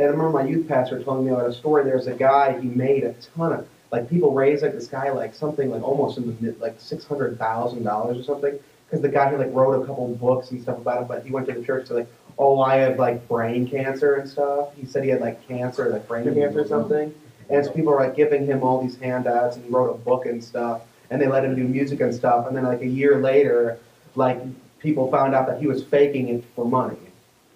And 0.03 0.09
I 0.09 0.15
remember 0.15 0.43
my 0.43 0.49
youth 0.49 0.67
pastor 0.67 1.01
telling 1.01 1.27
me 1.27 1.31
about 1.31 1.49
a 1.49 1.53
story. 1.53 1.85
There's 1.85 2.09
a 2.09 2.15
guy 2.15 2.61
he 2.61 2.67
made 2.67 3.05
a 3.05 3.13
ton 3.37 3.53
of 3.53 3.69
like 3.93 4.11
people 4.11 4.33
raised 4.35 4.65
like 4.65 4.73
this 4.73 4.89
guy 4.89 5.13
like 5.13 5.33
something 5.33 5.71
like 5.71 5.85
almost 5.85 6.19
in 6.19 6.27
the 6.27 6.35
mid 6.43 6.61
like 6.61 6.75
six 6.81 7.05
hundred 7.05 7.39
thousand 7.39 7.85
dollars 7.85 8.19
or 8.19 8.25
something 8.25 8.59
because 8.85 9.01
the 9.01 9.09
guy 9.09 9.31
who 9.31 9.37
like 9.37 9.53
wrote 9.53 9.81
a 9.81 9.87
couple 9.87 10.09
books 10.17 10.51
and 10.51 10.61
stuff 10.61 10.79
about 10.79 11.03
it, 11.03 11.09
but 11.09 11.25
he 11.25 11.31
went 11.31 11.47
to 11.47 11.53
the 11.53 11.63
church 11.63 11.87
to 11.87 11.95
like 11.95 12.09
oh 12.37 12.61
I 12.61 12.79
have 12.79 12.99
like 12.99 13.29
brain 13.29 13.69
cancer 13.69 14.15
and 14.15 14.29
stuff. 14.29 14.75
He 14.75 14.87
said 14.87 15.05
he 15.05 15.11
had 15.11 15.21
like 15.21 15.47
cancer, 15.47 15.89
like 15.89 16.09
brain 16.09 16.25
mm-hmm. 16.25 16.41
cancer 16.41 16.63
or 16.63 16.67
something. 16.67 17.15
And 17.49 17.65
so 17.65 17.71
people 17.71 17.93
were 17.93 18.01
like 18.01 18.17
giving 18.17 18.45
him 18.45 18.65
all 18.65 18.83
these 18.83 18.97
handouts, 18.97 19.55
and 19.55 19.65
he 19.65 19.71
wrote 19.71 19.95
a 19.95 19.99
book 19.99 20.27
and 20.27 20.43
stuff. 20.43 20.83
And 21.11 21.23
they 21.23 21.29
let 21.29 21.45
him 21.45 21.55
do 21.55 21.63
music 21.63 22.01
and 22.01 22.13
stuff. 22.13 22.49
And 22.49 22.57
then 22.57 22.65
like 22.65 22.81
a 22.81 22.89
year 22.89 23.21
later, 23.21 23.79
like 24.17 24.41
people 24.81 25.09
found 25.13 25.33
out 25.33 25.47
that 25.47 25.61
he 25.61 25.69
was 25.69 25.85
faking 25.85 26.29
it 26.29 26.45
for 26.57 26.65
money. 26.65 26.99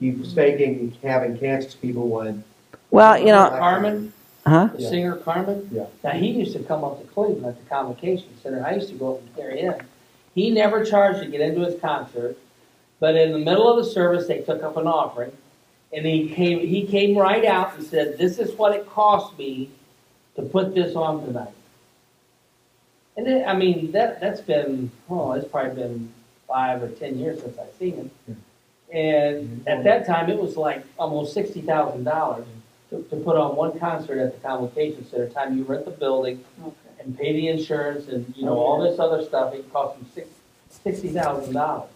He 0.01 0.11
was 0.11 0.33
faking 0.33 0.97
having 1.03 1.39
cancer. 1.39 1.71
so 1.71 1.79
People 1.79 2.09
would. 2.09 2.43
Well, 2.91 3.19
you 3.19 3.27
know, 3.27 3.49
Carmen, 3.49 4.13
huh? 4.47 4.71
the 4.75 4.83
Yeah. 4.83 4.89
singer 4.89 5.17
Carmen. 5.17 5.69
Yeah. 5.73 5.87
Now 6.05 6.11
he 6.11 6.29
used 6.31 6.53
to 6.55 6.63
come 6.63 6.85
up 6.85 7.01
to 7.01 7.07
Cleveland 7.09 7.47
at 7.47 7.63
the 7.63 7.69
Convocation 7.69 8.29
Center. 8.43 8.65
I 8.65 8.75
used 8.75 8.89
to 8.91 8.95
go 8.95 9.15
up 9.15 9.21
and 9.21 9.37
carry 9.37 9.61
him. 9.61 9.75
He 10.35 10.51
never 10.51 10.85
charged 10.85 11.21
to 11.21 11.27
get 11.27 11.41
into 11.41 11.63
his 11.65 11.81
concert, 11.81 12.37
but 13.01 13.17
in 13.17 13.33
the 13.33 13.39
middle 13.39 13.69
of 13.69 13.83
the 13.83 13.91
service 13.91 14.27
they 14.27 14.41
took 14.43 14.63
up 14.63 14.77
an 14.77 14.87
offering, 14.87 15.33
and 15.93 16.05
he 16.05 16.29
came. 16.29 16.61
He 16.61 16.87
came 16.87 17.17
right 17.17 17.45
out 17.45 17.75
and 17.77 17.85
said, 17.87 18.19
"This 18.19 18.39
is 18.39 18.55
what 18.57 18.73
it 18.75 18.87
cost 18.89 19.37
me 19.39 19.71
to 20.37 20.43
put 20.43 20.75
this 20.75 20.95
on 20.95 21.25
tonight." 21.25 21.49
And 23.17 23.27
then, 23.27 23.49
I 23.49 23.55
mean 23.57 23.93
that 23.93 24.21
that's 24.21 24.43
been 24.43 24.91
oh, 25.09 25.33
it's 25.33 25.49
probably 25.49 25.75
been 25.83 26.13
five 26.47 26.83
or 26.83 26.89
ten 26.91 27.19
years 27.19 27.41
since 27.41 27.59
I've 27.59 27.73
seen 27.79 27.95
him. 27.97 28.11
And 28.93 29.67
at 29.67 29.83
that 29.85 30.07
time, 30.07 30.31
it 30.31 30.39
was 30.41 30.57
like 30.57 30.85
almost 30.99 31.35
sixty 31.35 31.61
thousand 31.61 32.05
dollars 32.05 32.47
to, 32.91 33.03
to 33.03 33.17
put 33.17 33.37
on 33.37 33.57
one 33.57 33.79
concert 33.79 34.19
at 34.19 34.35
the 34.35 34.47
Convocation 34.49 35.05
Center. 35.09 35.29
Time 35.29 35.57
you 35.59 35.65
rent 35.65 35.85
the 35.85 35.91
building 35.91 36.45
Okay. 36.63 36.75
and 37.01 37.19
pay 37.19 37.33
the 37.33 37.49
insurance 37.49 38.09
and 38.09 38.33
you 38.37 38.45
know 38.45 38.57
all 38.57 38.81
this 38.81 38.99
other 39.01 39.25
stuff, 39.25 39.55
it 39.55 39.71
cost 39.73 39.99
him 39.99 40.07
six, 40.15 40.29
sixty 40.71 41.09
thousand 41.09 41.55
dollars. 41.55 41.91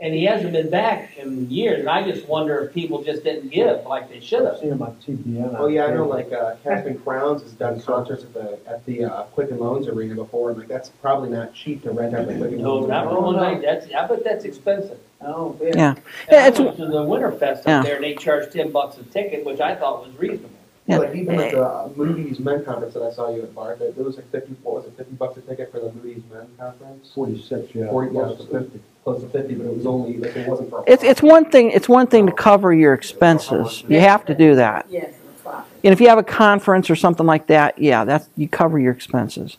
And 0.00 0.12
he 0.12 0.24
hasn't 0.24 0.52
been 0.52 0.70
back 0.70 1.16
in 1.18 1.48
years. 1.48 1.78
And 1.80 1.88
I 1.88 2.02
just 2.10 2.26
wonder 2.26 2.58
if 2.64 2.74
people 2.74 3.04
just 3.04 3.22
didn't 3.22 3.50
give 3.50 3.84
like 3.86 4.08
they 4.08 4.18
should 4.18 4.40
I've 4.42 4.52
have. 4.52 4.58
seen 4.58 4.70
them 4.70 4.82
on 4.82 4.96
TBN. 4.96 5.54
Oh 5.56 5.68
yeah, 5.68 5.84
I 5.86 5.94
know. 5.94 6.08
Like 6.08 6.32
uh, 6.32 6.56
Casting 6.64 6.98
Crowns 6.98 7.42
has 7.42 7.52
done 7.52 7.80
concerts 7.80 8.24
at 8.24 8.32
the 8.34 8.58
at 8.66 8.84
the 8.86 9.04
uh, 9.04 9.22
Quicken 9.24 9.58
Loans 9.58 9.86
Arena 9.88 10.14
before, 10.16 10.50
and 10.50 10.58
like 10.58 10.68
that's 10.68 10.88
probably 10.88 11.28
not 11.28 11.54
cheap 11.54 11.82
to 11.84 11.92
rent 11.92 12.14
out 12.14 12.26
the 12.26 12.34
Quicken 12.34 12.60
No, 12.62 12.76
Loans. 12.76 12.88
not 12.88 13.08
for 13.08 13.20
one 13.20 13.36
night. 13.36 13.60
That's 13.62 13.86
I 13.92 14.06
bet 14.06 14.24
that's 14.24 14.44
expensive. 14.46 14.98
Oh, 15.24 15.56
yeah. 15.62 15.70
Yeah. 15.74 15.88
And 15.90 15.98
Yeah, 16.30 16.44
I 16.44 16.46
it's- 16.48 16.60
went 16.60 16.76
to 16.76 16.86
the 16.86 17.02
Winterfest 17.02 17.62
Yeah. 17.66 17.78
up 17.80 17.84
there, 17.86 17.96
and 17.96 18.04
they 18.04 18.14
charged 18.14 18.52
ten 18.52 18.70
bucks 18.70 18.96
a 18.98 19.02
ticket, 19.04 19.44
which 19.44 19.60
I 19.60 19.74
thought 19.74 20.06
was 20.06 20.16
reasonable. 20.18 20.50
Yeah. 20.86 20.98
Like 20.98 21.14
even 21.16 21.40
at 21.40 21.52
the 21.52 21.62
uh, 21.64 21.88
Moody's 21.96 22.38
Men 22.40 22.62
Conference 22.62 22.92
that 22.92 23.02
I 23.02 23.10
saw 23.10 23.34
you 23.34 23.40
at, 23.42 23.54
Bart, 23.54 23.80
it 23.80 23.96
was 23.96 24.16
like 24.16 24.30
fifty. 24.30 24.54
What 24.62 24.74
was 24.74 24.84
it? 24.84 24.94
Fifty 24.98 25.14
bucks 25.14 25.38
a 25.38 25.40
ticket 25.40 25.72
for 25.72 25.80
the 25.80 25.90
Moody's 25.92 26.22
Men 26.30 26.46
Conference. 26.58 27.10
Forty-six, 27.14 27.74
yeah, 27.74 27.88
Forty, 27.88 28.10
close 28.10 28.36
yeah. 28.38 28.44
to 28.46 28.60
fifty. 28.60 28.80
Close 29.02 29.22
to 29.22 29.28
fifty, 29.30 29.54
but 29.54 29.66
it 29.66 29.76
was 29.78 29.86
only 29.86 30.18
like 30.18 30.36
it 30.36 30.46
wasn't 30.46 30.68
for. 30.68 30.80
a 30.80 30.84
It's 30.86 31.02
it's 31.02 31.22
one 31.22 31.46
thing. 31.46 31.70
It's 31.70 31.88
one 31.88 32.06
thing 32.06 32.26
to 32.26 32.32
cover 32.32 32.74
your 32.74 32.92
expenses. 32.92 33.82
You 33.88 34.00
have 34.00 34.26
to 34.26 34.34
do 34.34 34.56
that. 34.56 34.84
Yes, 34.90 35.14
and 35.26 35.42
profit. 35.42 35.72
And 35.84 35.92
if 35.94 36.02
you 36.02 36.08
have 36.10 36.18
a 36.18 36.22
conference 36.22 36.90
or 36.90 36.96
something 36.96 37.24
like 37.24 37.46
that, 37.46 37.78
yeah, 37.78 38.04
that's 38.04 38.28
you 38.36 38.46
cover 38.46 38.78
your 38.78 38.92
expenses. 38.92 39.56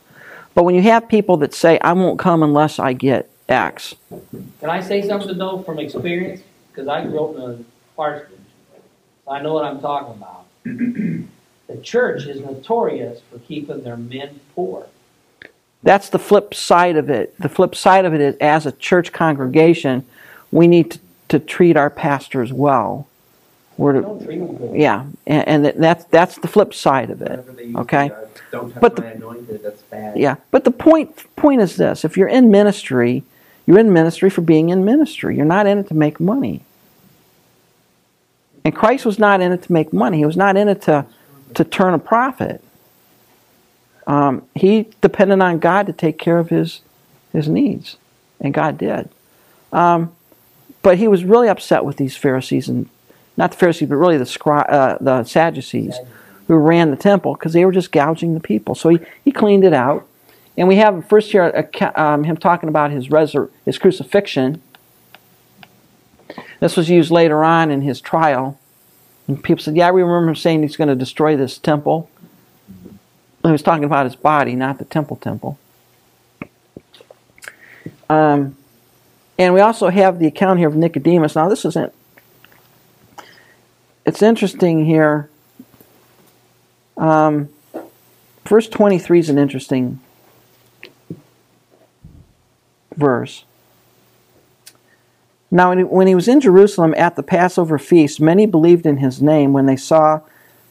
But 0.54 0.64
when 0.64 0.76
you 0.76 0.84
have 0.84 1.08
people 1.10 1.38
that 1.38 1.56
say, 1.56 1.80
"I 1.80 1.94
won't 1.94 2.20
come 2.20 2.44
unless 2.44 2.78
I 2.78 2.94
get 2.94 3.32
X," 3.50 3.96
Can 4.60 4.70
I 4.70 4.82
say 4.82 5.02
something 5.08 5.38
though 5.38 5.60
from 5.64 5.80
experience? 5.80 6.42
Because 6.72 6.88
I 6.88 7.04
grew 7.06 7.24
up 7.26 7.36
in 7.36 7.42
a 7.42 7.58
parsonage, 7.96 8.40
so 9.26 9.32
I 9.32 9.42
know 9.42 9.54
what 9.54 9.66
I'm 9.66 9.80
talking 9.80 10.14
about. 10.14 10.46
the 11.68 11.78
church 11.84 12.26
is 12.26 12.42
notorious 12.42 13.22
for 13.32 13.40
keeping 13.40 13.84
their 13.84 13.98
men 13.98 14.40
poor. 14.56 14.88
that's 15.84 16.10
the 16.10 16.20
flip 16.20 16.54
side 16.54 16.96
of 16.98 17.10
it. 17.10 17.36
The 17.40 17.50
flip 17.50 17.76
side 17.76 18.06
of 18.06 18.14
it 18.14 18.22
is, 18.22 18.36
as 18.42 18.66
a 18.66 18.72
church 18.72 19.12
congregation, 19.12 20.06
we 20.52 20.68
need 20.68 20.92
to, 20.92 21.00
to 21.30 21.40
treat 21.40 21.78
our 21.78 21.90
pastors 21.90 22.52
well. 22.52 23.08
We're 23.78 23.94
to, 23.94 24.02
Don't 24.02 24.24
treat 24.26 24.40
them 24.40 24.56
good. 24.58 24.76
yeah, 24.80 25.06
and, 25.28 25.66
and 25.66 25.84
that's 25.84 26.06
that's 26.06 26.38
the 26.38 26.48
flip 26.48 26.74
side 26.74 27.10
of 27.10 27.22
it. 27.22 27.30
Whenever 27.30 27.52
they 27.52 27.64
use 27.66 27.76
Okay. 27.78 28.08
the, 28.08 28.16
uh, 28.16 28.26
Don't 28.52 28.72
touch 28.72 28.82
But 28.82 29.00
my 29.00 29.06
anointed. 29.08 29.62
That's 29.64 29.82
bad. 29.84 30.18
Yeah, 30.18 30.36
but 30.52 30.64
the 30.64 30.72
point 30.72 31.36
point 31.36 31.62
is 31.62 31.76
this: 31.76 32.04
if 32.06 32.16
you're 32.18 32.28
in 32.30 32.50
ministry, 32.52 33.24
you're 33.66 33.80
in 33.80 33.92
ministry 33.92 34.30
for 34.30 34.42
being 34.42 34.70
in 34.70 34.86
ministry. 34.86 35.36
You're 35.36 35.46
not 35.46 35.68
in 35.68 35.78
it 35.78 35.88
to 35.88 35.94
make 35.94 36.20
money. 36.20 36.62
And 38.64 38.76
Christ 38.76 39.06
was 39.06 39.20
not 39.20 39.42
in 39.42 39.52
it 39.52 39.64
to 39.64 39.72
make 39.72 39.94
money. 39.94 40.18
He 40.18 40.26
was 40.26 40.38
not 40.38 40.58
in 40.58 40.68
it 40.68 40.82
to 40.84 41.06
to 41.54 41.64
turn 41.64 41.94
a 41.94 42.00
profit. 42.00 42.62
Um, 44.08 44.44
he 44.56 44.88
depended 45.02 45.42
on 45.42 45.60
God 45.60 45.88
to 45.88 45.94
take 45.94 46.18
care 46.18 46.38
of 46.38 46.50
his 46.50 46.82
his 47.32 47.48
needs, 47.48 47.98
and 48.40 48.54
God 48.54 48.78
did. 48.78 49.10
Um, 49.72 50.16
but 50.82 50.98
he 50.98 51.08
was 51.08 51.24
really 51.24 51.48
upset 51.48 51.84
with 51.84 51.98
these 51.98 52.16
Pharisees 52.16 52.70
and 52.70 52.90
not 53.38 53.52
the 53.52 53.58
Pharisees, 53.58 53.90
but 53.90 53.96
really 53.96 54.18
the 54.18 54.26
scri- 54.26 54.72
uh, 54.72 54.98
the 55.02 55.24
Sadducees 55.24 55.98
who 56.48 56.56
ran 56.56 56.92
the 56.92 56.98
temple 56.98 57.34
because 57.34 57.54
they 57.54 57.66
were 57.66 57.72
just 57.72 57.92
gouging 57.92 58.34
the 58.34 58.40
people. 58.40 58.76
So 58.76 58.90
he, 58.90 59.00
he 59.24 59.32
cleaned 59.32 59.64
it 59.64 59.74
out. 59.74 60.08
And 60.58 60.68
we 60.68 60.78
have 60.78 61.08
first 61.08 61.32
here 61.32 61.70
um, 61.96 62.24
him 62.24 62.38
talking 62.38 62.70
about 62.70 62.92
his 62.92 63.10
resur- 63.10 63.50
his 63.66 63.78
crucifixion. 63.78 64.62
This 66.60 66.78
was 66.78 66.90
used 66.90 67.12
later 67.12 67.44
on 67.44 67.72
in 67.72 67.82
his 67.82 68.00
trial. 68.00 68.58
And 69.28 69.44
people 69.44 69.64
said, 69.64 69.76
Yeah, 69.76 69.92
we 69.92 70.02
remember 70.02 70.30
him 70.30 70.36
saying 70.36 70.62
he's 70.62 70.78
going 70.78 70.88
to 70.88 70.96
destroy 70.96 71.36
this 71.36 71.58
temple. 71.58 72.10
He 73.44 73.52
was 73.52 73.62
talking 73.62 73.84
about 73.84 74.06
his 74.06 74.16
body, 74.16 74.56
not 74.56 74.80
the 74.80 74.86
temple 74.86 75.18
temple. 75.18 75.60
Um, 78.10 78.56
And 79.38 79.54
we 79.54 79.60
also 79.60 79.90
have 79.90 80.20
the 80.20 80.28
account 80.28 80.60
here 80.60 80.68
of 80.68 80.76
Nicodemus. 80.76 81.36
Now, 81.36 81.50
this 81.50 81.66
isn't. 81.66 81.94
It's 84.06 84.22
interesting 84.22 84.86
here. 84.86 85.30
Um, 86.96 87.50
verse 88.46 88.70
23 88.70 89.20
is 89.20 89.30
an 89.30 89.38
interesting 89.38 90.00
verse. 92.96 93.46
Now, 95.52 95.74
when 95.74 96.08
he- 96.08 96.16
was 96.16 96.28
in 96.28 96.42
Jerusalem 96.42 96.94
at 96.98 97.16
the 97.16 97.24
Passover 97.24 97.78
feast, 97.78 98.20
many 98.20 98.46
believed 98.46 98.86
in 98.86 98.98
his 98.98 99.22
name 99.22 99.54
when 99.54 99.68
they 99.68 99.76
saw 99.76 100.22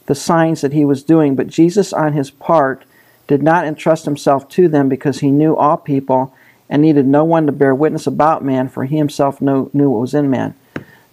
the 0.05 0.15
signs 0.15 0.61
that 0.61 0.73
he 0.73 0.85
was 0.85 1.03
doing. 1.03 1.35
But 1.35 1.47
Jesus, 1.47 1.91
on 1.91 2.13
his 2.13 2.29
part, 2.29 2.83
did 3.27 3.41
not 3.41 3.65
entrust 3.65 4.05
himself 4.05 4.47
to 4.49 4.67
them 4.67 4.87
because 4.87 5.19
he 5.19 5.31
knew 5.31 5.55
all 5.55 5.77
people 5.77 6.33
and 6.69 6.81
needed 6.81 7.07
no 7.07 7.23
one 7.23 7.45
to 7.45 7.51
bear 7.51 7.73
witness 7.73 8.05
about 8.05 8.43
man, 8.43 8.67
for 8.67 8.85
he 8.85 8.97
himself 8.97 9.41
knew, 9.41 9.69
knew 9.73 9.89
what 9.89 10.01
was 10.01 10.13
in 10.13 10.29
man. 10.29 10.53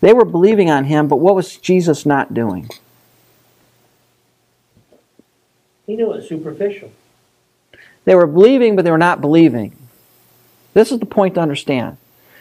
They 0.01 0.13
were 0.13 0.25
believing 0.25 0.71
on 0.71 0.85
him, 0.85 1.09
but 1.09 1.17
what 1.17 1.35
was 1.35 1.57
Jesus 1.57 2.05
not 2.05 2.35
doing? 2.35 2.69
He 5.87 5.97
knew 5.97 6.13
it 6.13 6.17
was 6.17 6.29
superficial. 6.29 6.91
They 8.05 8.15
were 8.15 8.27
believing, 8.27 8.77
but 8.77 8.85
they 8.85 8.91
were 8.91 8.99
not 8.99 9.21
believing. 9.21 9.77
This 10.75 10.93
is 10.93 10.99
the 10.99 11.07
point 11.07 11.35
to 11.35 11.41
understand. 11.41 11.97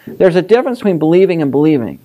There's 0.07 0.35
a 0.35 0.41
difference 0.41 0.79
between 0.79 0.99
believing 0.99 1.41
and 1.41 1.51
believing. 1.51 1.99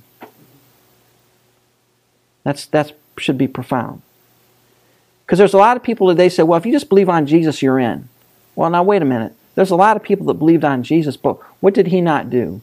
That's 2.45 2.67
that 2.67 2.93
should 3.19 3.39
be 3.39 3.49
profound. 3.49 4.03
Because 5.25 5.39
there's 5.39 5.55
a 5.55 5.59
lot 5.59 5.77
of 5.77 5.83
people 5.83 6.07
that 6.09 6.17
they 6.17 6.29
say, 6.29 6.43
well, 6.45 6.59
if 6.59 6.67
you 6.67 6.73
just 6.73 6.89
believe 6.89 7.09
on 7.09 7.27
Jesus, 7.27 7.63
you're 7.63 7.81
in. 7.81 8.09
Well, 8.55 8.71
now 8.71 8.83
wait 8.83 9.03
a 9.03 9.05
minute. 9.05 9.33
There's 9.57 9.71
a 9.71 9.77
lot 9.77 9.97
of 9.97 10.03
people 10.03 10.27
that 10.27 10.35
believed 10.35 10.65
on 10.65 10.83
Jesus, 10.83 11.17
but 11.17 11.39
what 11.61 11.75
did 11.75 11.89
he 11.89 12.01
not 12.01 12.31
do? 12.31 12.61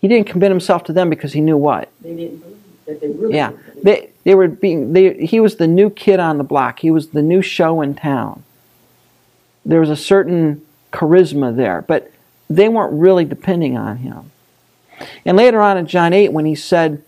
He 0.00 0.08
didn't 0.08 0.26
commit 0.28 0.50
himself 0.50 0.84
to 0.84 0.92
them 0.92 1.10
because 1.10 1.32
he 1.32 1.40
knew 1.40 1.56
what? 1.56 1.90
They 2.00 2.14
didn't 2.14 2.38
believe 2.38 2.58
that 2.86 3.00
they 3.00 3.08
really 3.08 3.34
Yeah, 3.34 3.52
they 3.82 4.10
they 4.24 4.34
were 4.34 4.48
being. 4.48 4.92
They, 4.92 5.26
he 5.26 5.40
was 5.40 5.56
the 5.56 5.66
new 5.66 5.90
kid 5.90 6.20
on 6.20 6.38
the 6.38 6.44
block. 6.44 6.80
He 6.80 6.90
was 6.90 7.08
the 7.08 7.22
new 7.22 7.42
show 7.42 7.80
in 7.82 7.94
town. 7.94 8.42
There 9.64 9.80
was 9.80 9.90
a 9.90 9.96
certain 9.96 10.63
charisma 10.94 11.54
there, 11.54 11.82
but 11.82 12.10
they 12.48 12.68
weren't 12.68 12.92
really 12.92 13.24
depending 13.24 13.76
on 13.76 13.98
him. 13.98 14.30
And 15.24 15.36
later 15.36 15.60
on 15.60 15.76
in 15.76 15.86
John 15.86 16.12
eight, 16.12 16.32
when 16.32 16.46
he 16.46 16.54
said, 16.54 17.02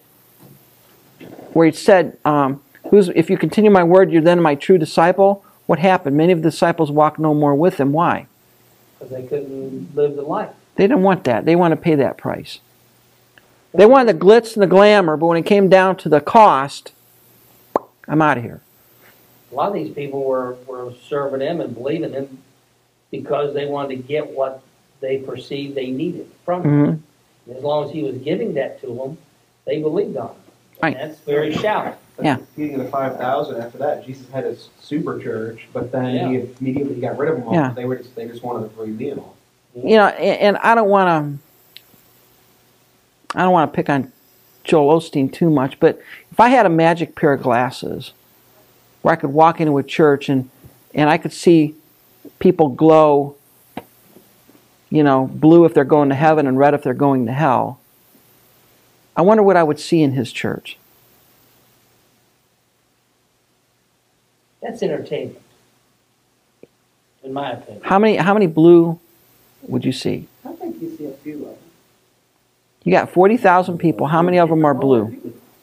where 1.53 1.67
he 1.67 1.73
said, 1.73 2.19
um, 2.25 2.61
"Who's 2.91 3.09
if 3.11 3.31
you 3.31 3.39
continue 3.39 3.71
my 3.71 3.85
word, 3.85 4.11
you're 4.11 4.23
then 4.23 4.43
my 4.43 4.55
true 4.55 4.79
disciple." 4.79 5.45
What 5.67 5.81
happened? 5.81 6.17
Many 6.17 6.33
of 6.33 6.43
the 6.43 6.51
disciples 6.51 6.93
walked 6.93 7.19
no 7.19 7.35
more 7.35 7.55
with 7.55 7.81
him. 7.81 7.93
Why? 7.93 8.29
because 8.99 9.11
they 9.11 9.27
couldn't 9.27 9.95
live 9.95 10.17
the 10.17 10.23
life. 10.23 10.51
They 10.77 10.85
didn't 10.85 11.03
want 11.03 11.25
that. 11.25 11.45
They 11.45 11.57
wanted 11.57 11.77
to 11.77 11.83
pay 11.83 11.95
that 11.97 12.17
price. 12.17 12.61
They 13.73 13.87
wanted 13.87 14.15
the 14.15 14.25
glitz 14.25 14.55
and 14.55 14.63
the 14.63 14.67
glamour, 14.67 15.17
but 15.17 15.27
when 15.27 15.39
it 15.39 15.47
came 15.47 15.69
down 15.69 15.97
to 15.97 16.09
the 16.09 16.21
cost, 16.21 16.93
I'm 18.09 18.23
out 18.23 18.39
of 18.39 18.45
here. 18.45 18.61
A 19.53 19.55
lot 19.55 19.69
of 19.69 19.75
these 19.75 19.95
people 19.95 20.25
were, 20.25 20.55
were 20.67 20.93
serving 21.09 21.41
him 21.41 21.61
and 21.61 21.75
believing 21.75 22.13
him 22.13 22.43
because 23.21 23.55
they 23.55 23.67
wanted 23.67 23.97
to 23.97 24.03
get 24.03 24.29
what 24.31 24.63
they 25.01 25.19
perceived 25.19 25.75
they 25.75 25.91
needed 25.91 26.31
from 26.45 26.63
him. 26.63 26.71
hmm 26.71 27.51
And 27.51 27.57
as 27.59 27.63
long 27.63 27.85
as 27.87 27.91
he 27.91 28.03
was 28.03 28.17
giving 28.19 28.55
that 28.55 28.81
to 28.81 28.87
them, 28.87 29.19
they 29.65 29.81
believed 29.81 30.17
on 30.17 30.29
him. 30.29 30.37
Right. 30.83 30.97
That's 30.97 31.19
very 31.21 31.53
shallow. 31.53 31.95
Yeah. 32.23 32.39
Feeding 32.55 32.79
the 32.79 32.89
five 32.89 33.17
thousand. 33.19 33.61
After 33.61 33.79
that, 33.79 34.05
Jesus 34.07 34.29
had 34.31 34.45
his 34.45 34.69
super 34.81 35.21
church, 35.21 35.69
but 35.73 35.93
then 35.93 36.15
Yeah. 36.15 36.29
he 36.29 36.49
immediately 36.61 37.01
got 37.01 37.19
rid 37.19 37.31
of 37.31 37.39
them 37.39 37.49
all. 37.49 37.55
Yeah. 37.55 37.73
They 37.75 37.85
were 37.85 37.97
just 37.97 38.15
they 38.15 38.27
just 38.27 38.43
wanted 38.43 38.67
a 38.67 38.69
free 38.71 38.89
meal. 38.89 39.35
You 39.75 39.97
know, 39.97 40.07
and, 40.07 40.41
and 40.41 40.57
I 40.59 40.75
don't 40.75 40.89
want 40.89 41.09
to. 43.31 43.39
I 43.39 43.43
don't 43.43 43.53
want 43.53 43.71
to 43.71 43.77
pick 43.77 43.91
on 43.91 44.13
Joel 44.65 44.99
Osteen 44.99 45.31
too 45.33 45.51
much, 45.51 45.79
but 45.79 46.01
if 46.33 46.41
I 46.41 46.49
had 46.49 46.65
a 46.65 46.71
magic 46.71 47.15
pair 47.15 47.33
of 47.35 47.43
glasses, 47.43 48.13
where 49.03 49.13
I 49.13 49.17
could 49.17 49.31
walk 49.31 49.61
into 49.61 49.77
a 49.79 49.83
church 49.83 50.29
and 50.29 50.49
and 50.95 51.11
I 51.11 51.19
could 51.19 51.33
see 51.33 51.75
people 52.39 52.69
glow, 52.69 53.37
you 54.91 55.03
know, 55.03 55.27
blue 55.27 55.65
if 55.65 55.75
they're 55.75 55.85
going 55.85 56.09
to 56.11 56.15
heaven 56.15 56.47
and 56.47 56.59
red 56.59 56.75
if 56.75 56.83
they're 56.83 56.95
going 56.95 57.27
to 57.27 57.33
hell. 57.33 57.81
I 59.17 59.23
wonder 59.23 59.43
what 59.43 59.57
I 59.57 59.63
would 59.63 59.81
see 59.81 60.03
in 60.03 60.13
his 60.13 60.33
church. 60.33 60.77
That's 64.63 64.83
entertainment, 64.83 65.41
in 67.23 67.33
my 67.33 67.53
opinion. 67.53 67.83
How 67.85 67.99
many 67.99 68.17
how 68.17 68.35
many 68.35 68.47
blue 68.47 68.99
would 69.63 69.85
you 69.85 69.93
see? 69.93 70.27
I 70.45 70.53
think 70.55 70.81
you 70.83 70.97
see 70.97 71.07
a 71.07 71.13
few 71.13 71.35
of 71.37 71.41
them. 71.51 71.57
You 72.85 72.93
got 72.93 73.11
forty 73.13 73.37
thousand 73.37 73.79
people. 73.79 74.07
How 74.09 74.23
many 74.23 74.39
of 74.39 74.49
them 74.49 74.65
are 74.65 74.75
blue? 74.75 75.17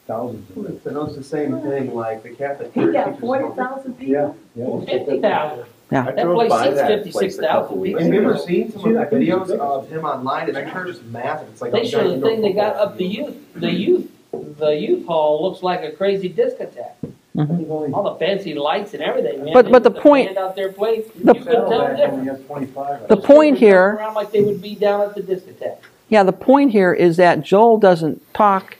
Oh, 0.09 0.35
thousands 0.37 0.49
of 0.49 0.83
So 0.83 1.05
it's 1.05 1.15
the 1.15 1.23
same 1.23 1.59
thing. 1.61 1.93
Like 1.93 2.23
the 2.23 2.29
Catholic 2.29 2.73
He 2.73 2.81
Church. 2.81 2.93
got 2.93 3.05
teaches 3.05 3.19
forty 3.21 3.43
no- 3.45 3.53
thousand 3.55 3.95
Yeah, 3.99 4.31
people. 4.55 4.85
yeah. 4.87 4.97
Fifty 4.97 5.21
thousand. 5.21 5.65
Yeah. 5.93 6.05
That 6.11 6.23
drove 6.23 6.35
place 6.35 6.49
by 6.49 6.63
seats 6.65 6.77
that 6.77 6.87
56,000 6.87 7.11
place 7.11 7.37
a 7.37 7.41
couple 7.41 7.77
weeks 7.77 8.01
Have 8.01 8.13
you 8.13 8.21
ever 8.21 8.37
seen 8.39 8.71
some 8.71 8.85
of 8.85 8.93
the 9.09 9.15
videos 9.15 9.51
of 9.59 9.89
him 9.89 10.05
online? 10.05 10.47
His 10.47 10.55
church 10.71 10.89
is 10.89 11.03
massive. 11.03 11.49
It's 11.49 11.61
like 11.61 11.71
They 11.71 11.87
show 11.87 11.97
the 11.99 12.03
giant 12.09 12.23
thing 12.23 12.41
they 12.41 12.53
got 12.53 12.75
up 12.77 12.97
the 12.97 13.05
youth, 13.05 13.35
the 13.53 13.71
youth, 13.71 14.09
the 14.31 14.71
youth 14.71 15.05
hall 15.05 15.43
looks 15.43 15.61
like 15.61 15.83
a 15.83 15.91
crazy 15.91 16.29
discotheque. 16.33 16.95
I 17.37 17.45
think 17.45 17.69
only- 17.69 17.91
All 17.93 18.03
the 18.03 18.15
fancy 18.15 18.55
lights 18.55 18.95
and 18.95 19.03
everything, 19.03 19.43
man. 19.45 19.53
But- 19.53 19.65
They 19.65 19.71
but 19.71 19.83
the 19.83 19.91
put 19.91 20.01
point- 20.01 20.27
band 20.29 20.37
out 20.39 20.55
there 20.55 20.71
playing, 20.71 21.03
you 21.15 21.25
The- 21.25 21.33
couldn't 21.35 21.45
tell 21.69 21.69
the 21.69 21.95
difference. 21.95 22.13
only 22.13 22.25
has 22.25 22.41
twenty-five. 22.47 23.07
The 23.07 23.17
point 23.17 23.57
here- 23.59 23.95
Around 23.95 24.15
like 24.15 24.31
they 24.31 24.41
would 24.41 24.61
be 24.63 24.73
down 24.75 25.01
at 25.01 25.13
the 25.15 25.21
discotheque. 25.21 25.77
Yeah, 26.09 26.23
the 26.23 26.33
point 26.33 26.71
here 26.71 26.93
is 26.93 27.17
that 27.17 27.41
Joel 27.41 27.77
doesn't 27.77 28.21
talk 28.33 28.77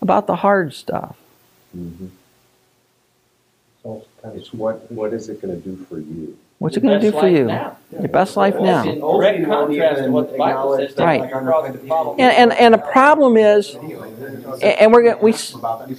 about 0.00 0.28
the 0.28 0.36
hard 0.36 0.72
stuff. 0.74 1.16
Mm-hmm. 1.76 2.06
So 4.32 4.36
it's 4.36 4.36
kind 4.36 4.36
of 4.36 4.36
It's 4.36 4.52
what, 4.54 4.92
what 4.92 5.12
is 5.12 5.28
it 5.28 5.40
gonna 5.40 5.56
do 5.56 5.76
for 5.88 5.98
you? 5.98 6.36
What's 6.58 6.76
it 6.76 6.80
going 6.80 7.00
to 7.00 7.10
do 7.12 7.16
for 7.16 7.28
you? 7.28 7.44
now. 7.44 7.76
Your 7.92 8.08
best 8.08 8.36
life 8.36 8.54
That's 8.54 8.64
now. 8.64 8.92
in 8.92 8.98
direct 8.98 9.44
contrast 9.46 10.02
to 10.02 10.10
what 10.10 10.32
the 10.32 10.38
Bible 10.38 10.76
says. 10.76 10.92
that, 10.96 11.04
Right. 11.04 11.20
like, 11.20 11.32
Across 11.32 11.72
the 11.72 11.78
problem. 11.86 12.16
And 12.18 12.32
and, 12.50 12.52
and 12.60 12.74
the 12.74 12.78
problem 12.78 13.36
is, 13.36 13.76
and, 13.76 14.62
and 14.62 14.92
we're 14.92 15.04
gonna, 15.04 15.18
we 15.22 15.32
s- 15.32 15.52
he's 15.52 15.62
like, 15.62 15.88
He- 15.88 15.94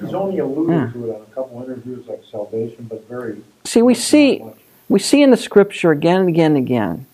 He's 0.00 0.14
only 0.14 0.36
Yeah. 0.38 0.42
alluded 0.42 0.92
to 0.94 1.10
it 1.12 1.14
on 1.14 1.22
a 1.22 1.34
couple 1.34 1.62
interviews 1.62 2.08
like 2.08 2.22
salvation, 2.28 2.86
but 2.90 3.08
very. 3.08 3.40
see 3.64 3.82
we 3.82 3.94
see 3.94 4.38
not 4.38 4.46
much. 4.48 4.56
we 4.88 4.98
see 4.98 5.22
in 5.22 5.30
the 5.30 5.36
scripture 5.36 5.92
again 5.92 6.18
and 6.22 6.28
again 6.28 6.56
and 6.56 6.66
again. 6.66 7.06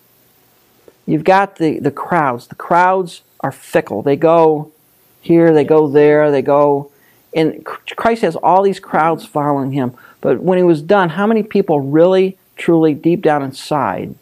You've 1.04 1.24
got 1.24 1.56
the 1.56 1.78
the 1.80 1.90
crowds. 1.90 2.46
The 2.46 2.54
crowds 2.54 3.20
are 3.40 3.52
fickle. 3.52 4.00
They 4.00 4.16
go 4.16 4.72
here, 5.20 5.52
they 5.52 5.64
go 5.64 5.86
there, 5.88 6.30
they 6.30 6.40
go. 6.40 6.90
And 7.36 7.62
Christ 7.66 8.22
has 8.22 8.36
all 8.36 8.62
these 8.62 8.80
crowds 8.80 9.26
following 9.26 9.72
him. 9.72 9.92
But 10.20 10.40
when 10.40 10.58
he 10.58 10.64
was 10.64 10.82
done, 10.82 11.10
how 11.10 11.26
many 11.26 11.42
people 11.42 11.80
really, 11.80 12.36
truly, 12.56 12.94
deep 12.94 13.22
down 13.22 13.42
inside, 13.42 14.14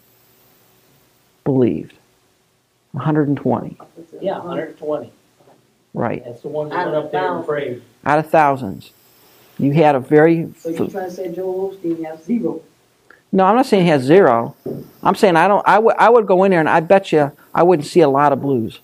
believed? 1.43 1.93
120. 2.91 3.77
Yeah, 4.21 4.41
hundred 4.41 4.69
and 4.69 4.77
twenty. 4.77 5.11
Right. 5.93 6.23
That's 6.25 6.41
the 6.41 6.47
one 6.47 6.69
that 6.69 6.85
went 6.85 6.95
up 6.95 7.11
there 7.11 7.35
and 7.35 7.45
prayed. 7.45 7.81
Out 8.05 8.19
of 8.19 8.29
thousands. 8.29 8.91
You 9.59 9.71
had 9.73 9.95
a 9.95 9.99
very. 9.99 10.53
So 10.57 10.69
you're 10.69 10.87
trying 10.89 11.09
to 11.09 11.11
say 11.11 11.33
Joel 11.33 11.75
Osteen 11.75 12.03
has 12.05 12.23
zero? 12.23 12.61
No, 13.31 13.45
I'm 13.45 13.55
not 13.55 13.65
saying 13.65 13.83
he 13.83 13.89
has 13.89 14.03
zero. 14.03 14.55
I'm 15.03 15.15
saying 15.15 15.35
I 15.35 15.47
don't. 15.47 15.67
I 15.67 15.79
would. 15.79 15.95
I 15.97 16.09
would 16.09 16.27
go 16.27 16.43
in 16.43 16.51
there 16.51 16.59
and 16.59 16.69
I 16.69 16.79
bet 16.79 17.11
you 17.11 17.31
I 17.53 17.63
wouldn't 17.63 17.87
see 17.87 18.01
a 18.01 18.09
lot 18.09 18.33
of 18.33 18.41
blues. 18.41 18.79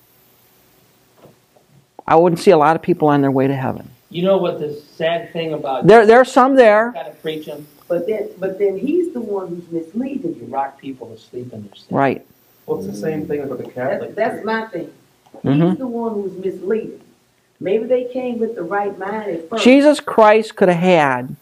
I 2.05 2.15
wouldn't 2.15 2.39
see 2.39 2.51
a 2.51 2.57
lot 2.57 2.75
of 2.75 2.81
people 2.81 3.07
on 3.07 3.21
their 3.21 3.31
way 3.31 3.47
to 3.47 3.55
heaven. 3.55 3.89
You 4.13 4.21
know 4.21 4.37
what 4.37 4.59
the 4.59 4.73
sad 4.95 5.33
thing 5.33 5.53
about 5.53 5.87
There, 5.87 6.05
there 6.05 6.19
are 6.19 6.25
some 6.25 6.55
there. 6.55 6.91
kind 6.93 7.07
of 7.07 7.19
preaching? 7.21 7.65
But 7.87 8.05
then, 8.07 8.29
but 8.39 8.59
then 8.59 8.77
he's 8.77 9.11
the 9.11 9.19
one 9.21 9.47
who's 9.47 9.69
misleading 9.71 10.35
You 10.35 10.41
you. 10.47 10.53
rock 10.53 10.79
people 10.79 11.07
to 11.09 11.17
sleep 11.17 11.51
in 11.51 11.63
their 11.65 11.75
sin. 11.75 11.95
Right. 11.97 12.25
Well, 12.65 12.77
it's 12.77 12.87
the 12.87 12.95
same 12.95 13.27
thing 13.27 13.47
with 13.49 13.57
the 13.57 13.69
Catholic. 13.71 14.15
That's, 14.15 14.15
that's 14.15 14.35
Church. 14.37 14.45
my 14.45 14.65
thing. 14.67 14.91
Mhm. 15.43 15.69
He's 15.71 15.79
the 15.79 15.87
one 15.87 16.13
who's 16.13 16.33
misleading. 16.33 17.01
Maybe 17.59 17.85
they 17.85 18.05
came 18.05 18.39
with 18.39 18.55
the 18.55 18.63
right 18.63 18.97
mind 18.97 19.31
at 19.31 19.49
first. 19.49 19.63
Jesus 19.63 19.99
Christ 19.99 20.55
could 20.55 20.69
have 20.69 20.77
had 20.77 21.35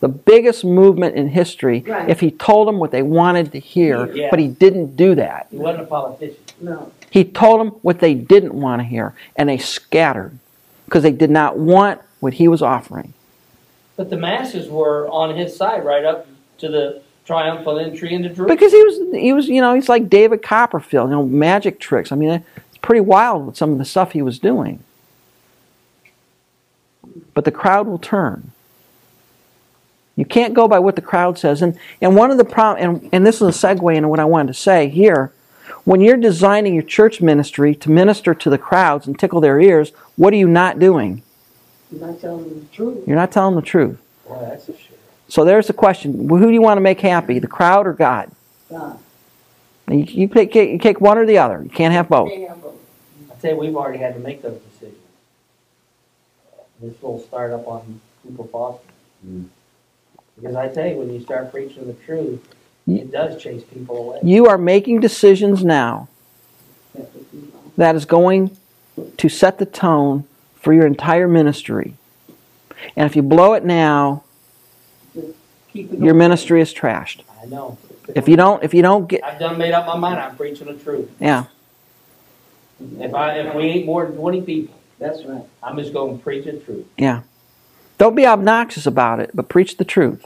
the 0.00 0.08
biggest 0.08 0.64
movement 0.64 1.16
in 1.16 1.28
history 1.28 1.84
Right. 1.86 2.08
if 2.08 2.20
he 2.20 2.30
told 2.30 2.66
them 2.68 2.78
what 2.78 2.90
they 2.92 3.02
wanted 3.02 3.52
to 3.52 3.58
hear, 3.58 4.06
Yeah. 4.12 4.28
but 4.30 4.38
he 4.38 4.48
didn't 4.48 4.96
do 4.96 5.14
that. 5.16 5.46
He 5.50 5.58
wasn't 5.58 5.84
a 5.84 5.86
politician. 5.86 6.36
No. 6.60 6.90
He 7.10 7.24
told 7.24 7.60
them 7.60 7.68
what 7.82 8.00
they 8.00 8.14
didn't 8.14 8.54
want 8.54 8.80
to 8.80 8.84
hear, 8.84 9.14
and 9.36 9.48
they 9.48 9.58
scattered 9.58 10.38
because 10.86 11.02
they 11.02 11.12
did 11.12 11.30
not 11.30 11.58
want 11.58 12.00
what 12.20 12.34
he 12.34 12.48
was 12.48 12.62
offering. 12.62 13.12
But 13.96 14.10
the 14.10 14.16
masses 14.16 14.68
were 14.68 15.08
on 15.08 15.36
his 15.36 15.54
side 15.54 15.84
right 15.84 16.04
up 16.04 16.26
to 16.58 16.68
the 16.68 17.02
triumphal 17.24 17.78
entry 17.78 18.14
into 18.14 18.28
Jerusalem. 18.28 18.48
Because 18.48 18.72
he 18.72 18.82
was, 18.82 19.20
he 19.20 19.32
was, 19.32 19.48
you 19.48 19.60
know, 19.60 19.74
he's 19.74 19.88
like 19.88 20.08
David 20.08 20.42
Copperfield, 20.42 21.10
you 21.10 21.16
know, 21.16 21.26
magic 21.26 21.80
tricks. 21.80 22.12
I 22.12 22.16
mean, 22.16 22.42
it's 22.56 22.78
pretty 22.78 23.00
wild 23.00 23.46
with 23.46 23.56
some 23.56 23.72
of 23.72 23.78
the 23.78 23.84
stuff 23.84 24.12
he 24.12 24.22
was 24.22 24.38
doing. 24.38 24.82
But 27.34 27.44
the 27.44 27.50
crowd 27.50 27.86
will 27.86 27.98
turn. 27.98 28.52
You 30.14 30.24
can't 30.24 30.54
go 30.54 30.66
by 30.66 30.78
what 30.78 30.96
the 30.96 31.02
crowd 31.02 31.38
says. 31.38 31.60
And, 31.60 31.78
and 32.00 32.16
one 32.16 32.30
of 32.30 32.38
the 32.38 32.44
problem, 32.44 33.02
and, 33.02 33.10
and 33.12 33.26
this 33.26 33.36
is 33.36 33.42
a 33.42 33.66
segue 33.66 33.94
into 33.94 34.08
what 34.08 34.20
I 34.20 34.24
wanted 34.24 34.48
to 34.48 34.54
say 34.54 34.88
here. 34.88 35.32
When 35.86 36.00
you're 36.00 36.16
designing 36.16 36.74
your 36.74 36.82
church 36.82 37.20
ministry 37.20 37.72
to 37.76 37.90
minister 37.92 38.34
to 38.34 38.50
the 38.50 38.58
crowds 38.58 39.06
and 39.06 39.16
tickle 39.16 39.40
their 39.40 39.60
ears, 39.60 39.90
what 40.16 40.34
are 40.34 40.36
you 40.36 40.48
not 40.48 40.80
doing? 40.80 41.22
You're 41.92 42.08
not 42.08 42.20
telling 42.20 42.48
them 42.48 42.60
the 42.68 42.76
truth. 42.76 43.06
You're 43.06 43.14
not 43.14 43.30
telling 43.30 43.54
the 43.54 43.62
truth. 43.62 43.96
Boy, 44.26 44.36
that's 44.40 44.68
a 44.68 44.72
shame. 44.72 44.98
So 45.28 45.44
there's 45.44 45.68
the 45.68 45.72
question: 45.72 46.28
Who 46.28 46.40
do 46.40 46.50
you 46.50 46.60
want 46.60 46.78
to 46.78 46.80
make 46.80 47.00
happy, 47.00 47.38
the 47.38 47.46
crowd 47.46 47.86
or 47.86 47.92
God? 47.92 48.32
God. 48.68 48.98
You, 49.88 49.98
you, 49.98 50.26
take, 50.26 50.52
you 50.56 50.76
take 50.78 51.00
one 51.00 51.18
or 51.18 51.24
the 51.24 51.38
other. 51.38 51.62
You 51.62 51.70
can't 51.70 51.94
have 51.94 52.08
both. 52.08 52.32
Can't 52.32 52.48
have 52.48 52.60
both. 52.60 52.74
I 53.30 53.36
tell 53.36 53.52
you, 53.52 53.56
we've 53.56 53.76
already 53.76 53.98
had 53.98 54.14
to 54.14 54.20
make 54.20 54.42
those 54.42 54.60
decisions. 54.60 55.00
This 56.80 56.94
little 56.94 57.20
startup 57.20 57.64
on 57.68 58.00
Cooper 58.24 58.48
Foster. 58.48 58.88
Mm. 59.24 59.46
Because 60.34 60.56
I 60.56 60.68
tell 60.68 60.88
you, 60.88 60.96
when 60.96 61.14
you 61.14 61.20
start 61.20 61.52
preaching 61.52 61.86
the 61.86 61.92
truth, 61.92 62.42
Ye- 62.42 62.55
it 62.86 63.10
does 63.10 63.40
chase 63.42 63.62
people 63.64 63.96
away. 64.10 64.18
You 64.22 64.46
are 64.46 64.58
making 64.58 65.00
decisions 65.00 65.64
now 65.64 66.08
That's 66.94 67.12
what 67.14 67.24
you 67.32 67.40
know. 67.52 67.72
that 67.76 67.96
is 67.96 68.04
going 68.04 68.56
to 69.16 69.28
set 69.28 69.58
the 69.58 69.66
tone 69.66 70.24
for 70.60 70.72
your 70.72 70.86
entire 70.86 71.28
ministry. 71.28 71.94
And 72.96 73.06
if 73.08 73.16
you 73.16 73.22
blow 73.22 73.54
it 73.54 73.64
now, 73.64 74.22
it 75.14 75.34
your 75.74 76.14
ministry 76.14 76.60
is 76.60 76.72
trashed. 76.72 77.22
I 77.42 77.46
know. 77.46 77.78
If 78.14 78.28
you 78.28 78.36
don't, 78.36 78.62
if 78.62 78.72
you 78.72 78.82
don't 78.82 79.08
get, 79.08 79.24
I've 79.24 79.38
done 79.38 79.58
made 79.58 79.72
up 79.72 79.86
my 79.86 79.96
mind. 79.96 80.20
I'm 80.20 80.36
preaching 80.36 80.66
the 80.68 80.74
truth. 80.74 81.10
yeah, 81.20 81.44
If 83.00 83.12
I 83.14 83.38
if 83.40 83.54
we 83.54 83.64
ain't 83.64 83.86
more 83.86 84.06
than 84.06 84.16
20 84.16 84.42
people, 84.42 84.74
That's 84.98 85.24
right. 85.24 85.42
I'm 85.62 85.76
just 85.76 85.92
going 85.92 86.16
to 86.18 86.22
preach 86.22 86.44
the 86.44 86.52
truth. 86.58 86.86
yeah. 86.96 87.22
Don't 87.98 88.14
be 88.14 88.26
obnoxious 88.26 88.86
about 88.86 89.20
it, 89.20 89.30
but 89.34 89.48
preach 89.48 89.76
the 89.78 89.84
truth. 89.84 90.24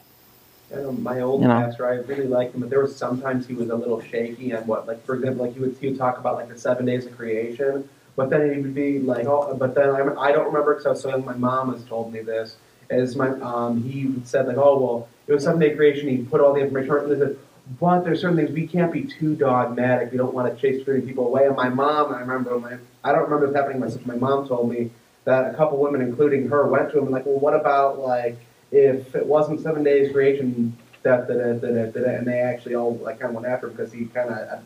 I 0.72 0.76
know 0.76 0.92
my 0.92 1.20
old 1.20 1.42
You 1.42 1.48
know. 1.48 1.54
pastor, 1.54 1.86
I 1.88 1.94
really 1.96 2.26
liked 2.26 2.54
him, 2.54 2.60
but 2.60 2.70
there 2.70 2.80
was 2.80 2.94
sometimes 2.94 3.46
he 3.46 3.54
was 3.54 3.70
a 3.70 3.74
little 3.74 4.00
shaky 4.00 4.54
on 4.54 4.66
what, 4.66 4.86
like 4.86 5.04
for 5.04 5.14
example, 5.16 5.44
like 5.46 5.54
he 5.54 5.60
would 5.60 5.76
he 5.80 5.88
would 5.88 5.98
talk 5.98 6.18
about 6.18 6.36
like 6.36 6.48
the 6.48 6.58
seven 6.58 6.86
days 6.86 7.06
of 7.06 7.16
creation, 7.16 7.88
but 8.16 8.30
then 8.30 8.52
he 8.54 8.60
would 8.60 8.74
be 8.74 8.98
like, 9.00 9.26
oh, 9.26 9.54
but 9.58 9.74
then 9.74 9.90
I, 9.90 10.00
I 10.20 10.32
don't 10.32 10.46
remember 10.46 10.74
because 10.74 10.86
I 10.86 10.90
was 10.90 11.00
so 11.02 11.08
young. 11.10 11.24
My 11.24 11.34
mom 11.34 11.72
has 11.72 11.84
told 11.84 12.12
me 12.12 12.20
this. 12.20 12.56
As 12.88 13.14
my 13.14 13.28
um, 13.40 13.82
he 13.82 14.14
said 14.24 14.46
like, 14.46 14.56
oh 14.56 14.78
well, 14.78 15.08
it 15.26 15.32
was 15.32 15.44
seven 15.44 15.60
day 15.60 15.74
creation. 15.74 16.08
He 16.08 16.18
put 16.18 16.40
all 16.40 16.54
the 16.54 16.60
information. 16.60 16.94
and 16.96 17.12
he 17.12 17.18
said, 17.18 17.36
but 17.78 18.00
there's 18.00 18.20
certain 18.20 18.36
things 18.36 18.50
we 18.50 18.66
can't 18.66 18.92
be 18.92 19.04
too 19.04 19.36
dogmatic. 19.36 20.10
We 20.10 20.18
don't 20.18 20.34
want 20.34 20.52
to 20.52 20.60
chase 20.60 20.84
certain 20.84 21.06
people 21.06 21.26
away. 21.26 21.46
And 21.46 21.54
my 21.56 21.68
mom, 21.68 22.12
I 22.12 22.20
remember 22.20 22.58
my 22.58 22.78
I 23.04 23.12
don't 23.12 23.22
remember 23.24 23.46
this 23.46 23.56
happening 23.56 23.80
myself. 23.80 24.04
My 24.06 24.16
mom 24.16 24.48
told 24.48 24.70
me 24.70 24.90
that 25.24 25.52
a 25.52 25.56
couple 25.56 25.78
women, 25.78 26.00
including 26.00 26.48
her, 26.48 26.66
went 26.66 26.90
to 26.92 26.98
him 26.98 27.04
and 27.04 27.12
like, 27.12 27.26
well, 27.26 27.38
what 27.38 27.54
about 27.54 27.98
like 27.98 28.36
if 28.72 29.14
it 29.14 29.26
wasn't 29.26 29.60
seven 29.60 29.82
days 29.82 30.12
creation, 30.12 30.76
that 31.02 31.28
that 31.28 31.60
that 31.60 31.60
that, 31.60 31.94
that 31.94 32.14
and 32.14 32.26
they 32.26 32.40
actually 32.40 32.74
all 32.74 32.96
like 32.98 33.20
kind 33.20 33.30
of 33.30 33.42
went 33.42 33.46
after 33.46 33.66
him 33.68 33.74
because 33.74 33.92
he 33.92 34.06
kind 34.06 34.30
of 34.30 34.36
uh, 34.36 34.58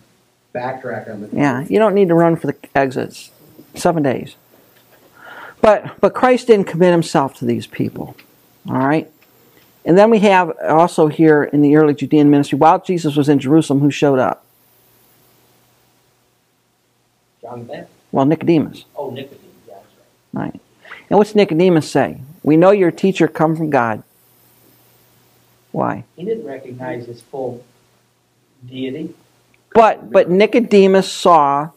backtracked 0.52 1.08
on 1.08 1.22
the 1.22 1.28
Yeah, 1.32 1.64
you 1.68 1.78
don't 1.78 1.94
need 1.94 2.08
to 2.08 2.14
run 2.14 2.36
for 2.36 2.48
the 2.48 2.56
exits. 2.74 3.30
Seven 3.74 4.02
days. 4.02 4.36
But 5.60 6.00
but 6.00 6.14
Christ 6.14 6.46
didn't 6.46 6.66
commit 6.66 6.92
himself 6.92 7.34
to 7.38 7.44
these 7.44 7.66
people. 7.66 8.16
All 8.68 8.76
right? 8.76 9.10
And 9.84 9.98
then 9.98 10.10
we 10.10 10.20
have 10.20 10.52
also 10.62 11.08
here 11.08 11.44
in 11.44 11.60
the 11.60 11.76
early 11.76 11.94
Judean 11.94 12.30
ministry, 12.30 12.58
while 12.58 12.80
Jesus 12.80 13.16
was 13.16 13.28
in 13.28 13.38
Jerusalem, 13.38 13.80
who 13.80 13.90
showed 13.90 14.18
up? 14.18 14.44
John 17.42 17.60
the 17.60 17.64
Baptist. 17.66 17.92
Well, 18.10 18.24
Nicodemus. 18.24 18.84
Oh, 18.96 19.10
Nicodemus. 19.10 19.44
Yeah, 19.68 19.74
that's 19.74 19.86
right. 20.32 20.44
Right. 20.44 20.60
And 21.10 21.18
what's 21.18 21.34
Nicodemus 21.34 21.90
say? 21.90 22.20
We 22.44 22.56
know 22.56 22.70
your 22.70 22.92
teacher 22.92 23.26
come 23.26 23.56
from 23.56 23.70
God. 23.70 24.04
Why? 25.72 26.04
He 26.14 26.24
didn't 26.24 26.46
recognize 26.46 27.06
his 27.06 27.20
full 27.20 27.64
deity. 28.64 29.14
But 29.72 30.12
but 30.12 30.30
Nicodemus 30.30 31.10
saw 31.10 31.70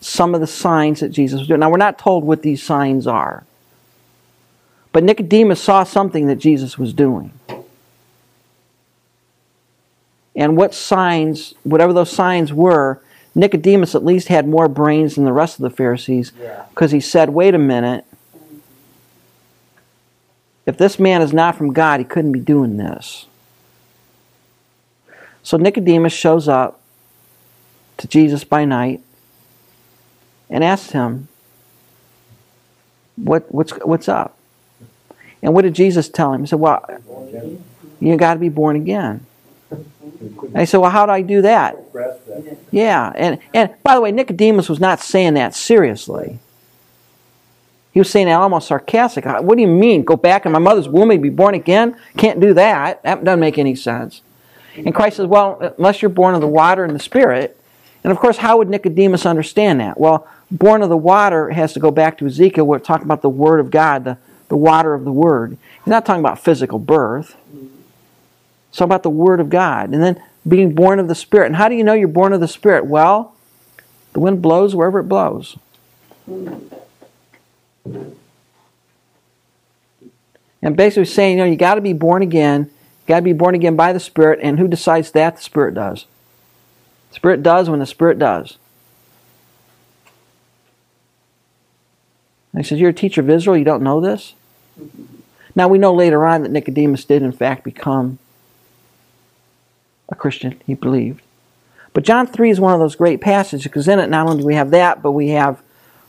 some 0.00 0.34
of 0.34 0.40
the 0.40 0.46
signs 0.46 1.00
that 1.00 1.10
Jesus 1.10 1.38
was 1.38 1.48
doing. 1.48 1.60
Now 1.60 1.70
we're 1.70 1.76
not 1.76 1.98
told 1.98 2.24
what 2.24 2.42
these 2.42 2.62
signs 2.62 3.06
are. 3.06 3.44
But 4.92 5.04
Nicodemus 5.04 5.60
saw 5.60 5.84
something 5.84 6.26
that 6.26 6.36
Jesus 6.36 6.78
was 6.78 6.92
doing. 6.92 7.32
And 10.36 10.56
what 10.56 10.74
signs, 10.74 11.54
whatever 11.62 11.92
those 11.92 12.10
signs 12.10 12.52
were, 12.52 13.00
Nicodemus 13.34 13.94
at 13.94 14.04
least 14.04 14.28
had 14.28 14.48
more 14.48 14.68
brains 14.68 15.14
than 15.14 15.24
the 15.24 15.32
rest 15.32 15.58
of 15.58 15.62
the 15.62 15.70
Pharisees 15.70 16.32
Yeah. 16.40 16.64
because 16.70 16.90
he 16.92 17.00
said, 17.00 17.30
wait 17.30 17.54
a 17.54 17.58
minute. 17.58 18.04
If 20.66 20.78
this 20.78 20.98
man 20.98 21.22
is 21.22 21.32
not 21.32 21.56
from 21.56 21.72
God, 21.72 22.00
he 22.00 22.04
couldn't 22.04 22.32
be 22.32 22.40
doing 22.40 22.76
this. 22.76 23.26
So 25.42 25.56
Nicodemus 25.56 26.12
shows 26.12 26.48
up 26.48 26.80
to 27.98 28.08
Jesus 28.08 28.44
by 28.44 28.64
night 28.64 29.02
and 30.48 30.64
asks 30.64 30.92
him, 30.92 31.28
what, 33.16 33.52
what's, 33.54 33.72
what's 33.84 34.08
up? 34.08 34.36
And 35.44 35.52
what 35.52 35.62
did 35.62 35.74
Jesus 35.74 36.08
tell 36.08 36.32
him? 36.32 36.40
He 36.40 36.46
said, 36.46 36.58
Well, 36.58 36.82
you 38.00 38.16
got 38.16 38.34
to 38.34 38.40
be 38.40 38.48
born 38.48 38.76
again. 38.76 39.26
And 39.70 40.58
he 40.58 40.64
said, 40.64 40.78
Well, 40.78 40.90
how 40.90 41.04
do 41.04 41.12
I 41.12 41.20
do 41.20 41.42
that? 41.42 41.76
Yeah, 42.70 43.12
and 43.14 43.38
and 43.52 43.70
by 43.82 43.94
the 43.94 44.00
way, 44.00 44.10
Nicodemus 44.10 44.70
was 44.70 44.80
not 44.80 45.00
saying 45.00 45.34
that 45.34 45.54
seriously. 45.54 46.38
He 47.94 48.00
was 48.00 48.10
saying 48.10 48.26
that 48.26 48.40
almost 48.40 48.66
sarcastic. 48.66 49.24
What 49.24 49.54
do 49.54 49.62
you 49.62 49.68
mean? 49.68 50.02
Go 50.02 50.16
back 50.16 50.44
in 50.44 50.52
my 50.52 50.58
mother's 50.58 50.88
womb 50.88 51.12
and 51.12 51.22
be 51.22 51.30
born 51.30 51.54
again? 51.54 51.96
Can't 52.16 52.40
do 52.40 52.52
that. 52.52 53.00
That 53.04 53.22
doesn't 53.22 53.38
make 53.38 53.56
any 53.56 53.76
sense. 53.76 54.20
And 54.76 54.92
Christ 54.92 55.18
says, 55.18 55.26
well, 55.26 55.74
unless 55.78 56.02
you're 56.02 56.08
born 56.08 56.34
of 56.34 56.40
the 56.40 56.48
water 56.48 56.84
and 56.84 56.92
the 56.92 56.98
Spirit. 56.98 57.56
And 58.02 58.10
of 58.10 58.18
course, 58.18 58.38
how 58.38 58.58
would 58.58 58.68
Nicodemus 58.68 59.24
understand 59.24 59.78
that? 59.78 59.98
Well, 59.98 60.26
born 60.50 60.82
of 60.82 60.88
the 60.88 60.96
water 60.96 61.50
has 61.50 61.72
to 61.74 61.80
go 61.80 61.92
back 61.92 62.18
to 62.18 62.26
Ezekiel. 62.26 62.66
We're 62.66 62.80
talking 62.80 63.04
about 63.04 63.22
the 63.22 63.28
Word 63.30 63.60
of 63.60 63.70
God, 63.70 64.02
the, 64.02 64.18
the 64.48 64.56
water 64.56 64.92
of 64.92 65.04
the 65.04 65.12
Word. 65.12 65.56
He's 65.84 65.86
not 65.86 66.04
talking 66.04 66.20
about 66.20 66.40
physical 66.40 66.80
birth. 66.80 67.36
It's 68.70 68.78
talking 68.78 68.88
about 68.88 69.04
the 69.04 69.10
Word 69.10 69.38
of 69.38 69.48
God. 69.48 69.90
And 69.90 70.02
then 70.02 70.20
being 70.46 70.74
born 70.74 70.98
of 70.98 71.06
the 71.06 71.14
Spirit. 71.14 71.46
And 71.46 71.56
how 71.56 71.68
do 71.68 71.76
you 71.76 71.84
know 71.84 71.92
you're 71.92 72.08
born 72.08 72.32
of 72.32 72.40
the 72.40 72.48
Spirit? 72.48 72.86
Well, 72.86 73.36
the 74.14 74.20
wind 74.20 74.42
blows 74.42 74.74
wherever 74.74 74.98
it 74.98 75.04
blows. 75.04 75.56
And 77.84 78.16
basically 80.76 81.04
saying, 81.04 81.38
you 81.38 81.44
know, 81.44 81.50
you 81.50 81.56
got 81.56 81.74
to 81.74 81.80
be 81.80 81.92
born 81.92 82.22
again. 82.22 82.62
You 82.62 83.08
got 83.08 83.16
to 83.16 83.22
be 83.22 83.34
born 83.34 83.54
again 83.54 83.76
by 83.76 83.92
the 83.92 84.00
Spirit. 84.00 84.40
And 84.42 84.58
who 84.58 84.66
decides 84.66 85.10
that? 85.12 85.36
The 85.36 85.42
Spirit 85.42 85.74
does. 85.74 86.06
The 87.10 87.16
Spirit 87.16 87.42
does 87.42 87.68
when 87.68 87.80
the 87.80 87.86
Spirit 87.86 88.18
does. 88.18 88.56
And 92.52 92.64
he 92.64 92.68
says, 92.68 92.80
You're 92.80 92.90
a 92.90 92.94
teacher 92.94 93.20
of 93.20 93.28
Israel. 93.28 93.58
You 93.58 93.64
don't 93.64 93.82
know 93.82 94.00
this? 94.00 94.34
Now 95.54 95.68
we 95.68 95.78
know 95.78 95.92
later 95.92 96.24
on 96.24 96.42
that 96.42 96.50
Nicodemus 96.50 97.04
did, 97.04 97.22
in 97.22 97.32
fact, 97.32 97.62
become 97.62 98.18
a 100.08 100.14
Christian. 100.14 100.60
He 100.66 100.74
believed. 100.74 101.20
But 101.92 102.04
John 102.04 102.26
3 102.26 102.50
is 102.50 102.58
one 102.58 102.74
of 102.74 102.80
those 102.80 102.96
great 102.96 103.20
passages 103.20 103.64
because 103.64 103.86
in 103.86 103.98
it 103.98 104.10
not 104.10 104.26
only 104.26 104.42
do 104.42 104.46
we 104.46 104.54
have 104.54 104.70
that, 104.70 105.02
but 105.02 105.12
we 105.12 105.28
have 105.28 105.62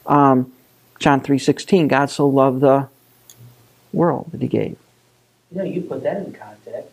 um, 0.07 0.51
John 0.99 1.21
3.16, 1.21 1.87
God 1.87 2.09
so 2.09 2.27
loved 2.27 2.61
the 2.61 2.87
world 3.93 4.31
that 4.31 4.41
he 4.41 4.47
gave. 4.47 4.77
You 5.51 5.57
know, 5.57 5.63
you 5.63 5.81
put 5.81 6.03
that 6.03 6.17
in 6.17 6.33
context. 6.33 6.89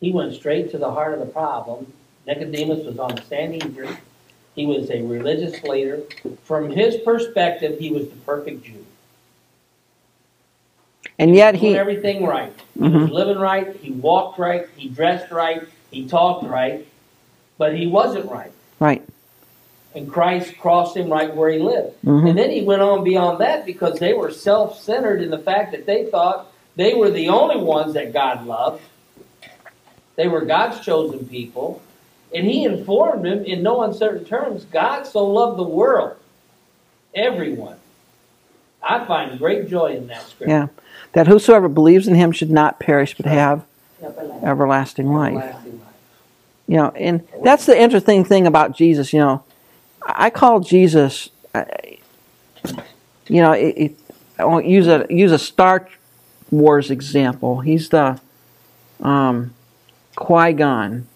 He 0.00 0.12
went 0.12 0.34
straight 0.34 0.70
to 0.72 0.78
the 0.78 0.90
heart 0.90 1.14
of 1.14 1.20
the 1.20 1.26
problem. 1.26 1.92
Nicodemus 2.26 2.84
was 2.84 2.98
on 2.98 3.14
the 3.14 3.22
Sanhedrin. 3.22 3.96
He 4.54 4.66
was 4.66 4.90
a 4.90 5.02
religious 5.02 5.62
leader. 5.62 6.02
From 6.44 6.70
his 6.70 6.96
perspective, 6.96 7.78
he 7.78 7.90
was 7.90 8.08
the 8.08 8.16
perfect 8.16 8.64
Jew. 8.64 8.84
And 11.18 11.34
yet 11.34 11.52
doing 11.52 11.72
he, 11.72 11.76
everything 11.76 12.24
right. 12.24 12.52
He 12.74 12.80
mm-hmm. 12.80 13.02
was 13.02 13.10
living 13.10 13.38
right. 13.38 13.74
He 13.76 13.92
walked 13.92 14.38
right. 14.38 14.66
He 14.76 14.88
dressed 14.88 15.30
right. 15.30 15.62
He 15.90 16.08
talked 16.08 16.44
right. 16.44 16.86
But 17.56 17.76
he 17.76 17.86
wasn't 17.86 18.30
right. 18.30 18.50
right, 18.80 19.02
And 19.94 20.10
Christ 20.10 20.58
crossed 20.58 20.96
him 20.96 21.08
right 21.08 21.34
where 21.34 21.50
he 21.50 21.58
lived. 21.60 21.94
Mhm. 22.04 22.30
And 22.30 22.38
then 22.38 22.50
he 22.50 22.62
went 22.62 22.82
on 22.82 23.04
beyond 23.04 23.38
that 23.40 23.64
because 23.64 23.98
they 24.00 24.12
were 24.12 24.30
self 24.30 24.80
centered 24.80 25.22
in 25.22 25.30
the 25.30 25.38
fact 25.38 25.70
that 25.72 25.86
they 25.86 26.04
thought 26.06 26.50
they 26.76 26.94
were 26.94 27.10
the 27.10 27.28
only 27.28 27.56
ones 27.62 27.94
that 27.94 28.12
God 28.12 28.44
loved. 28.46 28.82
They 30.16 30.26
were 30.28 30.40
God's 30.42 30.80
chosen 30.80 31.26
people. 31.26 31.80
And 32.34 32.44
he 32.46 32.64
informed 32.64 33.24
them 33.24 33.44
in 33.44 33.62
no 33.62 33.82
uncertain 33.82 34.24
terms 34.24 34.64
God 34.64 35.06
so 35.06 35.24
loved 35.24 35.56
the 35.58 35.62
world, 35.62 36.16
everyone. 37.14 37.76
I 38.82 39.04
find 39.04 39.38
great 39.38 39.68
joy 39.68 39.92
in 39.96 40.08
that 40.08 40.22
scripture. 40.22 40.50
yeah, 40.50 40.66
that 41.12 41.26
whosoever 41.28 41.68
believes 41.68 42.08
in 42.08 42.16
him 42.16 42.32
should 42.32 42.50
not 42.50 42.80
perish 42.80 43.16
but 43.16 43.26
have 43.26 43.64
Everlasting. 44.02 44.44
everlasting 44.48 45.12
life. 45.12 45.34
Everlasting 45.36 45.72
life. 45.72 45.88
You 46.66 46.76
know, 46.78 46.88
and 46.96 47.26
that's 47.44 47.66
the 47.66 47.80
interesting 47.80 48.24
thing 48.24 48.46
about 48.46 48.76
Jesus. 48.76 49.12
You 49.12 49.20
know, 49.20 49.44
I 50.06 50.30
call 50.30 50.60
Jesus. 50.60 51.30
uh, 51.54 51.64
You 53.28 53.42
know, 53.42 53.52
it, 53.52 53.74
it, 53.76 53.98
I 54.38 54.44
won't 54.44 54.66
use 54.66 54.86
a 54.86 55.06
use 55.08 55.32
a 55.32 55.38
Star 55.38 55.88
Wars 56.50 56.90
example. 56.90 57.60
He's 57.60 57.88
the 57.88 58.20
um, 59.00 59.54
Qui 60.16 60.52
Gon. 60.52 61.06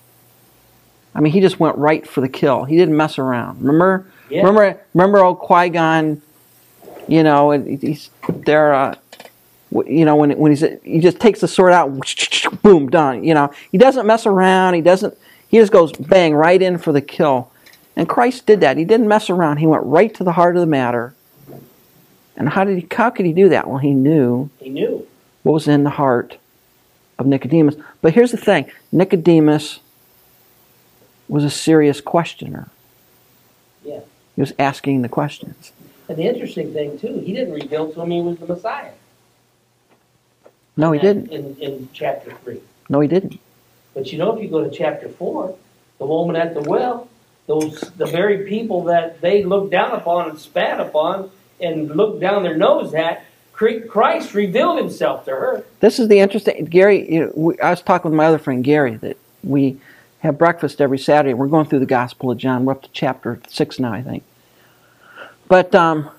I 1.15 1.21
mean, 1.21 1.33
he 1.33 1.41
just 1.41 1.59
went 1.59 1.77
right 1.77 2.07
for 2.07 2.21
the 2.21 2.29
kill. 2.29 2.65
He 2.65 2.77
didn't 2.77 2.97
mess 2.97 3.19
around. 3.19 3.61
Remember, 3.61 4.07
Yeah. 4.31 4.43
remember, 4.43 4.81
remember, 4.95 5.19
old 5.25 5.39
Qui 5.39 5.69
Gon. 5.71 6.23
You 7.09 7.23
know, 7.23 7.51
and 7.53 7.81
he's 7.83 8.11
there. 8.29 8.75
Uh, 8.75 8.95
you 9.87 10.05
know, 10.05 10.17
when 10.17 10.31
when 10.39 10.53
he's 10.53 10.65
he 10.83 11.01
just 11.01 11.19
takes 11.21 11.41
the 11.41 11.49
sword 11.49 11.73
out, 11.73 11.91
boom, 12.63 12.89
done. 12.91 13.25
You 13.25 13.35
know, 13.35 13.51
he 13.73 13.79
doesn't 13.79 14.07
mess 14.07 14.27
around. 14.27 14.75
He 14.75 14.81
doesn't. 14.83 15.17
He 15.49 15.57
just 15.59 15.73
goes 15.73 15.93
bang 15.93 16.35
right 16.35 16.61
in 16.61 16.77
for 16.79 16.93
the 16.93 17.01
kill. 17.01 17.51
And 17.99 18.09
Christ 18.09 18.47
did 18.47 18.61
that. 18.61 18.77
He 18.77 18.85
didn't 18.85 19.09
mess 19.09 19.29
around. 19.29 19.57
He 19.57 19.67
went 19.67 19.83
right 19.83 20.15
to 20.15 20.23
the 20.25 20.31
heart 20.33 20.55
of 20.55 20.61
the 20.61 20.67
matter. 20.67 21.15
And 22.37 22.49
how 22.49 22.63
did 22.63 22.79
he? 22.79 22.87
How 22.95 23.11
could 23.11 23.27
he 23.27 23.33
do 23.33 23.49
that? 23.49 23.67
Well, 23.67 23.79
he 23.79 23.91
knew 23.91 24.49
He 24.61 24.69
knew. 24.69 25.05
what 25.43 25.55
was 25.55 25.67
in 25.67 25.83
the 25.83 25.91
heart 25.91 26.39
of 27.19 27.27
Nicodemus. 27.27 27.75
But 28.01 28.15
here's 28.15 28.31
the 28.31 28.37
thing: 28.37 28.71
Nicodemus 28.93 29.81
was 31.27 31.43
a 31.43 31.51
serious 31.51 32.01
questioner. 32.01 32.69
Yeah. 33.85 34.01
He 34.37 34.41
was 34.41 34.53
asking 34.61 35.03
the 35.03 35.09
questions. 35.09 35.73
And 36.09 36.17
the 36.17 36.23
interesting 36.23 36.73
thing 36.73 36.97
too, 37.01 37.19
he 37.19 37.33
didn't 37.33 37.55
reveal 37.55 37.93
to 37.93 38.01
him 38.01 38.13
he 38.13 38.21
was 38.23 38.39
the 38.39 38.47
Messiah. 38.47 38.93
No, 40.77 40.93
he 40.93 41.01
didn't. 41.01 41.33
In, 41.33 41.57
in 41.57 41.89
chapter 41.93 42.31
three. 42.45 42.61
No, 42.89 43.01
he 43.01 43.09
didn't. 43.09 43.41
But 43.95 44.13
you 44.13 44.19
know, 44.19 44.37
if 44.37 44.41
you 44.41 44.49
go 44.49 44.63
to 44.63 44.71
chapter 44.71 45.09
four, 45.09 45.57
the 45.99 46.07
woman 46.07 46.37
at 46.37 46.55
the 46.55 46.61
well, 46.63 47.09
those 47.49 47.81
the 47.97 48.07
very 48.07 48.47
people 48.47 48.85
that 48.85 49.21
they 49.21 49.43
looked 49.43 49.73
down 49.73 49.91
upon 49.93 50.31
and 50.31 50.39
spat 50.39 50.79
upon 50.79 51.31
and 51.61 51.91
looked 51.97 52.21
down 52.21 52.45
their 52.45 52.57
nose 52.57 52.95
at, 52.95 53.25
Christ 53.53 54.35
revealed 54.35 54.79
himself 54.79 55.25
to 55.25 55.33
her. 55.33 55.65
This 55.81 55.99
is 55.99 56.07
the 56.07 56.21
interesting. 56.21 56.67
Gary, 56.67 57.13
you 57.13 57.21
know, 57.21 57.33
we, 57.35 57.59
I 57.59 57.71
was 57.71 57.83
talking 57.83 58.13
with 58.13 58.17
my 58.17 58.27
other 58.27 58.39
friend 58.39 58.63
Gary 58.63 58.95
that 58.97 59.17
we 59.43 59.81
have 60.21 60.39
breakfast 60.39 60.81
every 60.81 60.99
Saturday. 60.99 61.35
We're 61.35 61.49
going 61.49 61.67
through 61.67 61.81
the 61.81 61.87
Gospel 61.87 62.31
of 62.31 62.39
John. 62.39 62.65
We're 62.65 62.75
up 62.75 62.83
to 62.83 62.91
chapter 62.93 63.41
six 63.49 63.81
now, 63.81 63.93
I 63.93 64.03
think. 64.03 64.23
But 65.49 65.75
um, 65.75 66.11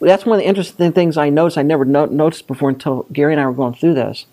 that's 0.00 0.26
one 0.26 0.38
of 0.38 0.42
the 0.42 0.48
interesting 0.48 0.92
things 0.92 1.16
I 1.16 1.30
noticed. 1.30 1.56
I 1.56 1.62
never 1.62 1.86
no- 1.86 2.06
noticed 2.06 2.46
before 2.46 2.68
until 2.68 3.06
Gary 3.12 3.32
and 3.32 3.40
I 3.40 3.46
were 3.46 3.52
going 3.52 3.74
through 3.74 3.94
this. 3.94 4.26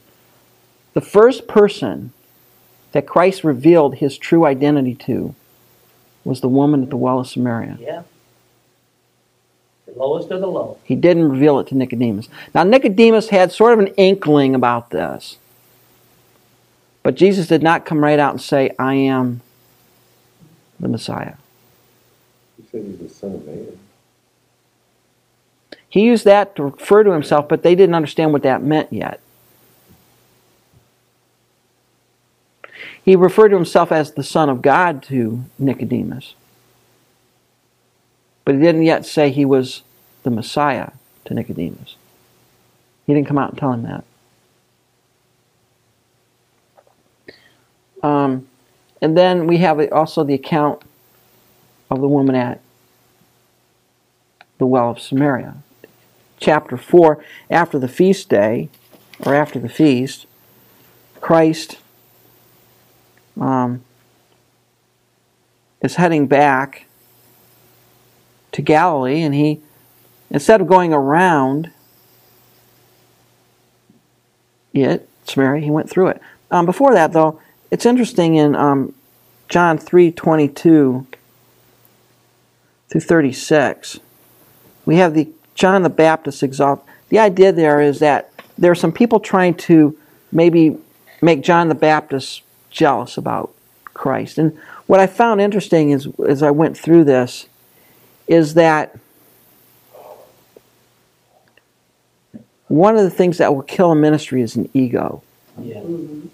The 0.94 1.02
first 1.02 1.48
person 1.48 2.12
that 2.92 3.08
Christ 3.08 3.44
revealed 3.44 3.96
his 3.96 4.18
true 4.18 4.46
identity 4.46 4.96
to 4.96 5.36
was 6.24 6.42
the 6.42 6.50
woman 6.50 6.84
at 6.84 6.90
the 6.90 6.98
well 6.98 7.20
of 7.20 7.28
Samaria. 7.28 7.78
Yeah. 7.80 8.04
The 9.86 9.94
lowest 10.00 10.32
of 10.32 10.42
the 10.42 10.48
low. 10.48 10.78
He 10.84 10.96
didn't 10.96 11.30
reveal 11.30 11.60
it 11.60 11.68
to 11.68 11.76
Nicodemus. 11.76 12.30
Now, 12.56 12.64
Nicodemus 12.64 13.30
had 13.30 13.52
sort 13.52 13.74
of 13.74 13.80
an 13.80 13.88
inkling 13.96 14.56
about 14.56 14.90
this. 14.90 15.38
But 17.04 17.16
Jesus 17.16 17.48
did 17.48 17.62
not 17.62 17.86
come 17.86 18.04
right 18.04 18.18
out 18.18 18.32
and 18.32 18.42
say, 18.42 18.72
I 18.80 18.96
am 18.96 19.42
the 20.80 20.88
Messiah. 20.88 21.36
He 22.58 22.64
said 22.72 22.86
he's 22.86 23.00
the 23.00 23.10
son 23.10 23.36
of 23.36 23.46
man. 23.46 23.78
He 25.90 26.02
used 26.02 26.26
that 26.26 26.56
to 26.56 26.64
refer 26.64 27.04
to 27.04 27.12
himself, 27.12 27.48
but 27.48 27.62
they 27.62 27.76
didn't 27.76 27.94
understand 27.94 28.34
what 28.34 28.42
that 28.44 28.64
meant 28.64 28.92
yet. 28.92 29.20
He 33.04 33.16
referred 33.16 33.50
to 33.50 33.56
himself 33.56 33.92
as 33.92 34.14
the 34.14 34.24
Son 34.24 34.50
of 34.50 34.62
God 34.62 35.04
to 35.04 35.44
Nicodemus. 35.60 36.36
But 38.46 38.56
he 38.56 38.62
didn't 38.62 38.84
yet 38.84 39.06
say 39.06 39.30
he 39.30 39.46
was 39.46 39.82
the 40.24 40.30
Messiah 40.30 40.92
to 41.26 41.34
Nicodemus. 41.34 41.96
He 43.06 43.14
didn't 43.14 43.28
come 43.28 43.38
out 43.38 43.52
and 43.52 43.60
tell 43.60 43.74
him 43.74 43.84
that. 43.84 44.04
Um, 48.02 48.48
and 49.02 49.18
then 49.18 49.48
we 49.48 49.58
have 49.58 49.80
also 49.92 50.24
the 50.24 50.34
account 50.34 50.82
of 51.90 52.02
the 52.02 52.08
woman 52.08 52.36
at 52.36 52.62
the 54.58 54.66
well 54.66 54.92
of 54.92 55.00
Samaria. 55.00 55.56
Chapter 56.40 56.78
4, 56.78 57.24
after 57.50 57.80
the 57.80 57.88
feast 57.88 58.30
day, 58.30 58.70
or 59.26 59.34
after 59.34 59.60
the 59.60 59.70
feast, 59.70 60.26
Christ 61.22 61.78
um, 63.40 63.84
is 65.82 65.96
heading 65.96 66.28
back 66.28 66.86
to 68.52 68.62
Galilee, 68.62 69.22
and 69.22 69.34
he, 69.34 69.62
instead 70.30 70.62
of 70.62 70.68
going 70.68 70.94
around 70.94 71.72
it, 74.74 75.10
Samaria, 75.26 75.64
he 75.64 75.72
went 75.72 75.90
through 75.90 76.10
it. 76.10 76.22
Um, 76.52 76.66
before 76.66 76.94
that, 76.94 77.14
though, 77.14 77.40
it's 77.72 77.86
interesting 77.86 78.36
in 78.36 78.56
um, 78.56 78.94
John 79.50 79.78
three 79.78 80.12
twenty 80.12 80.48
two 80.48 81.08
through 82.90 83.02
thirty 83.02 83.34
six. 83.34 84.00
We 84.86 84.98
have 84.98 85.16
the 85.16 85.30
John 85.56 85.82
the 85.82 85.90
Baptist 85.90 86.44
exalt. 86.44 86.86
The 87.10 87.18
idea 87.20 87.52
there 87.52 87.82
is 87.82 88.00
that 88.00 88.32
there 88.58 88.72
are 88.72 88.76
some 88.76 88.92
people 88.92 89.20
trying 89.20 89.56
to 89.56 89.98
maybe 90.32 90.78
make 91.22 91.42
John 91.42 91.70
the 91.70 91.76
Baptist 91.76 92.43
jealous 92.74 93.18
about 93.18 93.54
Christ. 93.94 94.38
And 94.38 94.58
what 94.88 95.00
I 95.00 95.08
found 95.08 95.40
interesting 95.40 95.92
is 95.92 96.08
as 96.28 96.44
I 96.44 96.52
went 96.52 96.78
through 96.78 97.06
this 97.06 97.48
is 98.28 98.56
that 98.56 98.98
one 102.68 102.98
of 102.98 103.04
the 103.04 103.10
things 103.10 103.38
that 103.38 103.54
will 103.54 103.62
kill 103.62 103.92
a 103.92 103.96
ministry 103.96 104.42
is 104.42 104.56
an 104.56 104.68
ego. 104.74 105.22
Yeah. 105.60 105.82
Mhm. 105.82 106.30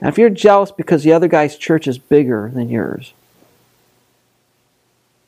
Now, 0.00 0.08
if 0.08 0.18
you're 0.18 0.30
jealous 0.30 0.70
because 0.70 1.02
the 1.02 1.12
other 1.12 1.28
guy's 1.28 1.56
church 1.56 1.88
is 1.88 1.98
bigger 1.98 2.50
than 2.52 2.68
yours, 2.68 3.12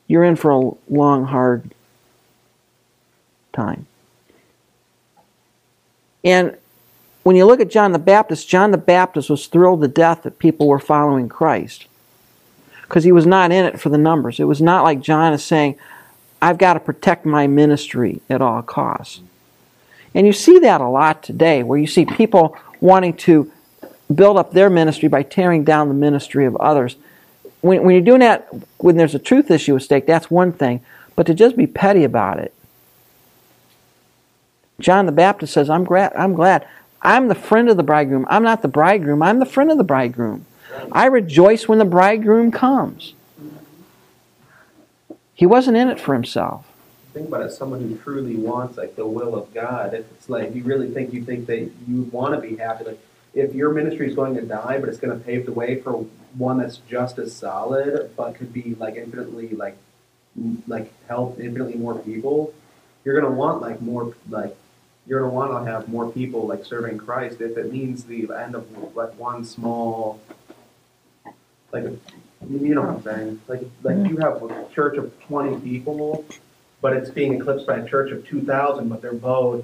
you're 0.07 0.23
in 0.23 0.35
for 0.35 0.51
a 0.51 0.71
long, 0.89 1.25
hard 1.25 1.73
time. 3.51 3.87
And 6.23 6.57
when 7.23 7.35
you 7.35 7.45
look 7.45 7.59
at 7.59 7.71
John 7.71 7.93
the 7.93 7.99
Baptist, 7.99 8.47
John 8.47 8.71
the 8.71 8.77
Baptist 8.77 9.29
was 9.29 9.47
thrilled 9.47 9.81
to 9.81 9.87
death 9.87 10.23
that 10.23 10.39
people 10.39 10.67
were 10.67 10.79
following 10.79 11.29
Christ 11.29 11.87
because 12.83 13.05
he 13.05 13.11
was 13.11 13.25
not 13.25 13.51
in 13.51 13.65
it 13.65 13.79
for 13.79 13.89
the 13.89 13.97
numbers. 13.97 14.39
It 14.39 14.43
was 14.43 14.61
not 14.61 14.83
like 14.83 15.01
John 15.01 15.33
is 15.33 15.43
saying, 15.43 15.77
I've 16.41 16.57
got 16.57 16.73
to 16.73 16.79
protect 16.79 17.25
my 17.25 17.47
ministry 17.47 18.21
at 18.29 18.41
all 18.41 18.61
costs. 18.61 19.21
And 20.13 20.27
you 20.27 20.33
see 20.33 20.59
that 20.59 20.81
a 20.81 20.87
lot 20.87 21.23
today, 21.23 21.63
where 21.63 21.79
you 21.79 21.87
see 21.87 22.05
people 22.05 22.57
wanting 22.81 23.15
to 23.17 23.51
build 24.13 24.37
up 24.37 24.51
their 24.51 24.69
ministry 24.69 25.07
by 25.07 25.23
tearing 25.23 25.63
down 25.63 25.87
the 25.87 25.93
ministry 25.93 26.45
of 26.45 26.55
others. 26.57 26.97
When, 27.61 27.83
when 27.83 27.95
you're 27.95 28.03
doing 28.03 28.19
that, 28.19 28.47
when 28.77 28.97
there's 28.97 29.15
a 29.15 29.19
truth 29.19 29.49
issue 29.49 29.75
at 29.75 29.81
stake, 29.81 30.05
that's 30.05 30.29
one 30.29 30.51
thing. 30.51 30.81
But 31.15 31.25
to 31.27 31.33
just 31.33 31.55
be 31.55 31.65
petty 31.65 32.03
about 32.03 32.39
it. 32.39 32.53
John 34.79 35.05
the 35.05 35.11
Baptist 35.11 35.53
says, 35.53 35.69
I'm, 35.69 35.85
gra- 35.85 36.11
I'm 36.15 36.33
glad. 36.33 36.67
I'm 37.03 37.27
the 37.27 37.35
friend 37.35 37.69
of 37.69 37.77
the 37.77 37.83
bridegroom. 37.83 38.25
I'm 38.29 38.43
not 38.43 38.61
the 38.61 38.67
bridegroom. 38.67 39.21
I'm 39.21 39.39
the 39.39 39.45
friend 39.45 39.69
of 39.69 39.77
the 39.77 39.83
bridegroom. 39.83 40.45
I 40.91 41.05
rejoice 41.05 41.67
when 41.67 41.79
the 41.79 41.85
bridegroom 41.85 42.51
comes. 42.51 43.13
He 45.35 45.45
wasn't 45.45 45.77
in 45.77 45.89
it 45.89 45.99
for 45.99 46.13
himself. 46.13 46.65
Think 47.13 47.27
about 47.27 47.41
it, 47.41 47.51
someone 47.51 47.81
who 47.81 47.97
truly 47.97 48.35
wants 48.35 48.77
like 48.77 48.95
the 48.95 49.05
will 49.05 49.35
of 49.35 49.53
God. 49.53 49.93
If 49.93 50.09
it's 50.11 50.29
like 50.29 50.55
you 50.55 50.63
really 50.63 50.89
think 50.89 51.13
you 51.13 51.23
think 51.23 51.45
that 51.47 51.69
you 51.87 52.03
want 52.11 52.33
to 52.33 52.41
be 52.41 52.55
happy, 52.55 52.85
like 52.85 52.99
if 53.33 53.53
your 53.53 53.71
ministry 53.71 54.07
is 54.07 54.15
going 54.15 54.35
to 54.35 54.41
die, 54.41 54.79
but 54.79 54.89
it's 54.89 54.97
going 54.97 55.17
to 55.17 55.23
pave 55.23 55.45
the 55.45 55.51
way 55.51 55.79
for 55.79 56.05
one 56.37 56.59
that's 56.59 56.77
just 56.89 57.19
as 57.19 57.35
solid, 57.35 58.11
but 58.15 58.35
could 58.35 58.53
be 58.53 58.75
like 58.79 58.95
infinitely 58.95 59.49
like 59.49 59.77
like 60.67 60.91
help 61.07 61.39
infinitely 61.39 61.75
more 61.75 61.99
people, 61.99 62.53
you're 63.03 63.19
going 63.19 63.31
to 63.31 63.37
want 63.37 63.61
like 63.61 63.81
more 63.81 64.15
like 64.29 64.55
you're 65.05 65.19
going 65.21 65.31
to 65.31 65.35
want 65.35 65.65
to 65.65 65.71
have 65.71 65.87
more 65.89 66.09
people 66.11 66.47
like 66.47 66.63
serving 66.65 66.97
Christ 66.97 67.41
if 67.41 67.57
it 67.57 67.71
means 67.71 68.05
the 68.05 68.29
end 68.33 68.55
of 68.55 68.65
like 68.95 69.17
one 69.19 69.43
small 69.45 70.19
like 71.71 71.83
you 72.49 72.75
know 72.75 72.81
what 72.81 72.89
I'm 72.89 73.03
saying? 73.03 73.41
Like 73.47 73.61
like 73.83 74.09
you 74.09 74.17
have 74.17 74.43
a 74.43 74.67
church 74.73 74.97
of 74.97 75.17
twenty 75.21 75.59
people, 75.59 76.25
but 76.81 76.93
it's 76.93 77.09
being 77.09 77.33
eclipsed 77.33 77.65
by 77.65 77.77
a 77.77 77.87
church 77.87 78.11
of 78.11 78.25
two 78.27 78.41
thousand, 78.41 78.89
but 78.89 79.01
they're 79.01 79.13
both 79.13 79.63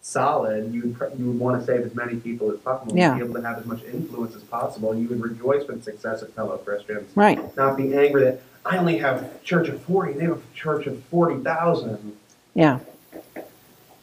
solid. 0.00 0.72
You 0.72 0.82
would 0.98 1.18
you 1.18 1.26
would 1.26 1.38
want 1.38 1.60
to 1.60 1.66
save 1.66 1.82
as 1.84 1.94
many 1.94 2.16
people 2.16 2.50
as 2.50 2.58
possible, 2.60 2.96
Yeah. 2.96 3.14
be 3.16 3.24
able 3.24 3.34
to 3.34 3.42
have 3.42 3.58
as 3.58 3.66
much 3.66 3.82
influence 3.84 4.34
as 4.34 4.42
possible. 4.42 4.94
You 4.94 5.08
would 5.08 5.20
rejoice 5.20 5.66
with 5.66 5.78
the 5.78 5.82
success 5.82 6.22
of 6.22 6.32
fellow 6.32 6.56
Christians, 6.58 7.14
Right. 7.14 7.38
not 7.56 7.76
be 7.76 7.94
angry 7.96 8.24
that 8.24 8.40
I 8.64 8.78
only 8.78 8.98
have 8.98 9.22
a 9.22 9.30
church 9.44 9.68
of 9.68 9.80
forty, 9.82 10.14
they 10.14 10.24
have 10.24 10.38
a 10.38 10.54
church 10.54 10.86
of 10.86 11.02
forty 11.04 11.42
thousand. 11.42 12.16
Yeah. 12.60 12.80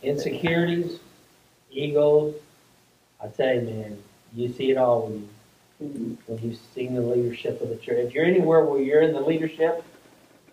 Insecurities, 0.02 1.00
egos. 1.70 2.34
I 3.22 3.28
tell 3.28 3.54
you, 3.54 3.62
man, 3.62 4.04
you 4.36 4.52
see 4.52 4.72
it 4.72 4.78
all 4.78 5.08
when 5.08 5.30
you 5.80 6.18
when 6.26 6.40
you've 6.40 6.60
seen 6.74 6.96
the 6.96 7.02
leadership 7.02 7.62
of 7.62 7.70
the 7.70 7.78
church. 7.78 7.98
If 8.08 8.14
you're 8.16 8.26
anywhere 8.26 8.66
where 8.66 8.82
you're 8.82 9.04
in 9.04 9.14
the 9.14 9.22
leadership, 9.22 9.84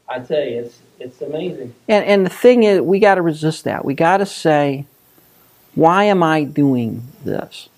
I 0.07 0.19
tell 0.19 0.43
you, 0.45 0.65
it's 0.65 0.79
it's 1.01 1.23
amazing. 1.23 1.75
And, 1.89 2.05
and 2.05 2.27
the 2.27 2.31
thing 2.31 2.65
is, 2.65 2.83
we 2.83 2.99
got 3.01 3.15
to 3.15 3.23
resist 3.23 3.65
that. 3.65 3.87
We 3.87 3.95
got 3.95 4.19
to 4.19 4.27
say, 4.27 4.85
why 5.75 6.05
am 6.05 6.23
I 6.23 6.45
doing 6.45 7.05
this? 7.25 7.71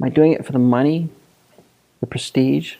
Am 0.00 0.06
I 0.06 0.08
doing 0.08 0.32
it 0.32 0.46
for 0.46 0.52
the 0.52 0.58
money, 0.58 1.10
the 2.00 2.06
prestige? 2.06 2.76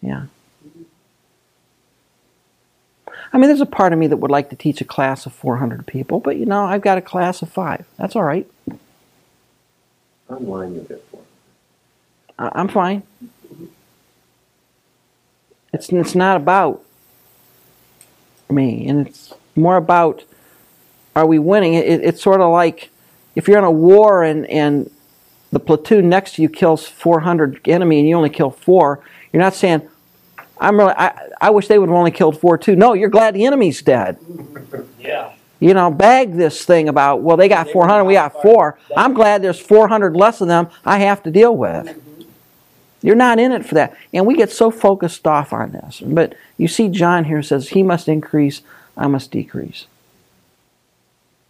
Yeah. 0.00 0.26
I 3.34 3.36
mean, 3.36 3.48
there's 3.48 3.60
a 3.60 3.66
part 3.66 3.92
of 3.92 3.98
me 3.98 4.06
that 4.06 4.18
would 4.18 4.30
like 4.30 4.50
to 4.50 4.56
teach 4.56 4.80
a 4.80 4.84
class 4.84 5.26
of 5.26 5.32
400 5.32 5.88
people, 5.88 6.20
but 6.20 6.36
you 6.36 6.46
know, 6.46 6.64
I've 6.64 6.82
got 6.82 6.98
a 6.98 7.02
class 7.02 7.42
of 7.42 7.50
five. 7.50 7.84
That's 7.98 8.14
all 8.14 8.22
right. 8.22 8.48
Online 10.30 10.74
you'll 10.76 10.84
get 10.84 11.04
four. 11.10 11.20
I- 12.38 12.52
I'm 12.54 12.68
fine. 12.68 13.02
It's 15.72 15.88
it's 15.88 16.14
not 16.14 16.36
about 16.36 16.84
me, 18.48 18.86
and 18.86 19.04
it's 19.08 19.34
more 19.56 19.76
about 19.76 20.22
are 21.16 21.26
we 21.26 21.40
winning? 21.40 21.74
It, 21.74 22.04
it's 22.04 22.22
sort 22.22 22.40
of 22.40 22.52
like 22.52 22.90
if 23.34 23.48
you're 23.48 23.58
in 23.58 23.64
a 23.64 23.70
war 23.70 24.22
and 24.22 24.46
and 24.46 24.88
the 25.50 25.58
platoon 25.58 26.08
next 26.08 26.36
to 26.36 26.42
you 26.42 26.48
kills 26.48 26.86
400 26.86 27.66
enemy 27.66 27.98
and 27.98 28.08
you 28.08 28.16
only 28.16 28.30
kill 28.30 28.50
four. 28.50 29.00
You're 29.32 29.42
not 29.42 29.54
saying 29.54 29.88
I'm 30.58 30.78
really. 30.78 30.92
I, 30.96 31.30
I 31.40 31.50
wish 31.50 31.68
they 31.68 31.78
would 31.78 31.88
have 31.88 31.96
only 31.96 32.10
killed 32.10 32.40
four 32.40 32.58
too. 32.58 32.76
No, 32.76 32.94
you're 32.94 33.08
glad 33.08 33.34
the 33.34 33.44
enemy's 33.44 33.82
dead. 33.82 34.18
Yeah. 34.98 35.32
You 35.60 35.72
know, 35.72 35.90
bag 35.90 36.34
this 36.34 36.64
thing 36.64 36.88
about 36.88 37.22
well, 37.22 37.36
they 37.36 37.48
got 37.48 37.70
400, 37.70 38.04
we 38.04 38.14
got 38.14 38.42
four. 38.42 38.78
I'm 38.96 39.14
glad 39.14 39.42
there's 39.42 39.60
400 39.60 40.16
less 40.16 40.40
of 40.40 40.48
them 40.48 40.68
I 40.84 40.98
have 40.98 41.22
to 41.22 41.30
deal 41.30 41.56
with. 41.56 42.00
You're 43.04 43.14
not 43.14 43.38
in 43.38 43.52
it 43.52 43.66
for 43.66 43.74
that. 43.74 43.96
And 44.14 44.26
we 44.26 44.34
get 44.34 44.50
so 44.50 44.70
focused 44.70 45.26
off 45.26 45.52
on 45.52 45.72
this. 45.72 46.00
But 46.00 46.34
you 46.56 46.68
see, 46.68 46.88
John 46.88 47.24
here 47.24 47.42
says, 47.42 47.68
He 47.68 47.82
must 47.82 48.08
increase, 48.08 48.62
I 48.96 49.06
must 49.08 49.30
decrease. 49.30 49.86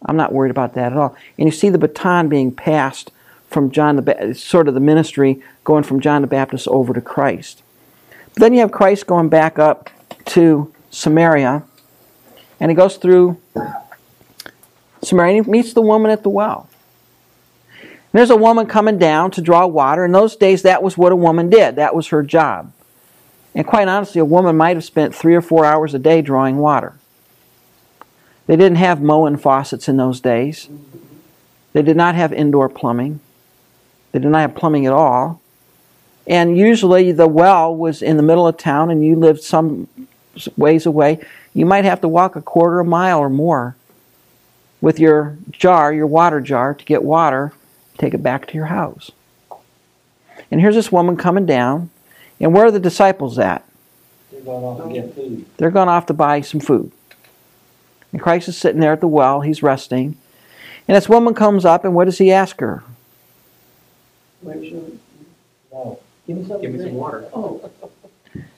I'm 0.05 0.17
not 0.17 0.33
worried 0.33 0.51
about 0.51 0.73
that 0.73 0.91
at 0.91 0.97
all. 0.97 1.15
And 1.37 1.47
you 1.47 1.51
see 1.51 1.69
the 1.69 1.77
baton 1.77 2.27
being 2.27 2.51
passed 2.51 3.11
from 3.49 3.71
John 3.71 3.95
the 3.95 4.01
Baptist, 4.01 4.45
sort 4.45 4.67
of 4.67 4.73
the 4.73 4.79
ministry 4.79 5.41
going 5.63 5.83
from 5.83 6.01
John 6.01 6.21
the 6.21 6.27
Baptist 6.27 6.67
over 6.67 6.93
to 6.93 7.01
Christ. 7.01 7.63
Then 8.35 8.53
you 8.53 8.59
have 8.59 8.71
Christ 8.71 9.07
going 9.07 9.29
back 9.29 9.57
up 9.57 9.89
to 10.25 10.73
Samaria, 10.91 11.63
and 12.59 12.71
he 12.71 12.75
goes 12.75 12.97
through 12.97 13.37
Samaria 15.01 15.37
and 15.37 15.45
he 15.45 15.51
meets 15.51 15.73
the 15.73 15.81
woman 15.81 16.11
at 16.11 16.23
the 16.23 16.29
well. 16.29 16.67
And 17.81 18.19
there's 18.19 18.29
a 18.29 18.35
woman 18.35 18.65
coming 18.65 18.97
down 18.97 19.31
to 19.31 19.41
draw 19.41 19.65
water. 19.67 20.05
In 20.05 20.11
those 20.11 20.35
days, 20.35 20.61
that 20.63 20.81
was 20.81 20.97
what 20.97 21.11
a 21.11 21.15
woman 21.15 21.49
did, 21.49 21.75
that 21.75 21.95
was 21.95 22.07
her 22.07 22.23
job. 22.23 22.71
And 23.53 23.65
quite 23.65 23.87
honestly, 23.87 24.19
a 24.19 24.25
woman 24.25 24.57
might 24.57 24.75
have 24.75 24.83
spent 24.83 25.15
three 25.15 25.35
or 25.35 25.41
four 25.41 25.63
hours 25.63 25.93
a 25.93 25.99
day 25.99 26.21
drawing 26.21 26.57
water. 26.57 26.93
They 28.47 28.55
didn't 28.55 28.77
have 28.77 29.01
mowing 29.01 29.37
faucets 29.37 29.87
in 29.87 29.97
those 29.97 30.19
days. 30.19 30.69
They 31.73 31.81
did 31.81 31.97
not 31.97 32.15
have 32.15 32.31
indoor 32.31 32.69
plumbing. 32.69 33.21
They 34.11 34.19
did 34.19 34.29
not 34.29 34.39
have 34.39 34.55
plumbing 34.55 34.85
at 34.85 34.93
all. 34.93 35.41
And 36.27 36.57
usually 36.57 37.11
the 37.11 37.27
well 37.27 37.75
was 37.75 38.01
in 38.01 38.17
the 38.17 38.23
middle 38.23 38.47
of 38.47 38.57
town 38.57 38.89
and 38.89 39.05
you 39.05 39.15
lived 39.15 39.41
some 39.41 39.87
ways 40.57 40.85
away. 40.85 41.19
You 41.53 41.65
might 41.65 41.85
have 41.85 42.01
to 42.01 42.07
walk 42.07 42.35
a 42.35 42.41
quarter 42.41 42.79
of 42.79 42.87
a 42.87 42.89
mile 42.89 43.19
or 43.19 43.29
more 43.29 43.75
with 44.81 44.99
your 44.99 45.37
jar, 45.51 45.93
your 45.93 46.07
water 46.07 46.41
jar, 46.41 46.73
to 46.73 46.85
get 46.85 47.03
water, 47.03 47.53
take 47.97 48.13
it 48.13 48.23
back 48.23 48.47
to 48.47 48.53
your 48.53 48.65
house. 48.65 49.11
And 50.51 50.61
here's 50.61 50.75
this 50.75 50.91
woman 50.91 51.17
coming 51.17 51.45
down. 51.45 51.89
And 52.39 52.53
where 52.53 52.65
are 52.65 52.71
the 52.71 52.79
disciples 52.79 53.39
at? 53.39 53.63
They're 54.31 54.41
going 54.41 54.63
off 54.63 54.87
to 54.87 54.93
get 54.93 55.15
food. 55.15 55.45
They're 55.57 55.71
going 55.71 55.89
off 55.89 56.05
to 56.07 56.13
buy 56.13 56.41
some 56.41 56.59
food. 56.59 56.91
And 58.11 58.21
Christ 58.21 58.47
is 58.49 58.57
sitting 58.57 58.81
there 58.81 58.93
at 58.93 59.01
the 59.01 59.07
well, 59.07 59.41
he's 59.41 59.63
resting. 59.63 60.17
And 60.87 60.95
this 60.95 61.09
woman 61.09 61.33
comes 61.33 61.65
up, 61.65 61.83
and 61.83 61.95
what 61.95 62.05
does 62.05 62.17
he 62.17 62.31
ask 62.31 62.59
her? 62.59 62.83
Where's 64.41 64.65
your, 64.65 64.83
No. 65.71 65.99
Give 66.27 66.37
me 66.37 66.45
something. 66.47 66.61
Give 66.71 66.79
me 66.79 66.85
some 66.85 66.95
water. 66.95 67.25
oh, 67.33 67.69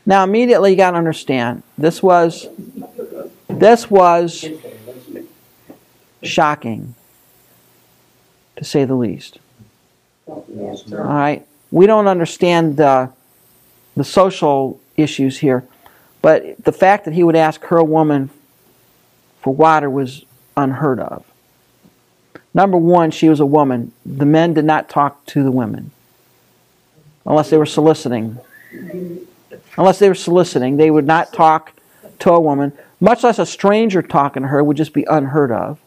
Now 0.06 0.24
immediately 0.24 0.72
you 0.72 0.78
got 0.78 0.92
to 0.92 0.98
understand, 0.98 1.64
this 1.78 2.02
was 2.02 2.48
this 3.50 3.90
was 3.90 4.42
Get 4.42 4.62
there, 4.64 4.72
let's- 5.14 5.28
shocking 6.24 6.96
to 8.56 8.64
say 8.64 8.86
the 8.86 8.96
least. 8.96 9.40
All 10.28 10.46
right, 10.92 11.46
we 11.72 11.86
don't 11.88 12.08
understand 12.08 12.78
the 12.78 13.12
the 13.96 14.04
social 14.04 14.80
issues 14.96 15.40
here, 15.40 15.64
but 16.22 16.64
the 16.64 16.72
fact 16.72 17.06
that 17.06 17.14
he 17.14 17.24
would 17.24 17.36
ask 17.36 17.62
her 17.66 17.78
a 17.78 17.84
woman 17.84 18.30
for 19.42 19.54
water 19.54 19.90
was 19.90 20.24
unheard 20.56 21.00
of. 21.00 21.26
Number 22.54 22.78
one, 22.78 23.12
she 23.12 23.28
was 23.30 23.40
a 23.40 23.46
woman. 23.46 23.92
The 24.06 24.26
men 24.26 24.54
did 24.54 24.66
not 24.66 24.90
talk 24.90 25.26
to 25.28 25.44
the 25.44 25.52
women 25.52 25.92
unless 27.28 27.50
they 27.50 27.58
were 27.58 27.66
soliciting. 27.66 28.40
Unless 29.78 30.00
they 30.00 30.08
were 30.08 30.16
soliciting, 30.16 30.78
they 30.78 30.90
would 30.90 31.06
not 31.06 31.34
talk 31.34 31.74
to 32.20 32.32
a 32.32 32.40
woman, 32.40 32.74
much 33.00 33.24
less 33.24 33.38
a 33.38 33.46
stranger 33.46 34.02
talking 34.02 34.44
to 34.44 34.50
her 34.50 34.64
would 34.64 34.78
just 34.78 34.94
be 34.94 35.06
unheard 35.08 35.52
of. 35.52 35.80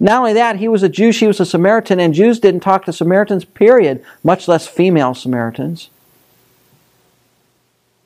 Not 0.00 0.18
only 0.18 0.32
that, 0.32 0.56
he 0.56 0.66
was 0.66 0.82
a 0.82 0.88
Jew, 0.88 1.12
she 1.12 1.26
was 1.26 1.38
a 1.38 1.46
Samaritan, 1.46 2.00
and 2.00 2.14
Jews 2.14 2.40
didn't 2.40 2.60
talk 2.60 2.86
to 2.86 2.92
Samaritans, 2.92 3.44
period, 3.44 4.02
much 4.24 4.48
less 4.48 4.66
female 4.66 5.14
Samaritans. 5.14 5.90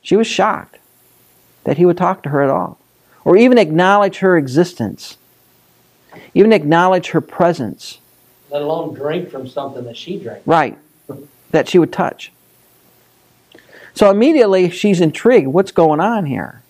She 0.02 0.16
was 0.16 0.26
shocked 0.26 0.78
that 1.62 1.78
he 1.78 1.86
would 1.86 1.96
talk 1.96 2.22
to 2.24 2.28
her 2.30 2.42
at 2.42 2.50
all, 2.50 2.78
or 3.24 3.36
even 3.36 3.56
acknowledge 3.56 4.18
her 4.18 4.36
existence, 4.36 5.16
even 6.34 6.52
acknowledge 6.52 7.10
her 7.10 7.20
presence. 7.20 7.98
Let 8.50 8.62
alone 8.62 8.94
drink 8.94 9.30
from 9.30 9.48
something 9.48 9.84
that 9.84 9.96
she 9.96 10.18
drank. 10.18 10.42
Right, 10.44 10.76
that 11.54 11.68
she 11.68 11.78
would 11.78 11.92
touch. 11.92 12.32
So 13.94 14.10
immediately 14.10 14.70
she's 14.70 15.00
intrigued 15.00 15.46
what's 15.46 15.70
going 15.70 16.00
on 16.00 16.26
here? 16.26 16.62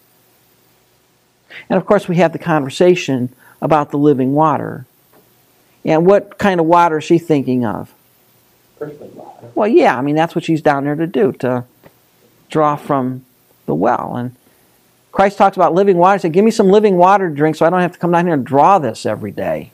And 1.71 1.79
of 1.79 1.87
course, 1.87 2.07
we 2.07 2.17
have 2.17 2.35
the 2.35 2.39
conversation 2.39 3.35
about 3.63 3.91
the 3.91 3.97
living 3.97 4.35
water. 4.35 4.85
And 5.87 6.05
what 6.05 6.37
kind 6.37 6.61
of 6.61 6.67
water 6.67 6.99
is 6.99 7.05
she 7.05 7.19
thinking 7.19 7.65
of? 7.65 7.95
Earthly 8.79 9.09
water. 9.09 9.49
Well, 9.55 9.69
yeah, 9.69 9.97
I 9.97 10.03
mean, 10.03 10.17
that's 10.17 10.35
what 10.35 10.45
she's 10.45 10.61
down 10.61 10.85
there 10.85 10.97
to 10.97 11.07
do, 11.07 11.33
to 11.33 11.65
draw 12.51 12.77
from 12.77 13.25
the 13.65 13.75
well. 13.75 14.17
And 14.17 14.37
Christ 15.13 15.39
talks 15.39 15.57
about 15.57 15.73
living 15.73 15.97
water. 15.97 16.19
He 16.19 16.21
said, 16.23 16.35
Give 16.35 16.45
me 16.45 16.51
some 16.51 16.69
living 16.69 16.99
water 16.99 17.31
to 17.31 17.35
drink 17.35 17.57
so 17.57 17.65
I 17.65 17.71
don't 17.71 17.81
have 17.81 17.93
to 17.93 17.99
come 17.99 18.13
down 18.13 18.27
here 18.27 18.35
and 18.35 18.45
draw 18.45 18.79
this 18.79 19.07
every 19.07 19.33
day. 19.33 19.71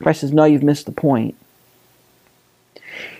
Christ 0.00 0.22
says, 0.22 0.32
No, 0.32 0.44
you've 0.44 0.62
missed 0.62 0.86
the 0.86 0.92
point. 0.92 1.34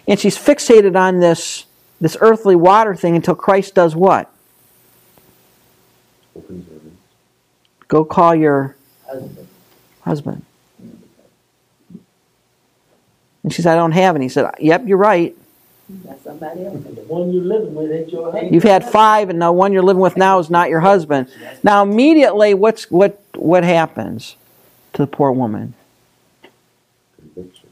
And 0.09 0.19
she's 0.19 0.37
fixated 0.37 0.97
on 0.97 1.21
this, 1.21 1.65
this 2.01 2.17
earthly 2.21 2.57
water 2.57 2.95
thing 2.95 3.15
until 3.17 3.35
Christ 3.35 3.75
does 3.75 3.95
what? 3.95 4.31
Go 7.89 8.05
call 8.05 8.35
your 8.35 8.77
Husband. 9.07 9.49
husband. 10.01 10.43
And 13.45 13.53
she 13.53 13.61
said, 13.63 13.73
I 13.73 13.77
don't 13.77 13.93
have 13.93 14.17
any. 14.17 14.27
He 14.27 14.29
said, 14.29 14.51
Yep, 14.61 14.87
you're 14.87 14.97
right. 14.97 15.37
That's 16.05 16.23
somebody 16.25 16.65
else. 16.65 16.83
The 16.85 16.91
one 17.03 17.33
you're 17.33 17.43
living 17.45 17.75
with 17.75 17.91
ain't 17.93 18.11
your 18.11 18.31
husband. 18.33 18.55
You've 18.55 18.63
had 18.63 18.85
five, 18.89 19.29
and 19.29 19.43
the 19.43 19.53
one 19.53 19.73
you're 19.73 19.83
living 19.83 20.01
with 20.01 20.17
now 20.17 20.39
is 20.39 20.49
not 20.49 20.71
your 20.71 20.81
husband. 20.81 21.29
Now, 21.63 21.83
immediately, 21.83 22.55
what's 22.55 22.91
what 22.91 23.21
what 23.35 23.65
happens 23.65 24.37
to 24.95 25.03
the 25.03 25.07
poor 25.07 25.33
woman? 25.33 25.75
Conviction. 27.17 27.69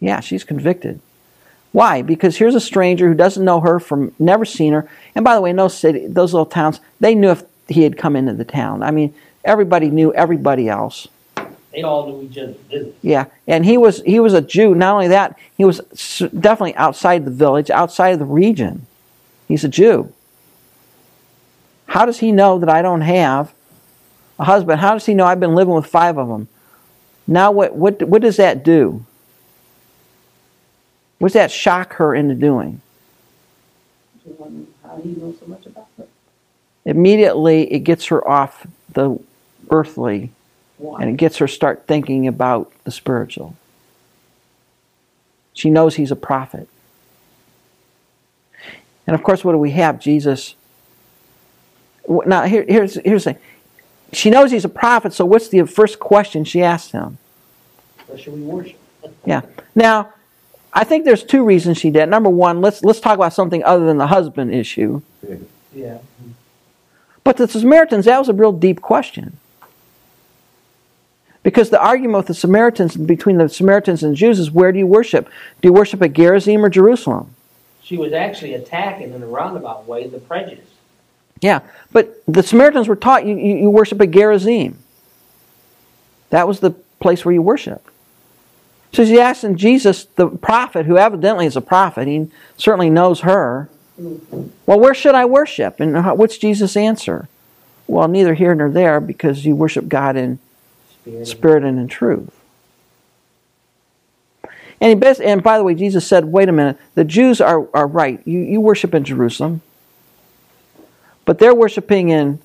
Yeah, 0.00 0.20
she's 0.20 0.44
convicted. 0.44 1.00
Why? 1.72 2.02
Because 2.02 2.36
here's 2.36 2.54
a 2.54 2.60
stranger 2.60 3.08
who 3.08 3.14
doesn't 3.14 3.44
know 3.44 3.60
her 3.60 3.80
from 3.80 4.14
never 4.18 4.44
seen 4.44 4.74
her. 4.74 4.88
And 5.14 5.24
by 5.24 5.34
the 5.34 5.40
way, 5.40 5.50
in 5.50 5.56
those 5.56 5.76
city, 5.76 6.06
those 6.06 6.32
little 6.32 6.46
towns, 6.46 6.80
they 7.00 7.14
knew 7.14 7.30
if 7.30 7.42
he 7.68 7.82
had 7.82 7.96
come 7.96 8.14
into 8.14 8.34
the 8.34 8.44
town. 8.44 8.82
I 8.82 8.90
mean, 8.90 9.14
everybody 9.44 9.90
knew 9.90 10.12
everybody 10.12 10.68
else. 10.68 11.08
They 11.72 11.82
all 11.82 12.06
knew 12.06 12.28
each 12.28 12.36
other. 12.36 12.54
Yeah, 13.00 13.26
and 13.46 13.64
he 13.64 13.78
was 13.78 14.02
he 14.02 14.20
was 14.20 14.34
a 14.34 14.42
Jew. 14.42 14.74
Not 14.74 14.92
only 14.92 15.08
that, 15.08 15.38
he 15.56 15.64
was 15.64 15.80
definitely 16.38 16.74
outside 16.76 17.24
the 17.24 17.30
village, 17.30 17.70
outside 17.70 18.10
of 18.10 18.18
the 18.18 18.26
region. 18.26 18.86
He's 19.48 19.64
a 19.64 19.68
Jew. 19.68 20.12
How 21.86 22.04
does 22.04 22.18
he 22.18 22.30
know 22.32 22.58
that 22.58 22.68
I 22.68 22.82
don't 22.82 23.00
have 23.00 23.54
a 24.38 24.44
husband? 24.44 24.80
How 24.80 24.92
does 24.92 25.06
he 25.06 25.14
know 25.14 25.24
I've 25.24 25.40
been 25.40 25.54
living 25.54 25.74
with 25.74 25.86
five 25.86 26.18
of 26.18 26.28
them? 26.28 26.48
Now, 27.26 27.50
what 27.50 27.74
what 27.74 28.02
what 28.02 28.20
does 28.20 28.36
that 28.36 28.62
do? 28.62 29.06
What 31.22 31.28
does 31.28 31.34
that 31.34 31.52
shock 31.52 31.92
her 31.94 32.16
into 32.16 32.34
doing? 32.34 32.80
You 34.26 34.66
How 34.82 35.00
he 35.00 35.10
knows 35.10 35.38
so 35.38 35.46
much 35.46 35.64
about 35.66 35.86
her. 35.96 36.06
Immediately, 36.84 37.72
it 37.72 37.78
gets 37.84 38.06
her 38.06 38.26
off 38.28 38.66
the 38.92 39.20
earthly 39.70 40.32
Why? 40.78 41.00
and 41.00 41.10
it 41.10 41.16
gets 41.18 41.36
her 41.36 41.46
start 41.46 41.86
thinking 41.86 42.26
about 42.26 42.72
the 42.82 42.90
spiritual. 42.90 43.54
She 45.54 45.70
knows 45.70 45.94
he's 45.94 46.10
a 46.10 46.16
prophet. 46.16 46.68
And 49.06 49.14
of 49.14 49.22
course, 49.22 49.44
what 49.44 49.52
do 49.52 49.58
we 49.58 49.70
have? 49.70 50.00
Jesus. 50.00 50.56
Now, 52.08 52.46
here, 52.46 52.64
here's, 52.68 52.94
here's 53.04 53.22
the 53.22 53.34
thing. 53.34 53.42
She 54.12 54.28
knows 54.28 54.50
he's 54.50 54.64
a 54.64 54.68
prophet, 54.68 55.12
so 55.12 55.24
what's 55.24 55.50
the 55.50 55.68
first 55.68 56.00
question 56.00 56.42
she 56.42 56.64
asks 56.64 56.90
him? 56.90 57.18
Or 58.08 58.18
should 58.18 58.32
we 58.32 58.40
worship? 58.40 58.80
Yeah. 59.24 59.42
Now, 59.76 60.14
I 60.72 60.84
think 60.84 61.04
there's 61.04 61.22
two 61.22 61.44
reasons 61.44 61.78
she 61.78 61.90
did. 61.90 62.08
Number 62.08 62.30
one, 62.30 62.60
let's 62.60 62.82
let's 62.82 63.00
talk 63.00 63.14
about 63.14 63.34
something 63.34 63.62
other 63.64 63.84
than 63.84 63.98
the 63.98 64.06
husband 64.06 64.54
issue. 64.54 65.02
Yeah. 65.74 65.98
But 67.24 67.36
the 67.36 67.46
Samaritans, 67.46 68.06
that 68.06 68.18
was 68.18 68.28
a 68.28 68.32
real 68.32 68.52
deep 68.52 68.80
question. 68.80 69.38
Because 71.42 71.70
the 71.70 71.80
argument 71.80 72.18
with 72.18 72.26
the 72.28 72.34
Samaritans 72.34 72.96
between 72.96 73.38
the 73.38 73.48
Samaritans 73.48 74.02
and 74.02 74.16
Jews 74.16 74.38
is 74.38 74.50
where 74.50 74.72
do 74.72 74.78
you 74.78 74.86
worship? 74.86 75.28
Do 75.60 75.68
you 75.68 75.72
worship 75.72 76.00
at 76.02 76.12
Gerizim 76.12 76.64
or 76.64 76.68
Jerusalem? 76.68 77.34
She 77.82 77.96
was 77.96 78.12
actually 78.12 78.54
attacking 78.54 79.12
in 79.12 79.22
a 79.22 79.26
roundabout 79.26 79.86
way 79.86 80.06
the 80.06 80.18
prejudice. 80.18 80.68
Yeah, 81.40 81.60
but 81.90 82.22
the 82.28 82.44
Samaritans 82.44 82.86
were 82.86 82.96
taught 82.96 83.26
you, 83.26 83.36
you, 83.36 83.56
you 83.56 83.70
worship 83.70 84.00
at 84.00 84.12
Gerizim. 84.12 84.78
That 86.30 86.46
was 86.46 86.60
the 86.60 86.70
place 87.00 87.24
where 87.24 87.34
you 87.34 87.42
worship. 87.42 87.90
So 88.92 89.04
she's 89.04 89.18
asking 89.18 89.56
Jesus, 89.56 90.04
the 90.16 90.28
prophet, 90.28 90.84
who 90.86 90.98
evidently 90.98 91.46
is 91.46 91.56
a 91.56 91.62
prophet, 91.62 92.06
he 92.06 92.28
certainly 92.58 92.90
knows 92.90 93.20
her, 93.20 93.70
well, 94.66 94.78
where 94.80 94.94
should 94.94 95.14
I 95.14 95.24
worship? 95.24 95.80
And 95.80 95.96
how- 95.96 96.14
what's 96.14 96.36
Jesus' 96.36 96.76
answer? 96.76 97.28
Well, 97.86 98.06
neither 98.08 98.34
here 98.34 98.54
nor 98.54 98.70
there 98.70 99.00
because 99.00 99.44
you 99.44 99.56
worship 99.56 99.88
God 99.88 100.16
in 100.16 100.38
Spirit. 101.04 101.26
spirit 101.26 101.64
and 101.64 101.78
in 101.78 101.88
truth. 101.88 102.30
And, 104.80 104.88
he 104.88 104.94
bas- 104.94 105.20
and 105.20 105.42
by 105.42 105.58
the 105.58 105.64
way, 105.64 105.74
Jesus 105.74 106.06
said, 106.06 106.26
wait 106.26 106.48
a 106.48 106.52
minute, 106.52 106.76
the 106.94 107.04
Jews 107.04 107.40
are, 107.40 107.66
are 107.72 107.86
right. 107.86 108.20
You, 108.24 108.40
you 108.40 108.60
worship 108.60 108.94
in 108.94 109.04
Jerusalem, 109.04 109.62
but 111.24 111.38
they're 111.38 111.54
worshiping 111.54 112.08
in 112.08 112.40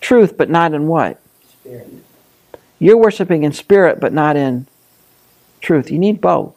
truth, 0.00 0.36
but 0.36 0.50
not 0.50 0.72
in 0.72 0.86
what? 0.86 1.18
Spirit. 1.60 1.88
You're 2.78 2.98
worshiping 2.98 3.44
in 3.44 3.52
spirit, 3.52 3.98
but 3.98 4.12
not 4.12 4.36
in 4.36 4.66
truth. 5.64 5.90
You 5.90 5.98
need 5.98 6.20
both. 6.20 6.54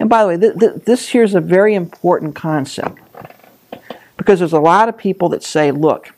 And 0.00 0.08
by 0.08 0.22
the 0.22 0.28
way, 0.28 0.36
th- 0.38 0.58
th- 0.58 0.84
this 0.84 1.08
here's 1.08 1.34
a 1.34 1.40
very 1.40 1.74
important 1.74 2.34
concept 2.34 2.98
because 4.16 4.38
there's 4.38 4.52
a 4.52 4.60
lot 4.60 4.88
of 4.88 4.96
people 4.96 5.28
that 5.30 5.42
say, 5.42 5.70
look, 5.70 6.14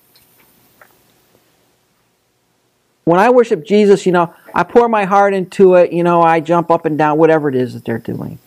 when 3.05 3.19
I 3.19 3.31
worship 3.31 3.65
Jesus, 3.65 4.07
you 4.07 4.13
know, 4.13 4.35
I 4.55 4.63
pour 4.63 4.89
my 4.89 5.05
heart 5.05 5.35
into 5.35 5.75
it, 5.75 5.93
you 5.93 6.05
know, 6.05 6.23
I 6.23 6.41
jump 6.41 6.71
up 6.71 6.85
and 6.85 6.97
down, 6.97 7.19
whatever 7.19 7.49
it 7.49 7.55
is 7.55 7.75
that 7.75 7.85
they're 7.85 7.99
doing. 7.99 8.39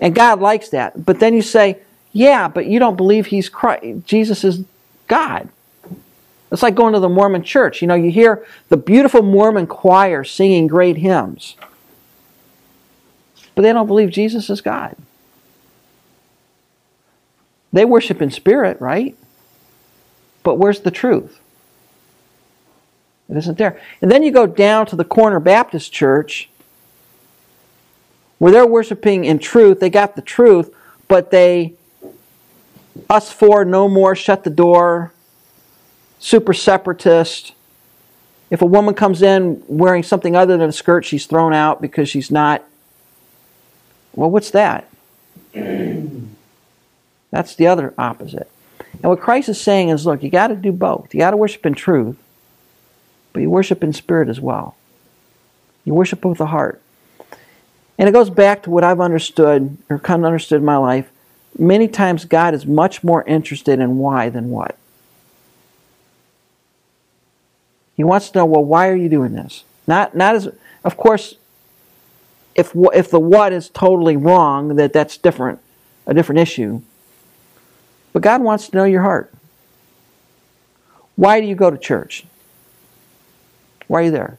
And 0.00 0.14
God 0.14 0.40
likes 0.40 0.70
that. 0.70 1.04
But 1.04 1.20
then 1.20 1.34
you 1.34 1.42
say, 1.42 1.78
yeah, 2.12 2.48
but 2.48 2.66
you 2.66 2.78
don't 2.78 2.96
believe 2.96 3.26
he's 3.26 3.48
Christ. 3.48 4.06
Jesus 4.06 4.44
is 4.44 4.64
God. 5.08 5.48
It's 6.50 6.62
like 6.62 6.74
going 6.74 6.94
to 6.94 7.00
the 7.00 7.08
Mormon 7.08 7.42
church. 7.42 7.82
You 7.82 7.88
know, 7.88 7.94
you 7.94 8.10
hear 8.10 8.46
the 8.68 8.76
beautiful 8.76 9.22
Mormon 9.22 9.66
choir 9.66 10.24
singing 10.24 10.66
great 10.66 10.96
hymns, 10.96 11.56
but 13.56 13.62
they 13.62 13.72
don't 13.72 13.88
believe 13.88 14.10
Jesus 14.10 14.48
is 14.48 14.60
God. 14.60 14.94
They 17.72 17.84
worship 17.84 18.22
in 18.22 18.30
spirit, 18.30 18.80
right? 18.80 19.16
But 20.44 20.54
where's 20.56 20.80
the 20.80 20.92
truth? 20.92 21.40
It 23.28 23.36
isn't 23.36 23.58
there. 23.58 23.80
And 24.00 24.12
then 24.12 24.22
you 24.22 24.30
go 24.30 24.46
down 24.46 24.86
to 24.86 24.96
the 24.96 25.04
Corner 25.04 25.40
Baptist 25.40 25.92
Church 25.92 26.48
where 28.38 28.52
they're 28.52 28.66
worshiping 28.66 29.24
in 29.24 29.38
truth. 29.38 29.80
They 29.80 29.90
got 29.90 30.14
the 30.14 30.22
truth, 30.22 30.72
but 31.08 31.30
they, 31.30 31.72
us 33.08 33.32
four, 33.32 33.64
no 33.64 33.88
more, 33.88 34.14
shut 34.14 34.44
the 34.44 34.50
door, 34.50 35.12
super 36.18 36.52
separatist. 36.52 37.54
If 38.50 38.60
a 38.60 38.66
woman 38.66 38.94
comes 38.94 39.22
in 39.22 39.62
wearing 39.66 40.02
something 40.02 40.36
other 40.36 40.58
than 40.58 40.68
a 40.68 40.72
skirt, 40.72 41.06
she's 41.06 41.24
thrown 41.24 41.54
out 41.54 41.80
because 41.80 42.10
she's 42.10 42.30
not. 42.30 42.62
Well, 44.16 44.30
what's 44.30 44.50
that? 44.50 44.88
That's 45.52 47.54
the 47.54 47.66
other 47.66 47.94
opposite. 47.96 48.50
And 48.94 49.04
what 49.04 49.20
Christ 49.20 49.48
is 49.48 49.60
saying 49.60 49.90
is 49.90 50.06
look, 50.06 50.22
you 50.22 50.30
got 50.30 50.48
to 50.48 50.56
do 50.56 50.72
both. 50.72 51.14
You 51.14 51.20
got 51.20 51.32
to 51.32 51.36
worship 51.36 51.66
in 51.66 51.74
truth, 51.74 52.16
but 53.32 53.40
you 53.40 53.50
worship 53.50 53.84
in 53.84 53.92
spirit 53.92 54.28
as 54.28 54.40
well. 54.40 54.76
You 55.84 55.94
worship 55.94 56.24
with 56.24 56.38
the 56.38 56.46
heart. 56.46 56.82
And 57.98 58.08
it 58.08 58.12
goes 58.12 58.30
back 58.30 58.62
to 58.64 58.70
what 58.70 58.84
I've 58.84 59.00
understood, 59.00 59.76
or 59.88 59.98
kind 59.98 60.22
of 60.22 60.26
understood 60.26 60.60
in 60.60 60.64
my 60.64 60.76
life. 60.76 61.10
Many 61.58 61.88
times 61.88 62.24
God 62.24 62.54
is 62.54 62.66
much 62.66 63.04
more 63.04 63.22
interested 63.24 63.78
in 63.78 63.98
why 63.98 64.28
than 64.28 64.50
what. 64.50 64.76
He 67.96 68.04
wants 68.04 68.30
to 68.30 68.38
know, 68.38 68.44
well, 68.44 68.64
why 68.64 68.88
are 68.88 68.96
you 68.96 69.08
doing 69.08 69.32
this? 69.32 69.64
Not, 69.86 70.14
not 70.14 70.34
as, 70.34 70.48
of 70.84 70.96
course, 70.98 71.36
if 72.56 72.72
if 72.94 73.10
the 73.10 73.20
what 73.20 73.52
is 73.52 73.68
totally 73.68 74.16
wrong, 74.16 74.76
that 74.76 74.92
that's 74.92 75.16
different, 75.18 75.60
a 76.06 76.14
different 76.14 76.40
issue. 76.40 76.80
But 78.12 78.22
God 78.22 78.42
wants 78.42 78.68
to 78.68 78.76
know 78.76 78.84
your 78.84 79.02
heart. 79.02 79.32
Why 81.16 81.40
do 81.40 81.46
you 81.46 81.54
go 81.54 81.70
to 81.70 81.78
church? 81.78 82.24
Why 83.88 84.00
are 84.00 84.04
you 84.04 84.10
there? 84.10 84.38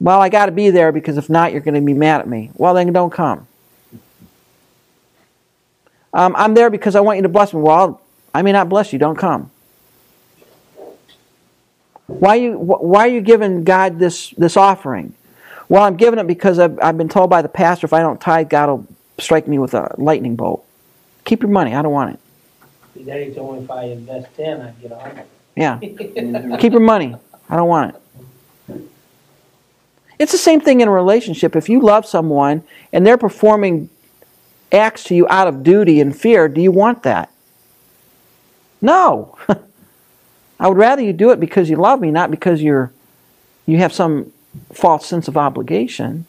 Well, 0.00 0.20
I 0.20 0.28
got 0.28 0.46
to 0.46 0.52
be 0.52 0.70
there 0.70 0.92
because 0.92 1.16
if 1.16 1.28
not, 1.28 1.52
you're 1.52 1.60
going 1.60 1.74
to 1.74 1.80
be 1.80 1.94
mad 1.94 2.20
at 2.20 2.28
me. 2.28 2.50
Well, 2.54 2.74
then 2.74 2.92
don't 2.92 3.10
come. 3.10 3.46
Um, 6.12 6.34
I'm 6.36 6.54
there 6.54 6.70
because 6.70 6.94
I 6.94 7.00
want 7.00 7.16
you 7.18 7.22
to 7.22 7.28
bless 7.28 7.52
me. 7.52 7.60
Well, 7.60 8.00
I 8.32 8.42
may 8.42 8.52
not 8.52 8.68
bless 8.68 8.92
you. 8.92 8.98
Don't 8.98 9.16
come. 9.16 9.50
Why 12.08 12.30
are 12.30 12.40
you 12.40 12.58
Why 12.58 13.00
are 13.00 13.08
you 13.08 13.20
giving 13.20 13.64
God 13.64 13.98
this 13.98 14.30
this 14.30 14.56
offering? 14.56 15.14
Well, 15.68 15.84
I'm 15.84 15.96
giving 15.96 16.18
it 16.18 16.26
because 16.26 16.58
I've, 16.58 16.78
I've 16.82 16.96
been 16.96 17.10
told 17.10 17.28
by 17.28 17.42
the 17.42 17.48
pastor 17.48 17.86
if 17.86 17.92
I 17.92 18.00
don't 18.00 18.18
tithe, 18.18 18.48
God 18.48 18.68
will 18.70 18.86
strike 19.18 19.46
me 19.46 19.58
with 19.58 19.74
a 19.74 19.94
lightning 19.98 20.34
bolt. 20.34 20.64
Keep 21.24 21.42
your 21.42 21.50
money. 21.50 21.74
I 21.74 21.82
don't 21.82 21.92
want 21.92 22.14
it. 22.14 22.20
See, 22.94 23.34
told 23.34 23.58
me 23.58 23.64
if 23.64 23.70
I 23.70 23.84
invest 23.84 24.34
ten, 24.34 24.62
I'd 24.62 24.80
get 24.80 24.92
a 24.92 24.98
hundred. 24.98 25.26
Yeah. 25.54 25.78
Keep 26.58 26.72
your 26.72 26.80
money. 26.80 27.14
I 27.50 27.56
don't 27.56 27.68
want 27.68 27.94
it. 27.94 28.00
It's 30.18 30.32
the 30.32 30.38
same 30.38 30.60
thing 30.60 30.80
in 30.80 30.88
a 30.88 30.90
relationship. 30.90 31.54
If 31.54 31.68
you 31.68 31.80
love 31.80 32.06
someone 32.06 32.64
and 32.92 33.06
they're 33.06 33.18
performing 33.18 33.90
acts 34.72 35.04
to 35.04 35.14
you 35.14 35.26
out 35.28 35.46
of 35.46 35.62
duty 35.62 36.00
and 36.00 36.18
fear, 36.18 36.48
do 36.48 36.60
you 36.60 36.72
want 36.72 37.02
that? 37.02 37.30
No. 38.80 39.36
I 40.60 40.68
would 40.68 40.76
rather 40.76 41.02
you 41.02 41.12
do 41.12 41.30
it 41.30 41.40
because 41.40 41.70
you 41.70 41.76
love 41.76 42.00
me, 42.00 42.10
not 42.10 42.30
because 42.30 42.62
you're 42.62 42.92
you 43.66 43.78
have 43.78 43.92
some 43.92 44.32
false 44.72 45.06
sense 45.06 45.28
of 45.28 45.36
obligation. 45.36 46.26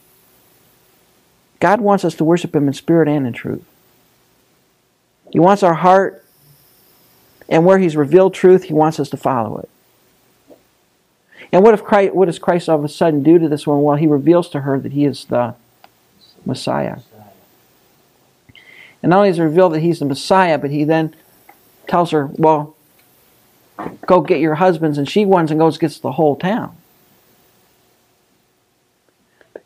God 1.59 1.81
wants 1.81 2.05
us 2.05 2.15
to 2.15 2.23
worship 2.23 2.55
him 2.55 2.67
in 2.67 2.73
spirit 2.73 3.07
and 3.07 3.25
in 3.25 3.33
truth. 3.33 3.63
He 5.31 5.39
wants 5.39 5.63
our 5.63 5.75
heart 5.75 6.23
and 7.47 7.65
where 7.65 7.79
he's 7.79 7.95
revealed 7.95 8.33
truth, 8.33 8.65
he 8.65 8.73
wants 8.73 8.99
us 8.99 9.09
to 9.09 9.17
follow 9.17 9.57
it. 9.57 9.69
And 11.51 11.63
what 11.63 11.73
if 11.73 11.83
Christ, 11.83 12.13
what 12.13 12.25
does 12.25 12.37
Christ 12.37 12.69
all 12.69 12.77
of 12.77 12.85
a 12.85 12.89
sudden 12.89 13.23
do 13.23 13.39
to 13.39 13.49
this 13.49 13.65
one? 13.65 13.81
Well, 13.81 13.95
he 13.95 14.05
reveals 14.05 14.49
to 14.49 14.61
her 14.61 14.79
that 14.79 14.91
he 14.91 15.05
is 15.05 15.25
the 15.25 15.55
Messiah. 16.45 16.99
And 19.01 19.09
not 19.09 19.17
only 19.17 19.29
is 19.29 19.39
it 19.39 19.43
revealed 19.43 19.73
that 19.73 19.79
he's 19.79 19.99
the 19.99 20.05
Messiah, 20.05 20.59
but 20.59 20.69
he 20.69 20.83
then 20.83 21.15
tells 21.87 22.11
her, 22.11 22.27
well, 22.33 22.75
go 24.05 24.21
get 24.21 24.39
your 24.39 24.55
husbands, 24.55 24.97
and 24.97 25.09
she 25.09 25.25
runs 25.25 25.51
and 25.51 25.59
goes 25.59 25.77
gets 25.77 25.99
the 25.99 26.13
whole 26.13 26.35
town. 26.35 26.75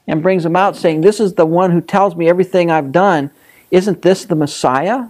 And 0.08 0.22
brings 0.22 0.44
them 0.44 0.56
out 0.56 0.76
saying, 0.76 1.02
This 1.02 1.20
is 1.20 1.34
the 1.34 1.46
one 1.46 1.72
who 1.72 1.82
tells 1.82 2.16
me 2.16 2.28
everything 2.28 2.70
I've 2.70 2.92
done. 2.92 3.32
Isn't 3.72 4.02
this 4.02 4.26
the 4.26 4.36
Messiah? 4.36 5.06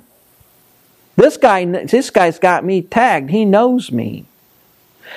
This 1.16 1.38
guy, 1.38 1.66
this 1.66 2.10
guy's 2.10 2.40
got 2.40 2.64
me 2.64 2.82
tagged. 2.82 3.30
He 3.30 3.46
knows 3.46 3.92
me. 3.92 4.26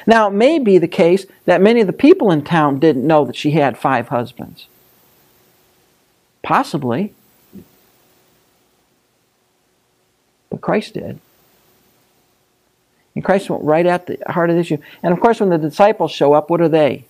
Now, 0.06 0.28
it 0.28 0.32
may 0.32 0.58
be 0.58 0.78
the 0.78 0.88
case 0.88 1.26
that 1.44 1.60
many 1.60 1.80
of 1.80 1.86
the 1.86 1.92
people 1.92 2.30
in 2.30 2.42
town 2.42 2.78
didn't 2.78 3.06
know 3.06 3.24
that 3.24 3.36
she 3.36 3.52
had 3.52 3.78
five 3.78 4.08
husbands. 4.08 4.66
Possibly. 6.42 7.14
But 10.50 10.60
Christ 10.60 10.94
did. 10.94 11.20
And 13.16 13.24
Christ 13.24 13.48
went 13.50 13.64
right 13.64 13.86
at 13.86 14.06
the 14.06 14.18
heart 14.28 14.50
of 14.50 14.56
the 14.56 14.60
issue. 14.60 14.76
And 15.02 15.12
of 15.12 15.18
course, 15.20 15.40
when 15.40 15.48
the 15.48 15.58
disciples 15.58 16.12
show 16.12 16.34
up, 16.34 16.48
what 16.50 16.60
are 16.60 16.68
they? 16.68 17.04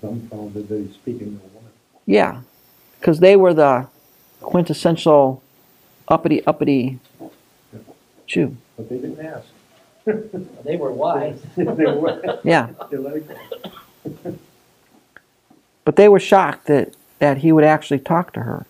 dumbfounded 0.00 0.68
that 0.68 0.78
he's 0.78 0.94
speaking 0.94 1.38
to 1.38 1.44
a 1.44 1.48
woman. 1.48 1.70
Yeah, 2.06 2.40
because 2.98 3.18
they 3.20 3.36
were 3.36 3.52
the 3.52 3.88
quintessential 4.40 5.42
uppity, 6.08 6.44
uppity 6.46 6.98
Jew. 8.26 8.56
But 8.76 8.88
they 8.88 8.98
didn't 8.98 9.24
ask. 9.24 9.46
They 10.64 10.76
were 10.76 10.92
wise. 10.92 11.40
They 11.56 11.64
were- 11.64 12.38
Yeah. 12.44 12.68
they 12.90 12.96
let 12.96 13.16
it 13.16 13.28
go. 13.28 14.38
But 15.84 15.96
they 15.96 16.08
were 16.08 16.20
shocked 16.20 16.66
that, 16.66 16.94
that 17.18 17.38
he 17.38 17.52
would 17.52 17.64
actually 17.64 17.98
talk 18.00 18.32
to 18.34 18.40
her. 18.40 18.64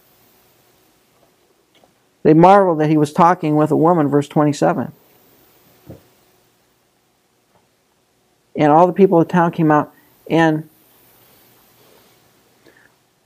They 2.24 2.34
marveled 2.34 2.80
that 2.80 2.88
he 2.88 2.96
was 2.96 3.12
talking 3.12 3.54
with 3.56 3.70
a 3.70 3.76
woman, 3.76 4.08
verse 4.08 4.26
27. 4.28 4.92
And 8.56 8.70
all 8.70 8.86
the 8.86 8.92
people 8.92 9.20
of 9.20 9.26
the 9.26 9.32
town 9.32 9.52
came 9.52 9.70
out 9.70 9.92
And 10.28 10.68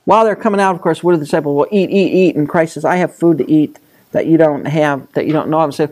while 0.04 0.24
they're 0.24 0.36
coming 0.36 0.58
out, 0.58 0.74
of 0.74 0.80
course, 0.80 1.02
what 1.02 1.12
do 1.12 1.18
the 1.18 1.24
disciples? 1.26 1.54
Well, 1.54 1.68
eat, 1.70 1.90
eat, 1.90 2.12
eat. 2.12 2.34
And 2.34 2.48
Christ 2.48 2.74
says, 2.74 2.84
I 2.86 2.96
have 2.96 3.14
food 3.14 3.36
to 3.38 3.50
eat 3.50 3.78
that 4.12 4.26
you 4.26 4.38
don't 4.38 4.64
have, 4.64 5.12
that 5.12 5.26
you 5.26 5.34
don't 5.34 5.50
know 5.50 5.58
of. 5.58 5.64
And 5.64 5.74
say, 5.74 5.88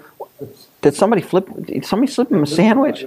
did 0.80 0.94
somebody 0.94 1.20
flip? 1.20 1.48
Did 1.66 1.84
somebody 1.84 2.10
slip 2.10 2.30
him 2.30 2.42
a 2.42 2.46
sandwich? 2.46 3.04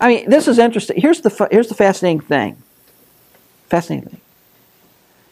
I 0.00 0.08
mean, 0.08 0.28
this 0.28 0.48
is 0.48 0.58
interesting. 0.58 1.00
Here's 1.00 1.20
the 1.22 1.48
here's 1.50 1.68
the 1.68 1.74
fascinating 1.74 2.20
thing. 2.20 2.62
Fascinating 3.68 4.10
thing. 4.10 4.20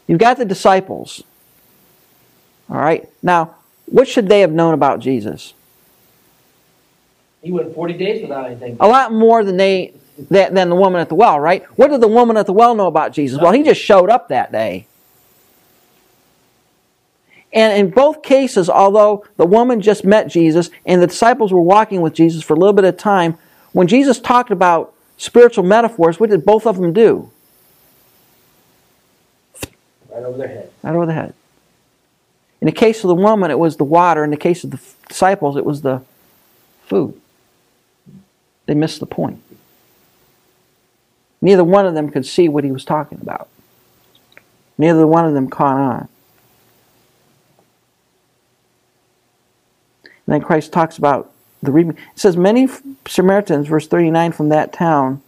You've 0.07 0.19
got 0.19 0.39
the 0.39 0.45
disciples. 0.45 1.23
All 2.71 2.79
right. 2.79 3.09
Now, 3.23 3.55
what 3.87 4.09
should 4.09 4.29
they 4.29 4.41
have 4.41 4.53
known 4.53 4.75
about 4.75 5.01
Jesus? 5.01 5.55
He 7.43 7.53
went 7.53 7.75
40 7.75 7.95
days 7.95 8.23
without 8.23 8.47
anything. 8.47 8.77
A 8.81 8.89
lot 8.89 9.12
more 9.12 9.45
than 9.45 9.57
they 9.57 9.93
than, 10.19 10.55
than 10.55 10.69
the 10.69 10.77
woman 10.77 11.01
at 11.01 11.09
the 11.09 11.14
well, 11.14 11.39
right? 11.39 11.64
What 11.79 11.91
did 11.91 12.01
the 12.01 12.09
woman 12.09 12.37
at 12.37 12.47
the 12.47 12.53
well 12.53 12.75
know 12.75 12.87
about 12.87 13.12
Jesus? 13.12 13.41
Well, 13.41 13.53
he 13.53 13.62
just 13.62 13.81
showed 13.81 14.11
up 14.11 14.29
that 14.29 14.53
day. 14.53 14.87
And 17.53 17.79
in 17.79 17.91
both 17.91 18.23
cases, 18.23 18.69
although 18.69 19.25
the 19.37 19.47
woman 19.47 19.81
just 19.81 20.05
met 20.05 20.29
Jesus 20.29 20.71
and 20.85 21.01
the 21.01 21.07
disciples 21.07 21.53
were 21.53 21.61
walking 21.61 22.01
with 22.01 22.12
Jesus 22.12 22.43
for 22.43 22.55
a 22.55 22.57
little 22.59 22.75
bit 22.75 22.85
of 22.85 22.97
time, 22.97 23.39
when 23.73 23.87
Jesus 23.87 24.19
talked 24.19 24.51
about 24.51 24.93
spiritual 25.17 25.64
metaphors, 25.64 26.21
what 26.21 26.31
did 26.31 26.45
both 26.45 26.67
of 26.67 26.77
them 26.77 26.93
do? 26.93 27.31
Right 30.11 30.25
over 30.25 30.39
their 30.39 30.49
head. 30.49 30.73
Right 30.83 30.95
over 30.95 31.07
the 31.07 31.12
head. 31.12 31.35
In 32.61 32.67
the 32.67 32.73
case 32.73 33.05
of 33.05 33.09
the 33.09 33.14
woman, 33.14 33.51
it 33.51 33.59
was 33.59 33.77
the 33.77 33.85
water. 33.85 34.25
In 34.25 34.31
the 34.31 34.37
case 34.37 34.64
of 34.64 34.71
the 34.71 34.81
disciples, 35.09 35.57
it 35.57 35.64
was 35.64 35.83
the 35.83 36.03
food. 36.87 37.21
They 38.67 38.75
missed 38.75 39.01
the 39.01 39.07
point. 39.07 39.41
Neither 41.47 41.62
one 41.62 41.86
of 41.86 41.94
them 41.94 42.11
could 42.11 42.26
see 42.26 42.49
what 42.49 42.64
he 42.64 42.72
was 42.72 42.84
talking 42.84 43.20
about. 43.22 43.49
Neither 44.76 45.07
one 45.07 45.26
of 45.26 45.32
them 45.32 45.49
caught 45.49 45.76
on. 45.76 46.09
And 50.03 50.11
then 50.26 50.40
Christ 50.40 50.72
talks 50.72 50.99
about 50.99 51.30
the 51.62 51.70
reaping. 51.70 51.92
It 51.92 52.18
says, 52.18 52.36
Many 52.36 52.66
Samaritans, 53.07 53.68
verse 53.68 53.86
39, 53.86 54.32
from 54.32 54.49
that 54.49 54.72
town 54.72 55.22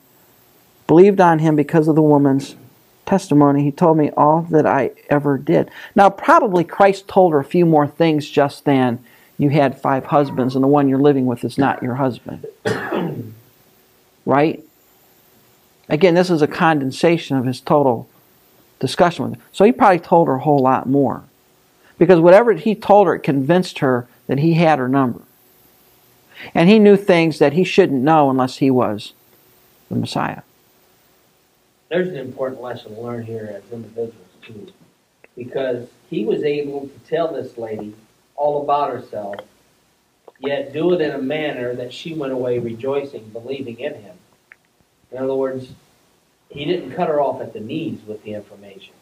believed 0.88 1.20
on 1.20 1.38
him 1.38 1.54
because 1.54 1.86
of 1.86 1.94
the 1.94 2.02
woman's 2.02 2.56
testimony. 3.06 3.62
He 3.62 3.70
told 3.70 3.96
me 3.96 4.10
all 4.16 4.42
that 4.50 4.66
I 4.66 4.90
ever 5.08 5.38
did. 5.38 5.70
Now, 5.94 6.10
probably 6.10 6.64
Christ 6.64 7.06
told 7.06 7.32
her 7.32 7.38
a 7.38 7.44
few 7.44 7.64
more 7.64 7.86
things 7.86 8.28
just 8.28 8.64
then. 8.64 9.04
you 9.36 9.50
had 9.50 9.80
five 9.80 10.06
husbands 10.06 10.56
and 10.56 10.64
the 10.64 10.68
one 10.68 10.88
you're 10.88 10.98
living 10.98 11.26
with 11.26 11.44
is 11.44 11.58
not 11.58 11.80
your 11.80 11.94
husband. 11.94 12.44
right? 14.26 14.64
Again, 15.88 16.14
this 16.14 16.30
is 16.30 16.42
a 16.42 16.46
condensation 16.46 17.36
of 17.36 17.46
his 17.46 17.60
total 17.60 18.08
discussion 18.78 19.24
with 19.24 19.34
her. 19.38 19.46
So 19.52 19.64
he 19.64 19.72
probably 19.72 20.00
told 20.00 20.28
her 20.28 20.34
a 20.34 20.40
whole 20.40 20.60
lot 20.60 20.86
more. 20.88 21.24
Because 21.96 22.20
whatever 22.20 22.52
he 22.52 22.74
told 22.74 23.06
her, 23.06 23.14
it 23.14 23.22
convinced 23.22 23.80
her 23.80 24.06
that 24.26 24.38
he 24.38 24.54
had 24.54 24.78
her 24.78 24.88
number. 24.88 25.22
And 26.54 26.68
he 26.68 26.78
knew 26.78 26.96
things 26.96 27.38
that 27.38 27.54
he 27.54 27.64
shouldn't 27.64 28.02
know 28.02 28.30
unless 28.30 28.58
he 28.58 28.70
was 28.70 29.12
the 29.88 29.96
Messiah. 29.96 30.42
There's 31.88 32.08
an 32.08 32.16
important 32.16 32.60
lesson 32.60 32.94
to 32.94 33.00
learn 33.00 33.24
here 33.24 33.50
as 33.52 33.72
individuals, 33.72 34.14
too. 34.42 34.72
Because 35.34 35.88
he 36.10 36.24
was 36.24 36.42
able 36.42 36.82
to 36.82 36.98
tell 37.08 37.32
this 37.32 37.56
lady 37.56 37.94
all 38.36 38.62
about 38.62 38.90
herself, 38.90 39.36
yet 40.38 40.72
do 40.72 40.92
it 40.92 41.00
in 41.00 41.10
a 41.10 41.18
manner 41.18 41.74
that 41.74 41.92
she 41.92 42.14
went 42.14 42.32
away 42.32 42.58
rejoicing, 42.58 43.30
believing 43.30 43.80
in 43.80 43.94
him. 43.94 44.17
In 45.12 45.18
other 45.18 45.34
words, 45.34 45.68
he 46.50 46.64
didn't 46.64 46.92
cut 46.92 47.08
her 47.08 47.20
off 47.20 47.40
at 47.40 47.52
the 47.52 47.60
knees 47.60 48.00
with 48.06 48.22
the 48.22 48.34
information. 48.34 48.94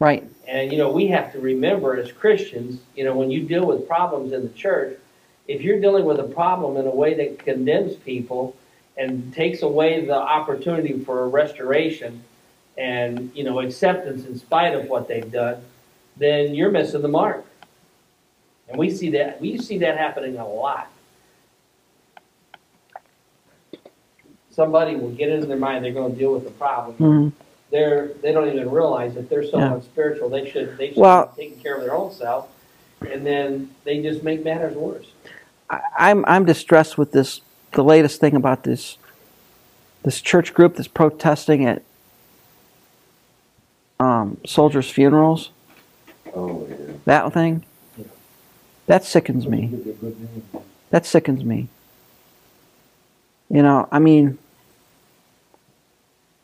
Right. 0.00 0.28
And, 0.46 0.72
you 0.72 0.78
know, 0.78 0.90
we 0.90 1.06
have 1.08 1.32
to 1.32 1.40
remember 1.40 1.96
as 1.96 2.10
Christians, 2.12 2.80
you 2.96 3.04
know, 3.04 3.16
when 3.16 3.30
you 3.30 3.42
deal 3.42 3.64
with 3.64 3.88
problems 3.88 4.32
in 4.32 4.42
the 4.42 4.48
church, 4.50 4.98
if 5.46 5.62
you're 5.62 5.80
dealing 5.80 6.04
with 6.04 6.18
a 6.18 6.24
problem 6.24 6.76
in 6.76 6.86
a 6.86 6.94
way 6.94 7.14
that 7.14 7.38
condemns 7.38 7.94
people 7.96 8.56
and 8.96 9.32
takes 9.34 9.62
away 9.62 10.04
the 10.04 10.16
opportunity 10.16 10.98
for 10.98 11.24
a 11.24 11.28
restoration 11.28 12.24
and, 12.76 13.30
you 13.34 13.44
know, 13.44 13.60
acceptance 13.60 14.26
in 14.26 14.38
spite 14.38 14.74
of 14.74 14.88
what 14.88 15.08
they've 15.08 15.30
done, 15.30 15.62
then 16.16 16.54
you're 16.54 16.70
missing 16.70 17.02
the 17.02 17.08
mark. 17.08 17.44
And 18.68 18.78
we 18.78 18.90
see 18.90 19.10
that 19.10 19.40
we 19.40 19.58
see 19.58 19.78
that 19.78 19.98
happening 19.98 20.38
a 20.38 20.48
lot. 20.48 20.90
Somebody 24.54 24.94
will 24.96 25.10
get 25.10 25.30
into 25.30 25.46
their 25.46 25.56
mind 25.56 25.84
they're 25.84 25.92
going 25.92 26.12
to 26.12 26.18
deal 26.18 26.32
with 26.32 26.44
the 26.44 26.50
problem. 26.52 26.96
Mhm. 26.98 27.32
They're 27.70 28.08
they 28.22 28.32
don't 28.32 28.48
even 28.48 28.70
realize 28.70 29.14
that 29.14 29.28
they're 29.28 29.44
so 29.46 29.58
Yeah. 29.58 29.74
unspiritual. 29.74 30.28
They 30.28 30.48
should 30.48 30.78
they 30.78 30.88
should 30.88 30.96
Well- 30.98 31.32
be 31.36 31.44
taking 31.48 31.60
care 31.62 31.74
of 31.74 31.82
their 31.82 31.94
own 31.94 32.12
self, 32.12 32.48
and 33.10 33.26
then 33.26 33.70
they 33.84 34.00
just 34.00 34.22
make 34.22 34.44
matters 34.44 34.76
worse. 34.76 35.06
I, 35.68 35.80
I'm 35.98 36.24
I'm 36.26 36.44
distressed 36.44 36.96
with 36.98 37.12
this. 37.12 37.40
The 37.72 37.82
latest 37.82 38.20
thing 38.20 38.36
about 38.36 38.62
this 38.62 38.96
this 40.04 40.20
church 40.20 40.54
group 40.54 40.76
that's 40.76 40.86
protesting 40.88 41.64
at 41.66 41.82
um, 43.98 44.36
soldiers' 44.46 44.90
funerals. 44.90 45.50
Oh, 46.34 46.66
yeah. 46.68 46.76
That 47.04 47.32
thing. 47.32 47.64
Yeah. 47.96 48.04
That 48.86 49.04
sickens 49.04 49.46
me. 49.46 49.70
That 50.90 51.06
sickens 51.06 51.44
me. 51.44 51.68
You 53.48 53.62
know, 53.62 53.88
I 53.92 53.98
mean, 53.98 54.38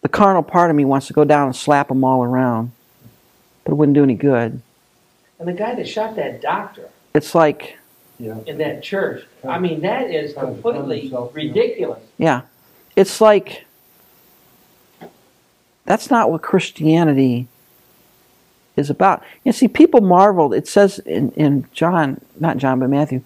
the 0.02 0.08
carnal 0.08 0.42
part 0.42 0.70
of 0.70 0.76
me 0.76 0.84
wants 0.84 1.06
to 1.08 1.12
go 1.12 1.24
down 1.24 1.46
and 1.46 1.56
slap 1.56 1.88
them 1.88 2.04
all 2.04 2.22
around, 2.24 2.72
but 3.64 3.72
it 3.72 3.74
wouldn't 3.74 3.94
do 3.94 4.02
any 4.02 4.14
good. 4.14 4.60
And 5.38 5.48
the 5.48 5.52
guy 5.52 5.74
that 5.74 5.88
shot 5.88 6.16
that 6.16 6.40
doctor 6.42 6.88
It's 7.14 7.34
like, 7.34 7.78
Yeah. 8.18 8.38
in 8.46 8.58
that 8.58 8.82
church, 8.82 9.26
I 9.46 9.58
mean, 9.58 9.80
that 9.82 10.10
is 10.10 10.34
Kind 10.34 10.48
of 10.48 10.54
completely 10.62 11.00
himself, 11.02 11.32
yeah. 11.34 11.42
ridiculous. 11.42 12.00
yeah, 12.18 12.40
it's 12.96 13.20
like 13.20 13.64
that's 15.86 16.10
not 16.10 16.30
what 16.30 16.42
Christianity 16.42 17.48
is 18.76 18.90
about. 18.90 19.22
You 19.44 19.52
see, 19.52 19.66
people 19.66 20.00
marveled. 20.00 20.54
It 20.54 20.68
says 20.68 21.00
in, 21.00 21.32
in 21.32 21.66
John, 21.72 22.20
not 22.38 22.58
John, 22.58 22.78
but 22.78 22.88
Matthew, 22.90 23.22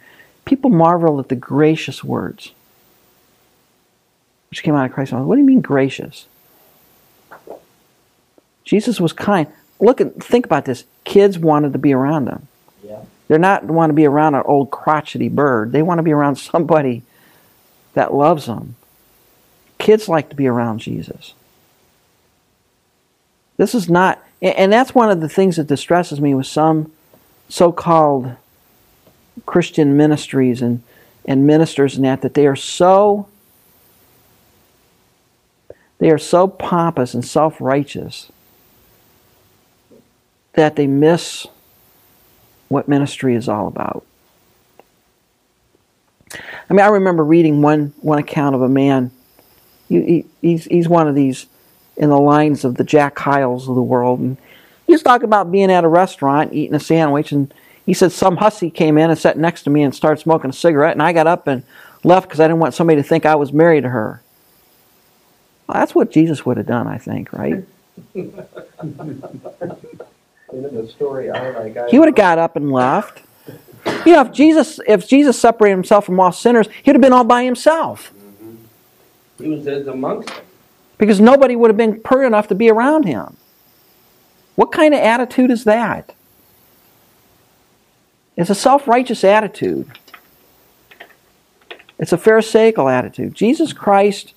people 0.46 0.70
marveled 0.70 1.20
at 1.20 1.28
the 1.28 1.36
gracious 1.36 2.02
words 2.02 2.52
which 4.50 4.62
came 4.62 4.74
out 4.76 4.86
of 4.86 4.92
Christ. 4.92 5.12
What 5.12 5.34
do 5.34 5.40
you 5.40 5.46
mean 5.46 5.60
gracious? 5.60 6.26
Jesus 8.64 9.00
was 9.00 9.12
kind. 9.12 9.46
Look 9.80 10.00
at, 10.00 10.22
think 10.22 10.46
about 10.46 10.64
this. 10.64 10.84
Kids 11.04 11.38
wanted 11.38 11.72
to 11.72 11.78
be 11.78 11.92
around 11.92 12.28
him. 12.28 12.48
Yeah. 12.82 13.02
They're 13.28 13.38
not 13.38 13.64
want 13.64 13.90
to 13.90 13.94
be 13.94 14.06
around 14.06 14.34
an 14.34 14.42
old 14.44 14.70
crotchety 14.70 15.28
bird. 15.28 15.72
They 15.72 15.82
want 15.82 15.98
to 15.98 16.02
be 16.02 16.12
around 16.12 16.36
somebody 16.36 17.02
that 17.94 18.12
loves 18.12 18.46
them. 18.46 18.76
Kids 19.78 20.08
like 20.08 20.30
to 20.30 20.36
be 20.36 20.46
around 20.46 20.78
Jesus. 20.78 21.34
This 23.56 23.74
is 23.74 23.88
not, 23.88 24.20
and 24.42 24.72
that's 24.72 24.94
one 24.94 25.10
of 25.10 25.20
the 25.20 25.28
things 25.28 25.56
that 25.56 25.66
distresses 25.66 26.20
me 26.20 26.34
with 26.34 26.46
some 26.46 26.90
so-called 27.48 28.34
Christian 29.46 29.96
ministries 29.96 30.62
and, 30.62 30.82
and 31.24 31.46
ministers 31.46 31.96
and 31.96 32.04
that, 32.04 32.22
that 32.22 32.34
they 32.34 32.46
are 32.46 32.56
so 32.56 33.28
they 35.98 36.10
are 36.10 36.18
so 36.18 36.48
pompous 36.48 37.14
and 37.14 37.24
self-righteous 37.24 38.30
that 40.54 40.76
they 40.76 40.86
miss 40.86 41.46
what 42.68 42.88
ministry 42.88 43.34
is 43.34 43.48
all 43.48 43.68
about. 43.68 44.04
I 46.32 46.72
mean, 46.72 46.80
I 46.80 46.88
remember 46.88 47.24
reading 47.24 47.62
one, 47.62 47.92
one 48.00 48.18
account 48.18 48.54
of 48.54 48.62
a 48.62 48.68
man. 48.68 49.10
He, 49.88 50.02
he, 50.02 50.24
he's, 50.40 50.64
he's 50.64 50.88
one 50.88 51.06
of 51.06 51.14
these 51.14 51.46
in 51.96 52.08
the 52.08 52.18
lines 52.18 52.64
of 52.64 52.76
the 52.76 52.84
Jack 52.84 53.18
Hyles 53.18 53.68
of 53.68 53.74
the 53.74 53.82
world. 53.82 54.20
And 54.20 54.36
he 54.86 54.92
was 54.92 55.02
talking 55.02 55.26
about 55.26 55.52
being 55.52 55.70
at 55.70 55.84
a 55.84 55.88
restaurant, 55.88 56.52
eating 56.52 56.74
a 56.74 56.80
sandwich, 56.80 57.32
and 57.32 57.52
he 57.86 57.94
said 57.94 58.12
some 58.12 58.38
hussy 58.38 58.70
came 58.70 58.98
in 58.98 59.10
and 59.10 59.18
sat 59.18 59.38
next 59.38 59.62
to 59.64 59.70
me 59.70 59.82
and 59.82 59.94
started 59.94 60.20
smoking 60.20 60.50
a 60.50 60.54
cigarette, 60.54 60.92
and 60.92 61.02
I 61.02 61.12
got 61.12 61.26
up 61.26 61.46
and 61.46 61.62
left 62.02 62.28
because 62.28 62.40
I 62.40 62.48
didn't 62.48 62.60
want 62.60 62.74
somebody 62.74 63.00
to 63.00 63.06
think 63.06 63.26
I 63.26 63.34
was 63.34 63.52
married 63.52 63.82
to 63.82 63.90
her. 63.90 64.22
Well, 65.66 65.78
that's 65.78 65.94
what 65.94 66.10
Jesus 66.10 66.44
would 66.44 66.56
have 66.56 66.66
done, 66.66 66.86
I 66.86 66.98
think, 66.98 67.32
right? 67.32 67.64
In 70.54 70.62
the 70.62 70.88
story, 70.88 71.30
I 71.30 71.52
know, 71.52 71.68
guys. 71.68 71.90
He 71.90 71.98
would 71.98 72.08
have 72.08 72.14
got 72.14 72.38
up 72.38 72.54
and 72.54 72.70
left. 72.70 73.22
You 74.06 74.12
know, 74.12 74.20
if 74.22 74.32
Jesus 74.32 74.78
if 74.86 75.08
Jesus 75.08 75.38
separated 75.38 75.74
himself 75.74 76.06
from 76.06 76.18
all 76.20 76.32
sinners, 76.32 76.68
he'd 76.84 76.94
have 76.94 77.02
been 77.02 77.12
all 77.12 77.24
by 77.24 77.42
himself. 77.42 78.12
Mm-hmm. 78.14 79.44
He 79.44 79.50
was 79.50 79.66
as 79.66 79.86
amongst 79.88 80.28
them. 80.28 80.44
Because 80.96 81.20
nobody 81.20 81.56
would 81.56 81.70
have 81.70 81.76
been 81.76 82.00
pure 82.00 82.22
enough 82.22 82.46
to 82.48 82.54
be 82.54 82.70
around 82.70 83.04
him. 83.04 83.36
What 84.54 84.70
kind 84.70 84.94
of 84.94 85.00
attitude 85.00 85.50
is 85.50 85.64
that? 85.64 86.14
It's 88.36 88.50
a 88.50 88.54
self-righteous 88.54 89.24
attitude. 89.24 89.90
It's 91.98 92.12
a 92.12 92.16
pharisaical 92.16 92.88
attitude. 92.88 93.34
Jesus 93.34 93.72
Christ 93.72 94.34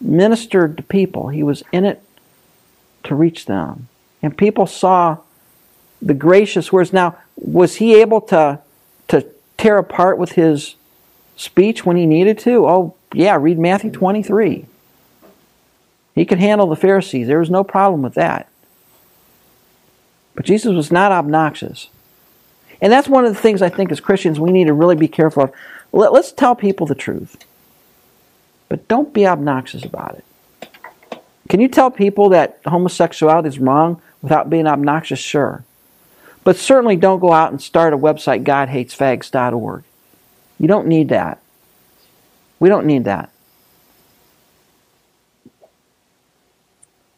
ministered 0.00 0.76
to 0.76 0.82
people. 0.82 1.28
He 1.28 1.42
was 1.42 1.62
in 1.72 1.86
it 1.86 2.02
to 3.04 3.14
reach 3.14 3.46
them. 3.46 3.88
And 4.22 4.36
people 4.36 4.66
saw 4.66 5.18
the 6.00 6.14
gracious 6.14 6.72
words. 6.72 6.92
Now, 6.92 7.16
was 7.36 7.76
he 7.76 8.00
able 8.00 8.20
to, 8.22 8.60
to 9.08 9.26
tear 9.56 9.78
apart 9.78 10.18
with 10.18 10.32
his 10.32 10.74
speech 11.36 11.84
when 11.84 11.96
he 11.96 12.06
needed 12.06 12.38
to? 12.40 12.66
Oh, 12.66 12.94
yeah, 13.12 13.36
read 13.36 13.58
Matthew 13.58 13.90
23. 13.90 14.66
He 16.14 16.24
could 16.24 16.38
handle 16.38 16.66
the 16.66 16.76
Pharisees. 16.76 17.26
There 17.26 17.38
was 17.38 17.50
no 17.50 17.62
problem 17.62 18.02
with 18.02 18.14
that. 18.14 18.48
But 20.34 20.46
Jesus 20.46 20.74
was 20.74 20.90
not 20.90 21.12
obnoxious. 21.12 21.88
And 22.80 22.92
that's 22.92 23.08
one 23.08 23.24
of 23.24 23.34
the 23.34 23.40
things 23.40 23.62
I 23.62 23.68
think 23.68 23.90
as 23.90 24.00
Christians 24.00 24.38
we 24.38 24.52
need 24.52 24.66
to 24.66 24.72
really 24.72 24.96
be 24.96 25.08
careful 25.08 25.44
of. 25.44 25.52
Let, 25.92 26.12
us 26.12 26.32
tell 26.32 26.54
people 26.54 26.86
the 26.86 26.94
truth. 26.94 27.44
But 28.68 28.86
don't 28.88 29.14
be 29.14 29.26
obnoxious 29.26 29.84
about 29.84 30.18
it. 30.18 31.20
Can 31.48 31.60
you 31.60 31.68
tell 31.68 31.90
people 31.90 32.28
that 32.30 32.60
homosexuality 32.66 33.48
is 33.48 33.58
wrong 33.58 34.02
without 34.26 34.50
being 34.50 34.66
obnoxious? 34.66 35.20
Sure. 35.20 35.62
But 36.42 36.56
certainly 36.56 36.96
don't 36.96 37.20
go 37.20 37.32
out 37.32 37.52
and 37.52 37.62
start 37.62 37.94
a 37.94 37.96
website, 37.96 38.42
godhatesfags.org. 38.42 39.84
You 40.58 40.66
don't 40.66 40.88
need 40.88 41.10
that. 41.10 41.40
We 42.58 42.68
don't 42.68 42.86
need 42.86 43.04
that. 43.04 43.30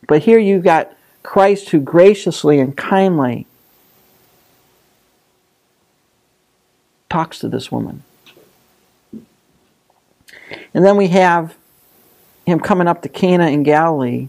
But 0.06 0.24
here 0.24 0.38
you've 0.38 0.64
got 0.64 0.94
Christ 1.22 1.70
who 1.70 1.80
graciously 1.80 2.60
and 2.60 2.76
kindly 2.76 3.46
talks 7.08 7.38
to 7.38 7.48
this 7.48 7.72
woman. 7.72 8.02
And 10.74 10.84
then 10.84 10.98
we 10.98 11.08
have 11.08 11.56
him 12.44 12.60
coming 12.60 12.86
up 12.86 13.00
to 13.00 13.08
Cana 13.08 13.46
in 13.48 13.62
Galilee, 13.62 14.28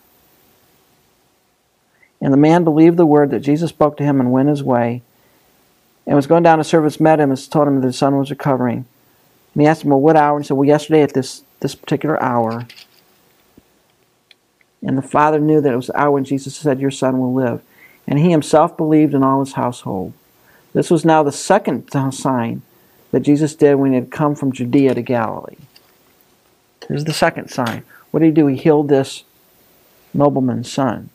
And 2.21 2.31
the 2.31 2.37
man 2.37 2.63
believed 2.63 2.97
the 2.97 3.05
word 3.05 3.31
that 3.31 3.39
Jesus 3.39 3.69
spoke 3.71 3.97
to 3.97 4.03
him 4.03 4.19
and 4.19 4.31
went 4.31 4.49
his 4.49 4.63
way. 4.63 5.01
And 6.05 6.15
was 6.15 6.27
going 6.27 6.43
down 6.43 6.59
to 6.59 6.63
service, 6.63 6.99
met 6.99 7.19
him, 7.19 7.31
and 7.31 7.51
told 7.51 7.67
him 7.67 7.81
that 7.81 7.87
his 7.87 7.97
son 7.97 8.17
was 8.17 8.29
recovering. 8.29 8.85
And 9.53 9.61
he 9.61 9.67
asked 9.67 9.83
him, 9.83 9.89
Well, 9.89 10.01
what 10.01 10.15
hour? 10.15 10.37
And 10.37 10.45
he 10.45 10.47
said, 10.47 10.57
Well, 10.57 10.67
yesterday 10.67 11.01
at 11.01 11.13
this, 11.13 11.43
this 11.59 11.75
particular 11.75 12.21
hour. 12.21 12.67
And 14.83 14.97
the 14.97 15.03
father 15.03 15.39
knew 15.39 15.61
that 15.61 15.73
it 15.73 15.75
was 15.75 15.87
the 15.87 15.99
hour 15.99 16.11
when 16.11 16.25
Jesus 16.25 16.55
said, 16.55 16.79
Your 16.79 16.91
son 16.91 17.19
will 17.19 17.33
live. 17.33 17.61
And 18.07 18.19
he 18.19 18.31
himself 18.31 18.75
believed 18.75 19.13
in 19.13 19.23
all 19.23 19.39
his 19.39 19.53
household. 19.53 20.13
This 20.73 20.89
was 20.89 21.05
now 21.05 21.21
the 21.21 21.31
second 21.31 21.91
sign 22.13 22.61
that 23.11 23.21
Jesus 23.21 23.55
did 23.55 23.75
when 23.75 23.91
he 23.91 23.95
had 23.95 24.11
come 24.11 24.35
from 24.35 24.51
Judea 24.51 24.95
to 24.95 25.01
Galilee. 25.01 25.57
Here's 26.87 27.03
the 27.03 27.13
second 27.13 27.49
sign. 27.49 27.83
What 28.09 28.21
did 28.21 28.27
he 28.27 28.31
do? 28.31 28.47
He 28.47 28.57
healed 28.57 28.89
this 28.89 29.23
nobleman's 30.13 30.71
son. 30.71 31.09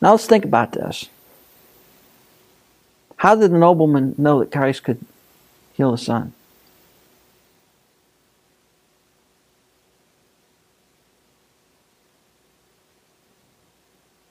Now 0.00 0.12
let's 0.12 0.26
think 0.26 0.44
about 0.44 0.72
this. 0.72 1.08
How 3.16 3.34
did 3.34 3.50
the 3.50 3.58
nobleman 3.58 4.14
know 4.18 4.40
that 4.40 4.52
Christ 4.52 4.84
could 4.84 5.04
heal 5.72 5.90
the 5.90 5.98
son? 5.98 6.32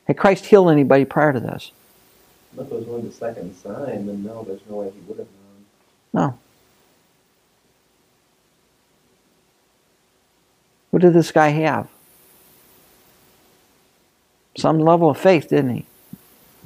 Had 0.05 0.17
Christ 0.17 0.45
healed 0.45 0.69
anybody 0.69 1.03
prior 1.03 1.33
to 1.33 1.39
this? 1.39 1.71
If 2.53 2.59
it 2.59 2.71
was 2.71 2.87
only 2.87 3.09
the 3.09 3.11
second 3.11 3.55
sign, 3.55 4.05
then 4.05 4.23
no, 4.23 4.43
there's 4.43 4.61
no 4.69 4.77
way 4.77 4.91
he 4.91 4.99
would 5.07 5.17
have 5.17 5.27
known. 5.27 5.65
No. 6.13 6.39
What 10.91 11.01
did 11.01 11.13
this 11.13 11.31
guy 11.31 11.49
have? 11.49 11.89
Some 14.55 14.79
level 14.79 15.09
of 15.09 15.17
faith, 15.17 15.49
didn't 15.49 15.75
he? 15.75 15.85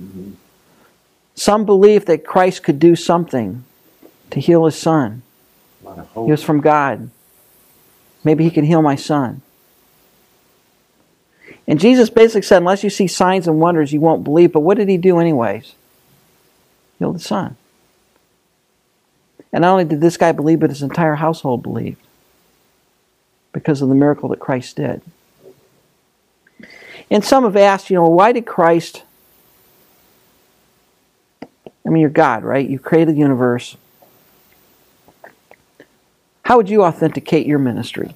Mm-hmm. 0.01 0.31
Some 1.35 1.65
belief 1.65 2.05
that 2.05 2.25
Christ 2.25 2.63
could 2.63 2.79
do 2.79 2.95
something 2.95 3.63
to 4.31 4.39
heal 4.39 4.65
his 4.65 4.75
son. 4.75 5.23
He 6.13 6.31
was 6.31 6.43
from 6.43 6.61
God. 6.61 7.09
Maybe 8.23 8.43
he 8.43 8.51
can 8.51 8.65
heal 8.65 8.81
my 8.81 8.95
son. 8.95 9.41
And 11.67 11.79
Jesus 11.79 12.09
basically 12.09 12.41
said, 12.41 12.57
unless 12.57 12.83
you 12.83 12.89
see 12.89 13.07
signs 13.07 13.47
and 13.47 13.59
wonders, 13.59 13.93
you 13.93 13.99
won't 13.99 14.23
believe. 14.23 14.51
But 14.51 14.61
what 14.61 14.77
did 14.77 14.89
he 14.89 14.97
do, 14.97 15.19
anyways? 15.19 15.73
Healed 16.97 17.15
the 17.15 17.19
son. 17.19 17.55
And 19.53 19.61
not 19.61 19.71
only 19.71 19.85
did 19.85 20.01
this 20.01 20.17
guy 20.17 20.31
believe, 20.31 20.59
but 20.59 20.69
his 20.69 20.81
entire 20.81 21.15
household 21.15 21.63
believed 21.63 22.01
because 23.51 23.81
of 23.81 23.89
the 23.89 23.95
miracle 23.95 24.29
that 24.29 24.39
Christ 24.39 24.75
did. 24.75 25.01
And 27.11 27.23
some 27.23 27.44
have 27.44 27.56
asked, 27.56 27.90
you 27.90 27.95
know, 27.95 28.07
why 28.07 28.31
did 28.31 28.45
Christ. 28.45 29.03
I 31.86 31.90
mean, 31.90 32.02
you're 32.02 32.10
God, 32.10 32.44
right? 32.44 32.68
You 32.68 32.77
created 32.77 33.15
the 33.15 33.19
universe. 33.19 33.76
How 36.45 36.57
would 36.57 36.69
you 36.69 36.84
authenticate 36.84 37.45
your 37.48 37.60
ministry? 37.60 38.15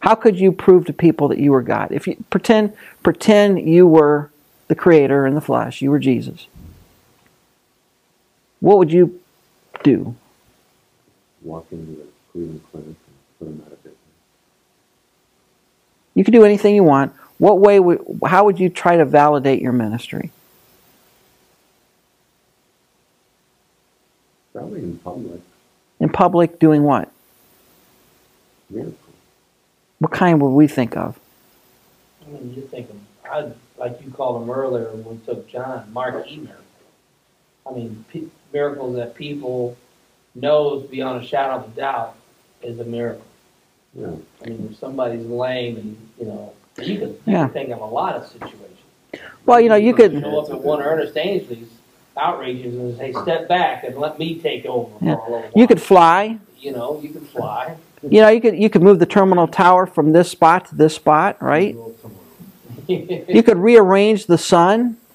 How 0.00 0.14
could 0.14 0.40
you 0.40 0.50
prove 0.50 0.86
to 0.86 0.92
people 0.92 1.28
that 1.28 1.38
you 1.38 1.52
were 1.52 1.62
God? 1.62 1.92
If 1.92 2.06
you 2.06 2.16
pretend 2.30 2.72
pretend 3.02 3.60
you 3.60 3.86
were 3.86 4.30
the 4.68 4.74
creator 4.74 5.26
in 5.26 5.34
the 5.34 5.40
flesh, 5.40 5.82
you 5.82 5.90
were 5.90 5.98
Jesus. 5.98 6.46
What 8.60 8.78
would 8.78 8.92
you 8.92 9.20
do? 9.82 10.16
The 12.34 12.60
Clinic 12.70 12.96
put 13.40 13.48
him 13.48 13.62
out 13.66 13.72
of 13.72 13.82
business. 13.82 13.98
You 16.14 16.22
can 16.22 16.32
do 16.32 16.44
anything 16.44 16.76
you 16.76 16.84
want. 16.84 17.12
What 17.38 17.58
way 17.58 17.80
would 17.80 18.04
how 18.24 18.44
would 18.44 18.60
you 18.60 18.68
try 18.68 18.96
to 18.96 19.04
validate 19.04 19.60
your 19.60 19.72
ministry? 19.72 20.30
Probably 24.52 24.80
in 24.80 24.98
public. 24.98 25.40
In 26.00 26.08
public 26.10 26.58
doing 26.58 26.82
what? 26.82 27.10
Miracle. 28.68 28.94
What 29.98 30.12
kind 30.12 30.40
would 30.40 30.50
we 30.50 30.66
think 30.66 30.96
of? 30.96 31.18
I 32.22 32.30
mean, 32.30 32.54
you 32.54 32.62
think 32.62 32.88
of, 32.90 32.96
I, 33.30 33.52
like 33.78 34.00
you 34.02 34.10
called 34.10 34.42
him 34.42 34.50
earlier 34.50 34.90
when 34.90 35.04
we 35.04 35.26
took 35.26 35.48
John, 35.48 35.90
Mark 35.92 36.26
E. 36.28 36.36
miracle. 36.36 36.64
I 37.66 37.72
mean, 37.72 38.04
pe- 38.08 38.24
miracles 38.52 38.96
that 38.96 39.14
people 39.14 39.76
knows 40.34 40.86
beyond 40.88 41.22
a 41.22 41.26
shadow 41.26 41.56
of 41.56 41.72
a 41.72 41.76
doubt 41.76 42.16
is 42.62 42.78
a 42.78 42.84
miracle. 42.84 43.24
Yeah. 43.94 44.06
I 44.44 44.48
mean, 44.48 44.68
if 44.70 44.78
somebody's 44.78 45.26
lame 45.26 45.76
and, 45.76 45.96
you 46.18 46.26
know, 46.26 46.52
you 46.82 46.98
could, 46.98 47.08
you 47.08 47.32
Yeah. 47.32 47.44
could 47.44 47.52
think 47.52 47.70
of 47.70 47.80
a 47.80 47.84
lot 47.86 48.14
of 48.14 48.26
situations. 48.26 48.66
Well, 49.46 49.60
you 49.60 49.68
know, 49.68 49.74
you 49.76 49.94
could 49.94 50.12
Show 50.20 50.40
up 50.40 50.50
at 50.50 50.60
one 50.62 50.80
of 50.80 50.86
Ernest 50.86 51.16
Angley's 51.16 51.68
outrages 52.16 52.74
and 52.76 52.96
say, 52.96 53.12
step 53.12 53.48
back 53.48 53.84
and 53.84 53.96
let 53.98 54.18
me 54.18 54.36
take 54.36 54.64
over 54.66 54.90
for 54.98 55.04
a 55.04 55.08
little 55.08 55.24
while. 55.32 55.50
you 55.56 55.66
could 55.66 55.80
fly. 55.82 56.38
You 56.58 56.72
know, 56.72 57.00
you 57.02 57.08
could 57.08 57.26
fly. 57.26 57.76
You 58.02 58.20
know, 58.22 58.28
you 58.28 58.40
could 58.40 58.56
you 58.56 58.70
could 58.70 58.82
move 58.82 58.98
the 58.98 59.06
terminal 59.06 59.46
tower 59.46 59.86
from 59.86 60.12
this 60.12 60.30
spot 60.30 60.66
to 60.66 60.74
this 60.74 60.94
spot, 60.94 61.42
right? 61.42 61.76
You 62.86 63.42
could 63.42 63.58
rearrange 63.58 64.26
the 64.26 64.38
sun. 64.38 64.96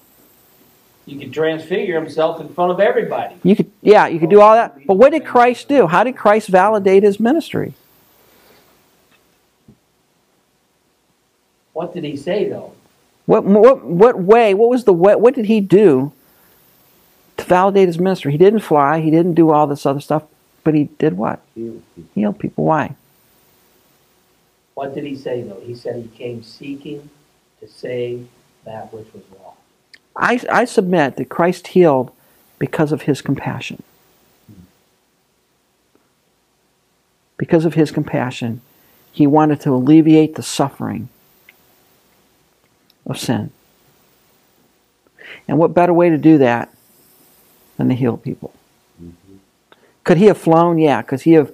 You 1.07 1.19
could 1.19 1.31
transfigure 1.33 1.99
himself 2.01 2.41
in 2.41 2.49
front 2.49 2.71
of 2.71 2.79
everybody. 2.79 3.35
You 3.43 3.55
could 3.55 3.69
yeah, 3.83 4.07
you 4.07 4.19
could 4.19 4.31
do 4.31 4.41
all 4.41 4.55
that. 4.55 4.87
But 4.87 4.95
what 4.95 5.11
did 5.11 5.23
Christ 5.23 5.67
do? 5.67 5.85
How 5.85 6.03
did 6.03 6.17
Christ 6.17 6.47
validate 6.47 7.03
his 7.03 7.19
ministry? 7.19 7.75
What 11.75 11.93
did 11.93 12.03
he 12.05 12.15
say 12.15 12.47
though? 12.49 12.73
What 13.25 13.43
what 13.43 13.83
what 13.83 14.19
way? 14.19 14.53
What 14.53 14.69
was 14.69 14.85
the 14.85 14.93
way? 14.93 15.15
What 15.15 15.35
did 15.35 15.45
he 15.45 15.59
do 15.59 16.13
to 17.37 17.43
validate 17.43 17.87
his 17.87 17.99
ministry? 17.99 18.31
He 18.31 18.37
didn't 18.37 18.61
fly. 18.61 19.01
He 19.01 19.11
didn't 19.11 19.33
do 19.33 19.49
all 19.51 19.67
this 19.67 19.85
other 19.85 19.99
stuff. 19.99 20.23
But 20.63 20.73
he 20.73 20.85
did 20.85 21.17
what? 21.17 21.41
Heal 21.53 21.81
people. 21.95 22.11
Heal 22.15 22.33
people. 22.33 22.63
Why? 22.63 22.95
What 24.73 24.95
did 24.95 25.03
he 25.03 25.15
say 25.15 25.41
though? 25.41 25.61
He 25.65 25.75
said 25.75 26.01
he 26.01 26.17
came 26.17 26.43
seeking 26.43 27.09
to 27.59 27.67
save 27.67 28.27
that 28.63 28.93
which 28.93 29.07
was 29.13 29.23
lost. 29.37 29.57
I 30.15 30.61
I 30.61 30.65
submit 30.65 31.17
that 31.17 31.29
Christ 31.29 31.67
healed 31.67 32.11
because 32.57 32.91
of 32.91 33.03
his 33.03 33.21
compassion. 33.21 33.83
because 37.37 37.65
of 37.65 37.73
his 37.73 37.91
compassion, 37.91 38.61
he 39.11 39.27
wanted 39.27 39.61
to 39.61 39.71
alleviate 39.71 40.35
the 40.35 40.43
suffering 40.43 41.09
of 43.05 43.19
sin. 43.19 43.51
And 45.47 45.57
what 45.57 45.73
better 45.73 45.93
way 45.93 46.09
to 46.09 46.17
do 46.17 46.37
that 46.39 46.73
than 47.77 47.89
to 47.89 47.95
heal 47.95 48.17
people? 48.17 48.53
Mm-hmm. 49.01 49.37
Could 50.03 50.17
he 50.17 50.25
have 50.25 50.37
flown? 50.37 50.77
Yeah. 50.77 51.01
Could 51.01 51.21
he 51.21 51.33
have? 51.33 51.51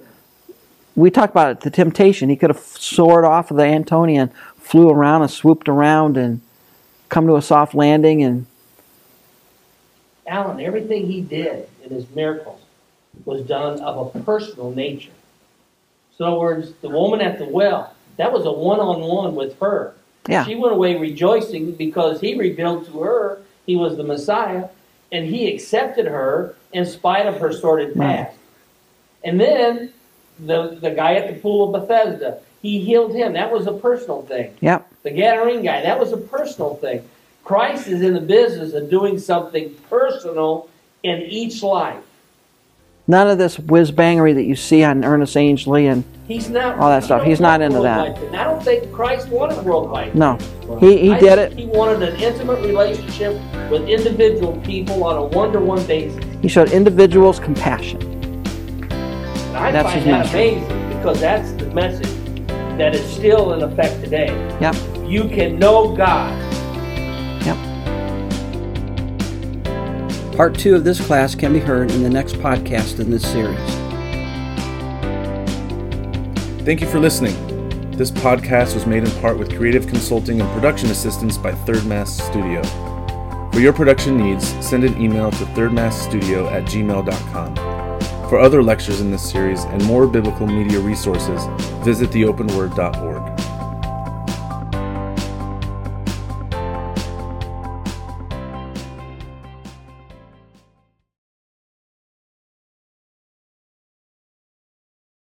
We 0.94 1.10
talked 1.10 1.32
about 1.32 1.50
it, 1.50 1.60
the 1.60 1.70
temptation. 1.70 2.28
He 2.28 2.36
could 2.36 2.50
have 2.50 2.60
soared 2.60 3.24
off 3.24 3.50
of 3.50 3.56
the 3.56 3.64
Antonia 3.64 4.22
and 4.22 4.32
flew 4.58 4.90
around 4.90 5.22
and 5.22 5.30
swooped 5.30 5.68
around 5.68 6.16
and 6.16 6.40
come 7.08 7.26
to 7.26 7.36
a 7.36 7.42
soft 7.42 7.74
landing 7.74 8.22
and 8.22 8.46
Alan, 10.26 10.60
everything 10.60 11.06
he 11.06 11.20
did 11.20 11.68
in 11.84 11.90
his 11.90 12.08
miracles 12.10 12.60
was 13.24 13.42
done 13.42 13.80
of 13.80 14.14
a 14.14 14.20
personal 14.20 14.70
nature. 14.70 15.10
So, 16.16 16.24
in 16.24 16.30
other 16.30 16.40
words, 16.40 16.72
the 16.80 16.88
woman 16.88 17.20
at 17.20 17.38
the 17.38 17.44
well, 17.44 17.94
that 18.16 18.32
was 18.32 18.46
a 18.46 18.52
one 18.52 18.80
on 18.80 19.00
one 19.00 19.34
with 19.34 19.58
her. 19.60 19.94
Yeah. 20.28 20.44
She 20.44 20.54
went 20.54 20.72
away 20.74 20.96
rejoicing 20.98 21.72
because 21.72 22.20
he 22.20 22.38
revealed 22.38 22.86
to 22.86 23.00
her 23.00 23.40
he 23.66 23.76
was 23.76 23.96
the 23.96 24.04
Messiah 24.04 24.68
and 25.10 25.26
he 25.26 25.52
accepted 25.52 26.06
her 26.06 26.54
in 26.72 26.86
spite 26.86 27.26
of 27.26 27.38
her 27.40 27.52
sordid 27.52 27.96
Right. 27.96 28.26
past. 28.26 28.36
And 29.24 29.40
then 29.40 29.92
the, 30.38 30.78
the 30.80 30.90
guy 30.90 31.14
at 31.14 31.32
the 31.32 31.40
pool 31.40 31.74
of 31.74 31.80
Bethesda, 31.88 32.38
he 32.60 32.80
healed 32.80 33.14
him. 33.14 33.32
That 33.34 33.52
was 33.52 33.66
a 33.66 33.72
personal 33.72 34.22
thing. 34.22 34.54
yep, 34.60 34.90
The 35.02 35.10
Gadarene 35.10 35.62
guy, 35.64 35.82
that 35.82 35.98
was 35.98 36.12
a 36.12 36.16
personal 36.16 36.76
thing. 36.76 37.08
Christ 37.44 37.88
is 37.88 38.02
in 38.02 38.14
the 38.14 38.20
business 38.20 38.72
of 38.72 38.88
doing 38.88 39.18
something 39.18 39.74
personal 39.90 40.68
in 41.02 41.20
each 41.22 41.62
life. 41.62 42.02
none 43.08 43.28
of 43.28 43.36
this 43.38 43.58
whiz 43.58 43.90
bangery 43.90 44.32
that 44.34 44.44
you 44.44 44.54
see 44.56 44.84
on 44.84 45.04
Ernest 45.04 45.36
Angley 45.36 45.88
and 45.88 46.04
He's 46.32 46.48
not 46.48 46.78
All 46.78 46.88
that 46.88 47.04
stuff. 47.04 47.24
He's 47.24 47.40
don't 47.40 47.60
into 47.60 47.82
that. 47.82 47.98
worldwide 47.98 48.18
fame. 48.30 48.40
I 48.40 48.44
don't 48.44 48.62
think 48.62 48.90
Christ 48.90 49.28
wanted 49.28 49.62
world 49.66 49.94
fame. 49.94 50.12
no, 50.18 50.38
he 50.80 50.96
he 50.96 51.12
I 51.12 51.18
did 51.20 51.36
think 51.36 51.52
it. 51.52 51.58
He 51.58 51.66
wanted 51.66 52.02
an 52.08 52.16
intimate 52.16 52.60
relationship 52.60 53.34
with 53.70 53.86
individual 53.86 54.58
people 54.62 55.04
on 55.04 55.18
a 55.18 55.24
one-to-one 55.24 55.86
basis. 55.86 56.24
He 56.40 56.48
showed 56.48 56.70
individuals 56.70 57.38
compassion. 57.38 58.00
And 58.02 59.56
I 59.56 59.70
That's 59.72 59.90
find 59.90 60.00
his 60.00 60.04
that 60.06 60.30
amazing 60.30 60.96
because 60.96 61.20
that's 61.20 61.52
the 61.52 61.66
message 61.74 62.08
that 62.78 62.94
is 62.94 63.04
still 63.14 63.52
in 63.52 63.62
effect 63.62 64.02
today. 64.02 64.28
Yep, 64.58 64.74
You 65.06 65.28
can 65.28 65.58
know 65.58 65.94
God 65.94 66.32
yep. 67.44 67.56
Part 70.34 70.58
two 70.58 70.74
of 70.74 70.84
this 70.84 70.98
class 71.06 71.34
can 71.34 71.52
be 71.52 71.58
heard 71.58 71.90
in 71.90 72.02
the 72.02 72.08
next 72.08 72.36
podcast 72.36 73.00
in 73.00 73.10
this 73.10 73.30
series. 73.30 73.81
Thank 76.64 76.80
you 76.80 76.86
for 76.86 77.00
listening. 77.00 77.90
This 77.90 78.12
podcast 78.12 78.74
was 78.74 78.86
made 78.86 79.02
in 79.02 79.10
part 79.20 79.36
with 79.36 79.56
creative 79.56 79.88
consulting 79.88 80.40
and 80.40 80.48
production 80.52 80.90
assistance 80.90 81.36
by 81.36 81.50
Third 81.50 81.84
Mass 81.86 82.16
Studio. 82.16 82.62
For 83.52 83.58
your 83.58 83.72
production 83.72 84.16
needs, 84.16 84.46
send 84.64 84.84
an 84.84 84.96
email 85.02 85.32
to 85.32 85.44
thirdmassstudio 85.44 86.52
at 86.52 86.62
gmail.com. 86.62 87.56
For 88.28 88.38
other 88.38 88.62
lectures 88.62 89.00
in 89.00 89.10
this 89.10 89.28
series 89.28 89.64
and 89.64 89.84
more 89.86 90.06
biblical 90.06 90.46
media 90.46 90.78
resources, 90.78 91.44
visit 91.84 92.10
theopenword.org. 92.10 93.31